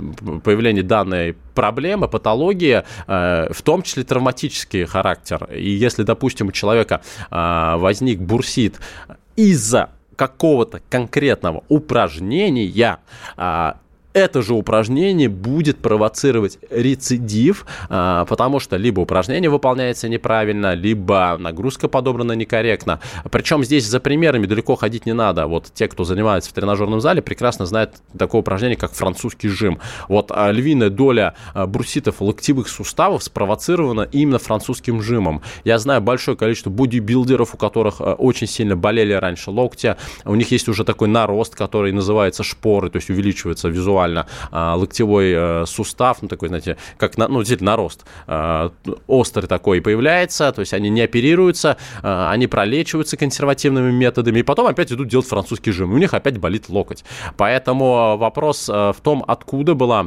появления 0.43 0.81
данной 0.81 1.35
проблемы, 1.53 2.07
патологии, 2.07 2.81
э, 3.05 3.53
в 3.53 3.61
том 3.61 3.83
числе 3.83 4.05
травматический 4.05 4.85
характер. 4.85 5.47
И 5.53 5.69
если, 5.69 6.01
допустим, 6.01 6.47
у 6.47 6.51
человека 6.51 7.01
возник 7.29 8.19
бурсит 8.19 8.79
из-за 9.35 9.91
какого-то 10.15 10.81
конкретного 10.89 11.63
упражнения, 11.69 12.65
это 14.15 14.41
же 14.41 14.53
упражнение 14.53 15.27
будет 15.27 15.77
провоцировать 15.79 16.57
рецидив, 16.69 17.65
а, 17.89 18.23
потому 18.25 18.61
что 18.61 18.77
либо 18.77 19.01
упражнение 19.01 19.49
выполняется 19.49 20.07
неправильно, 20.07 20.73
либо 20.73 21.35
нагрузка 21.37 21.89
подобрана 21.89 22.31
некорректно. 22.31 23.01
Причем 23.29 23.65
здесь 23.65 23.85
за 23.85 23.99
примерами 23.99 24.45
далеко 24.45 24.75
ходить 24.75 25.05
не 25.05 25.11
надо. 25.11 25.47
Вот 25.47 25.69
те, 25.73 25.89
кто 25.89 26.05
занимается 26.05 26.49
в 26.49 26.53
тренажерном 26.53 27.01
зале, 27.01 27.21
прекрасно 27.21 27.65
знают 27.65 27.95
такое 28.17 28.39
упражнение, 28.39 28.77
как 28.77 28.93
французский 28.93 29.49
жим. 29.49 29.79
Вот 30.07 30.31
а, 30.31 30.49
львиная 30.49 30.89
доля 30.89 31.35
а, 31.53 31.67
бруситов 31.67 32.21
локтевых 32.21 32.69
суставов 32.69 33.21
спровоцирована 33.21 34.07
именно 34.13 34.39
французским 34.39 35.01
жимом. 35.01 35.41
Я 35.65 35.77
знаю 35.77 35.99
большое 35.99 36.37
количество 36.37 36.69
бодибилдеров, 36.69 37.53
у 37.53 37.57
которых 37.57 37.99
очень 37.99 38.47
сильно 38.47 38.77
болели 38.77 39.11
раньше 39.11 39.51
локтя. 39.51 39.97
У 40.23 40.35
них 40.35 40.51
есть 40.51 40.69
уже 40.69 40.85
такой 40.85 41.09
нарост, 41.09 41.53
который 41.53 41.91
называется 41.91 42.43
шпоры, 42.43 42.89
то 42.89 42.95
есть 42.95 43.09
увеличивается 43.09 43.67
визуально 43.67 44.04
буквально 44.05 44.27
а, 44.51 44.75
локтевой 44.75 45.33
а, 45.35 45.63
сустав, 45.65 46.21
ну, 46.21 46.27
такой, 46.27 46.49
знаете, 46.49 46.77
как, 46.97 47.17
на, 47.17 47.27
ну, 47.27 47.39
действительно, 47.39 47.71
нарост 47.71 48.05
а, 48.27 48.71
острый 49.07 49.47
такой 49.47 49.81
появляется, 49.81 50.51
то 50.51 50.59
есть 50.59 50.73
они 50.73 50.89
не 50.89 51.01
оперируются, 51.01 51.77
а, 52.03 52.31
они 52.31 52.47
пролечиваются 52.47 53.17
консервативными 53.17 53.91
методами, 53.91 54.39
и 54.39 54.43
потом 54.43 54.67
опять 54.67 54.91
идут 54.91 55.07
делать 55.07 55.27
французский 55.27 55.71
жим, 55.71 55.91
и 55.91 55.95
у 55.95 55.97
них 55.97 56.13
опять 56.13 56.37
болит 56.37 56.69
локоть. 56.69 57.03
Поэтому 57.37 58.17
вопрос 58.17 58.67
в 58.67 58.95
том, 59.01 59.23
откуда 59.27 59.73
была, 59.73 60.05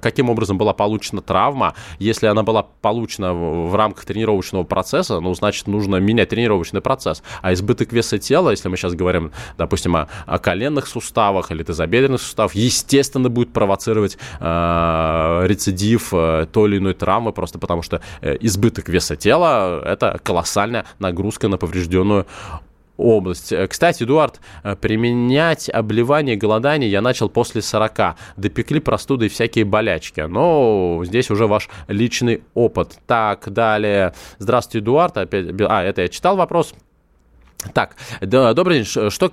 каким 0.00 0.30
образом 0.30 0.58
была 0.58 0.72
получена 0.72 1.22
травма. 1.22 1.74
Если 1.98 2.26
она 2.26 2.42
была 2.42 2.62
получена 2.62 3.32
в 3.34 3.74
рамках 3.74 4.04
тренировочного 4.04 4.64
процесса, 4.64 5.20
ну, 5.20 5.34
значит, 5.34 5.66
нужно 5.66 5.96
менять 5.96 6.30
тренировочный 6.30 6.80
процесс. 6.80 7.22
А 7.42 7.52
избыток 7.52 7.92
веса 7.92 8.18
тела, 8.18 8.50
если 8.50 8.68
мы 8.68 8.76
сейчас 8.76 8.94
говорим, 8.94 9.32
допустим, 9.56 9.96
о, 9.96 10.08
о 10.26 10.38
коленных 10.38 10.86
суставах 10.86 11.50
или 11.50 11.62
тазобедренных 11.62 12.20
суставах, 12.20 12.54
естественно, 12.54 13.28
будет 13.36 13.52
провоцировать 13.52 14.16
э, 14.40 15.44
рецидив 15.46 16.08
э, 16.12 16.46
той 16.50 16.70
или 16.70 16.78
иной 16.78 16.94
травмы, 16.94 17.32
просто 17.32 17.58
потому 17.58 17.82
что 17.82 18.00
э, 18.22 18.36
избыток 18.40 18.88
веса 18.88 19.14
тела– 19.14 19.82
это 19.84 20.18
колоссальная 20.22 20.86
нагрузка 20.98 21.48
на 21.48 21.58
поврежденную 21.58 22.26
область. 22.96 23.52
Кстати, 23.68 24.04
Эдуард, 24.04 24.40
применять 24.80 25.68
обливание, 25.68 26.34
голодание 26.36 26.90
я 26.90 27.02
начал 27.02 27.28
после 27.28 27.60
40. 27.60 28.16
Допекли 28.38 28.80
простуды 28.80 29.26
и 29.26 29.28
всякие 29.28 29.66
болячки. 29.66 30.22
Но 30.22 31.02
здесь 31.04 31.30
уже 31.30 31.46
ваш 31.46 31.68
личный 31.88 32.42
опыт. 32.54 32.98
Так, 33.06 33.52
далее. 33.52 34.14
Здравствуйте, 34.38 34.82
Эдуард. 34.82 35.18
Опять... 35.18 35.46
А, 35.68 35.82
это 35.82 36.00
я 36.00 36.08
читал 36.08 36.36
вопрос. 36.36 36.72
Так, 37.72 37.96
да, 38.20 38.52
добрый 38.54 38.82
день. 38.82 39.10
Что, 39.10 39.30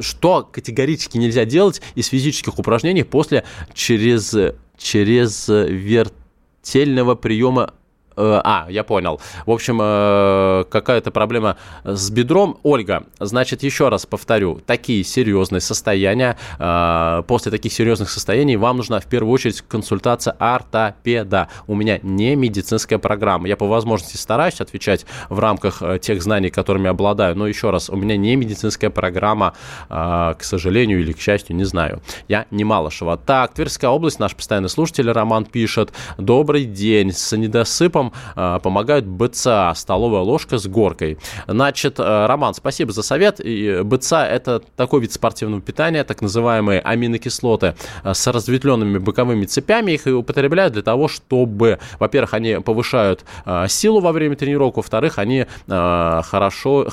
что 0.00 0.48
категорически 0.50 1.18
нельзя 1.18 1.44
делать 1.44 1.80
из 1.94 2.08
физических 2.08 2.58
упражнений 2.58 3.04
после 3.04 3.44
через, 3.74 4.36
через 4.76 5.48
вертельного 5.48 7.14
приема 7.14 7.72
Э, 7.74 7.83
а, 8.16 8.66
я 8.68 8.84
понял. 8.84 9.20
В 9.46 9.50
общем, 9.50 9.78
э, 9.80 10.64
какая-то 10.70 11.10
проблема 11.10 11.56
с 11.84 12.10
бедром. 12.10 12.58
Ольга, 12.62 13.04
значит, 13.18 13.62
еще 13.62 13.88
раз 13.88 14.06
повторю, 14.06 14.60
такие 14.66 15.04
серьезные 15.04 15.60
состояния, 15.60 16.36
э, 16.58 17.22
после 17.26 17.50
таких 17.50 17.72
серьезных 17.72 18.10
состояний 18.10 18.56
вам 18.56 18.76
нужна 18.78 19.00
в 19.00 19.06
первую 19.06 19.32
очередь 19.32 19.62
консультация 19.62 20.36
ортопеда. 20.38 21.48
У 21.66 21.74
меня 21.74 21.98
не 22.02 22.36
медицинская 22.36 22.98
программа. 22.98 23.48
Я 23.48 23.56
по 23.56 23.66
возможности 23.66 24.16
стараюсь 24.16 24.60
отвечать 24.60 25.06
в 25.28 25.38
рамках 25.38 25.82
тех 26.00 26.22
знаний, 26.22 26.50
которыми 26.50 26.88
обладаю, 26.88 27.36
но 27.36 27.46
еще 27.46 27.70
раз, 27.70 27.90
у 27.90 27.96
меня 27.96 28.16
не 28.16 28.36
медицинская 28.36 28.90
программа, 28.90 29.54
к 29.88 30.38
сожалению 30.40 31.00
или 31.00 31.12
к 31.12 31.20
счастью, 31.20 31.56
не 31.56 31.64
знаю. 31.64 32.00
Я 32.28 32.46
не 32.50 32.64
Малышева. 32.64 33.16
Так, 33.16 33.54
Тверская 33.54 33.90
область, 33.90 34.18
наш 34.18 34.34
постоянный 34.34 34.68
слушатель 34.68 35.10
Роман 35.10 35.44
пишет. 35.44 35.92
Добрый 36.18 36.64
день. 36.64 37.12
С 37.12 37.36
недосыпом 37.36 38.03
которым 38.04 38.12
э, 38.36 38.60
помогают 38.62 39.06
БЦА, 39.06 39.72
столовая 39.76 40.22
ложка 40.22 40.58
с 40.58 40.66
горкой. 40.66 41.18
Значит, 41.46 41.98
э, 41.98 42.26
Роман, 42.26 42.54
спасибо 42.54 42.92
за 42.92 43.02
совет. 43.02 43.40
И 43.40 43.80
БЦА– 43.82 44.26
это 44.30 44.62
такой 44.76 45.00
вид 45.00 45.12
спортивного 45.12 45.60
питания, 45.60 46.04
так 46.04 46.22
называемые 46.22 46.80
аминокислоты 46.80 47.74
э, 48.02 48.14
с 48.14 48.26
разветвленными 48.26 48.98
боковыми 48.98 49.46
цепями. 49.46 49.92
Их 49.92 50.06
употребляют 50.06 50.74
для 50.74 50.82
того, 50.82 51.08
чтобы, 51.08 51.78
во-первых, 51.98 52.34
они 52.34 52.60
повышают 52.60 53.24
силу 53.68 54.00
во 54.00 54.12
время 54.12 54.36
тренировок, 54.36 54.76
во-вторых, 54.76 55.18
они 55.18 55.46
хорошо, 55.68 56.86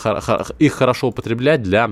их 0.59 0.73
хорошо 0.73 1.07
употреблять 1.07 1.63
для 1.63 1.91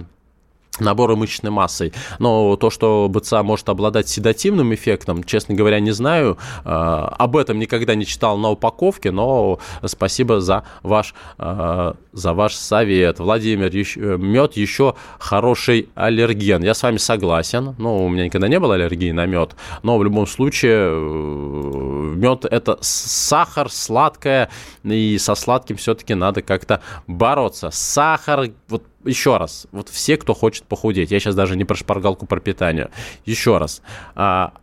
набора 0.79 1.15
мышечной 1.15 1.51
массой. 1.51 1.93
Но 2.19 2.55
то, 2.55 2.69
что 2.69 3.07
БЦА 3.09 3.43
может 3.43 3.69
обладать 3.69 4.07
седативным 4.09 4.73
эффектом, 4.73 5.23
честно 5.23 5.55
говоря, 5.55 5.79
не 5.79 5.91
знаю. 5.91 6.37
А, 6.63 7.13
об 7.17 7.37
этом 7.37 7.59
никогда 7.59 7.95
не 7.95 8.05
читал 8.05 8.37
на 8.37 8.49
упаковке, 8.49 9.11
но 9.11 9.59
спасибо 9.85 10.39
за 10.41 10.63
ваш, 10.83 11.13
а, 11.37 11.95
за 12.13 12.33
ваш 12.33 12.55
совет. 12.55 13.19
Владимир, 13.19 13.69
мед 14.17 14.53
еще 14.53 14.95
хороший 15.19 15.89
аллерген. 15.95 16.63
Я 16.63 16.73
с 16.73 16.83
вами 16.83 16.97
согласен. 16.97 17.75
Ну, 17.77 18.05
у 18.05 18.09
меня 18.09 18.25
никогда 18.25 18.47
не 18.47 18.59
было 18.59 18.75
аллергии 18.75 19.11
на 19.11 19.25
мед. 19.25 19.55
Но 19.83 19.97
в 19.97 20.03
любом 20.03 20.27
случае, 20.27 20.89
э, 20.91 22.13
мед 22.15 22.45
это 22.45 22.77
сахар, 22.81 23.69
сладкое, 23.69 24.49
и 24.83 25.17
со 25.17 25.35
сладким 25.35 25.77
все-таки 25.77 26.13
надо 26.15 26.41
как-то 26.41 26.81
бороться. 27.07 27.69
Сахар, 27.71 28.49
вот 28.67 28.83
еще 29.05 29.37
раз, 29.37 29.67
вот 29.71 29.89
все, 29.89 30.17
кто 30.17 30.33
хочет 30.33 30.63
похудеть, 30.63 31.11
я 31.11 31.19
сейчас 31.19 31.35
даже 31.35 31.55
не 31.55 31.65
про 31.65 31.75
шпаргалку, 31.75 32.25
про 32.25 32.39
питание, 32.39 32.89
еще 33.25 33.57
раз, 33.57 33.81
а, 34.15 34.53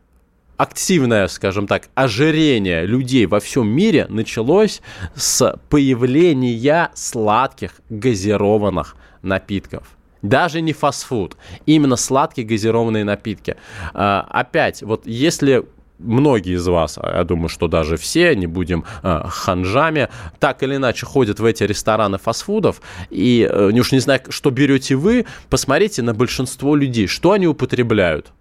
активное, 0.56 1.28
скажем 1.28 1.66
так, 1.66 1.88
ожирение 1.94 2.86
людей 2.86 3.26
во 3.26 3.40
всем 3.40 3.68
мире 3.68 4.06
началось 4.08 4.80
с 5.14 5.58
появления 5.68 6.90
сладких 6.94 7.80
газированных 7.90 8.96
напитков. 9.22 9.96
Даже 10.22 10.60
не 10.60 10.72
фастфуд, 10.72 11.36
именно 11.66 11.96
сладкие 11.96 12.46
газированные 12.46 13.04
напитки. 13.04 13.56
А, 13.92 14.26
опять, 14.30 14.82
вот 14.82 15.06
если 15.06 15.64
многие 15.98 16.54
из 16.54 16.66
вас, 16.66 16.98
а 17.00 17.18
я 17.18 17.24
думаю, 17.24 17.48
что 17.48 17.68
даже 17.68 17.96
все, 17.96 18.34
не 18.34 18.46
будем 18.46 18.84
э, 19.02 19.22
ханжами, 19.28 20.08
так 20.38 20.62
или 20.62 20.76
иначе 20.76 21.06
ходят 21.06 21.40
в 21.40 21.44
эти 21.44 21.62
рестораны 21.64 22.18
фастфудов, 22.18 22.80
и 23.10 23.48
э, 23.50 23.70
уж 23.72 23.92
не 23.92 24.00
знаю, 24.00 24.20
что 24.28 24.50
берете 24.50 24.96
вы, 24.96 25.26
посмотрите 25.48 26.02
на 26.02 26.14
большинство 26.14 26.74
людей, 26.76 27.06
что 27.06 27.32
они 27.32 27.46
употребляют. 27.46 28.32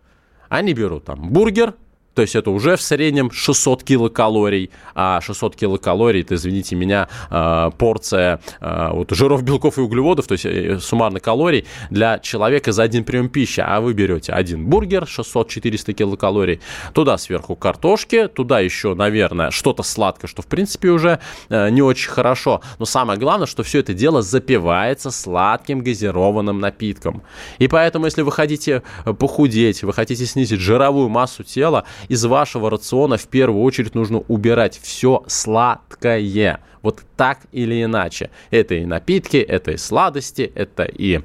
Они 0.49 0.73
берут 0.73 1.05
там 1.05 1.29
бургер, 1.29 1.73
то 2.15 2.21
есть 2.21 2.35
это 2.35 2.49
уже 2.49 2.77
в 2.77 2.81
среднем 2.81 3.29
600 3.29 3.83
килокалорий. 3.83 4.71
А 4.95 5.19
600 5.21 5.55
килокалорий, 5.55 6.21
это, 6.21 6.35
извините 6.35 6.75
меня, 6.75 7.09
а, 7.29 7.71
порция 7.71 8.39
а, 8.61 8.93
вот, 8.93 9.11
жиров, 9.11 9.43
белков 9.43 9.77
и 9.77 9.81
углеводов, 9.81 10.25
то 10.25 10.31
есть 10.31 10.45
э, 10.45 10.79
суммарно 10.79 11.19
калорий 11.19 11.65
для 11.89 12.19
человека 12.19 12.71
за 12.71 12.83
один 12.83 13.03
прием 13.03 13.27
пищи. 13.27 13.61
А 13.65 13.81
вы 13.81 13.93
берете 13.93 14.31
один 14.31 14.65
бургер, 14.65 15.03
600-400 15.03 15.93
килокалорий, 15.93 16.61
туда 16.93 17.17
сверху 17.17 17.55
картошки, 17.55 18.29
туда 18.29 18.61
еще, 18.61 18.95
наверное, 18.95 19.51
что-то 19.51 19.83
сладкое, 19.83 20.29
что 20.29 20.41
в 20.41 20.47
принципе 20.47 20.89
уже 20.89 21.19
э, 21.49 21.69
не 21.69 21.81
очень 21.81 22.09
хорошо. 22.09 22.61
Но 22.79 22.85
самое 22.85 23.19
главное, 23.19 23.45
что 23.45 23.63
все 23.63 23.79
это 23.79 23.93
дело 23.93 24.21
запивается 24.21 25.11
сладким 25.11 25.81
газированным 25.81 26.59
напитком. 26.59 27.23
И 27.59 27.67
поэтому, 27.67 28.05
если 28.05 28.21
вы 28.21 28.31
хотите 28.31 28.83
похудеть, 29.03 29.83
вы 29.83 29.91
хотите 29.91 30.25
снизить 30.25 30.61
жировую 30.61 31.09
массу 31.09 31.43
тела, 31.43 31.83
из 32.07 32.25
вашего 32.25 32.69
рациона 32.69 33.17
в 33.17 33.27
первую 33.27 33.63
очередь 33.63 33.95
нужно 33.95 34.19
убирать 34.27 34.79
все 34.81 35.23
сладкое. 35.27 36.59
Вот 36.81 37.01
так 37.17 37.39
или 37.51 37.83
иначе. 37.83 38.29
Это 38.51 38.75
и 38.75 38.85
напитки, 38.85 39.37
это 39.37 39.71
и 39.71 39.77
сладости, 39.77 40.51
это 40.53 40.83
и 40.83 41.21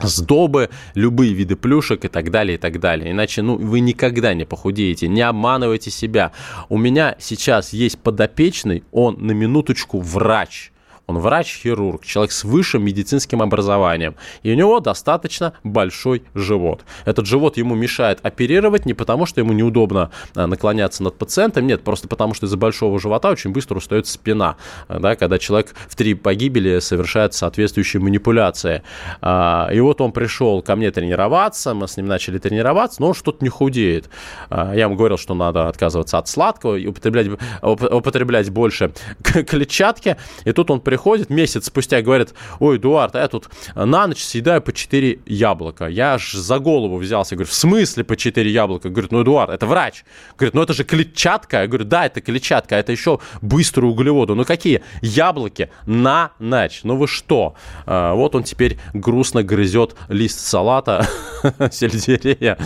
сдобы, 0.00 0.70
любые 0.94 1.32
виды 1.32 1.56
плюшек 1.56 2.04
и 2.04 2.08
так 2.08 2.30
далее, 2.30 2.54
и 2.54 2.58
так 2.58 2.80
далее. 2.80 3.10
Иначе, 3.10 3.42
ну, 3.42 3.56
вы 3.56 3.80
никогда 3.80 4.32
не 4.34 4.44
похудеете, 4.44 5.08
не 5.08 5.22
обманывайте 5.22 5.90
себя. 5.90 6.32
У 6.68 6.78
меня 6.78 7.16
сейчас 7.18 7.72
есть 7.72 7.98
подопечный, 7.98 8.84
он 8.92 9.16
на 9.18 9.32
минуточку 9.32 10.00
врач– 10.00 10.72
он 11.08 11.18
врач-хирург, 11.18 12.04
человек 12.04 12.32
с 12.32 12.44
высшим 12.44 12.84
медицинским 12.84 13.40
образованием. 13.40 14.14
И 14.42 14.52
у 14.52 14.54
него 14.54 14.78
достаточно 14.78 15.54
большой 15.64 16.22
живот. 16.34 16.84
Этот 17.06 17.26
живот 17.26 17.56
ему 17.56 17.74
мешает 17.74 18.20
оперировать 18.22 18.84
не 18.84 18.92
потому, 18.92 19.24
что 19.24 19.40
ему 19.40 19.54
неудобно 19.54 20.10
а, 20.34 20.46
наклоняться 20.46 21.02
над 21.02 21.16
пациентом, 21.16 21.66
нет, 21.66 21.82
просто 21.82 22.08
потому, 22.08 22.34
что 22.34 22.44
из-за 22.44 22.58
большого 22.58 23.00
живота 23.00 23.30
очень 23.30 23.52
быстро 23.52 23.78
устает 23.78 24.06
спина. 24.06 24.56
Да, 24.88 25.16
когда 25.16 25.38
человек 25.38 25.74
в 25.88 25.96
три 25.96 26.12
погибели 26.12 26.78
совершает 26.78 27.32
соответствующие 27.32 28.02
манипуляции. 28.02 28.82
А, 29.22 29.70
и 29.72 29.80
вот 29.80 30.02
он 30.02 30.12
пришел 30.12 30.60
ко 30.60 30.76
мне 30.76 30.90
тренироваться, 30.90 31.72
мы 31.72 31.88
с 31.88 31.96
ним 31.96 32.06
начали 32.06 32.36
тренироваться, 32.36 33.00
но 33.00 33.08
он 33.08 33.14
что-то 33.14 33.42
не 33.42 33.48
худеет. 33.48 34.10
А, 34.50 34.74
я 34.74 34.82
ему 34.82 34.96
говорил, 34.96 35.16
что 35.16 35.34
надо 35.34 35.68
отказываться 35.68 36.18
от 36.18 36.28
сладкого 36.28 36.76
и 36.76 36.86
употреблять, 36.86 37.28
употреблять 37.62 38.50
больше 38.50 38.92
клетчатки. 39.22 40.18
И 40.44 40.52
тут 40.52 40.70
он 40.70 40.80
приходит 40.82 40.97
приходит 40.98 41.30
месяц 41.30 41.66
спустя 41.66 42.00
и 42.00 42.02
говорит, 42.02 42.34
ой, 42.58 42.76
Эдуард, 42.76 43.14
а 43.14 43.20
я 43.20 43.28
тут 43.28 43.48
на 43.76 44.08
ночь 44.08 44.20
съедаю 44.20 44.60
по 44.60 44.72
4 44.72 45.20
яблока. 45.26 45.86
Я 45.86 46.14
аж 46.14 46.32
за 46.32 46.58
голову 46.58 46.96
взялся. 46.96 47.36
Говорю, 47.36 47.48
в 47.48 47.54
смысле 47.54 48.02
по 48.02 48.16
4 48.16 48.50
яблока? 48.50 48.88
Говорит, 48.88 49.12
ну, 49.12 49.22
Эдуард, 49.22 49.50
это 49.50 49.64
врач. 49.66 50.04
Говорит, 50.36 50.54
ну 50.54 50.62
это 50.62 50.72
же 50.72 50.82
клетчатка. 50.82 51.60
Я 51.60 51.66
говорю, 51.68 51.84
да, 51.84 52.06
это 52.06 52.20
клетчатка, 52.20 52.74
это 52.74 52.90
еще 52.90 53.20
быстрые 53.42 53.92
углеводы. 53.92 54.34
Ну 54.34 54.44
какие? 54.44 54.82
Яблоки 55.00 55.70
на 55.86 56.32
ночь. 56.40 56.80
Ну 56.82 56.96
вы 56.96 57.06
что? 57.06 57.54
А, 57.86 58.14
вот 58.14 58.34
он 58.34 58.42
теперь 58.42 58.76
грустно 58.92 59.44
грызет 59.44 59.94
лист 60.08 60.40
салата, 60.40 61.06
сельдерея 61.70 62.58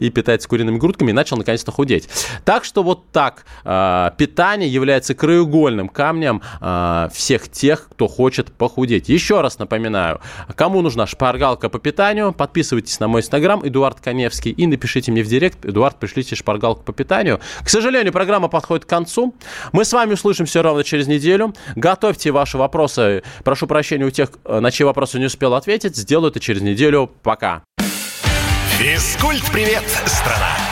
и 0.00 0.10
питается 0.10 0.48
куриными 0.48 0.78
грудками 0.78 1.10
и 1.10 1.14
начал 1.14 1.36
наконец-то 1.36 1.70
худеть. 1.70 2.08
Так 2.44 2.64
что 2.64 2.82
вот 2.82 3.12
так. 3.12 3.44
А, 3.62 4.10
питание 4.18 4.68
является 4.68 5.14
краеугольным 5.14 5.88
камнем 5.88 6.42
всех 7.12 7.51
тех, 7.52 7.88
кто 7.90 8.08
хочет 8.08 8.52
похудеть. 8.52 9.08
Еще 9.08 9.40
раз 9.40 9.58
напоминаю, 9.58 10.20
кому 10.54 10.82
нужна 10.82 11.06
шпаргалка 11.06 11.68
по 11.68 11.78
питанию, 11.78 12.32
подписывайтесь 12.32 12.98
на 13.00 13.08
мой 13.08 13.20
инстаграм 13.20 13.66
Эдуард 13.66 14.00
Коневский 14.00 14.50
и 14.50 14.66
напишите 14.66 15.12
мне 15.12 15.22
в 15.22 15.28
директ, 15.28 15.64
Эдуард, 15.64 15.98
пришлите 15.98 16.34
шпаргалку 16.34 16.82
по 16.82 16.92
питанию. 16.92 17.40
К 17.62 17.68
сожалению, 17.68 18.12
программа 18.12 18.48
подходит 18.48 18.84
к 18.84 18.88
концу. 18.88 19.34
Мы 19.72 19.84
с 19.84 19.92
вами 19.92 20.14
услышимся 20.14 20.62
ровно 20.62 20.82
через 20.84 21.06
неделю. 21.06 21.54
Готовьте 21.76 22.32
ваши 22.32 22.58
вопросы. 22.58 23.22
Прошу 23.44 23.66
прощения 23.66 24.04
у 24.04 24.10
тех, 24.10 24.30
на 24.44 24.70
чьи 24.70 24.84
вопросы 24.84 25.18
не 25.18 25.26
успел 25.26 25.54
ответить. 25.54 25.96
Сделаю 25.96 26.30
это 26.30 26.40
через 26.40 26.62
неделю. 26.62 27.10
Пока. 27.22 27.62
Физкульт-привет, 28.78 29.84
страна! 30.06 30.71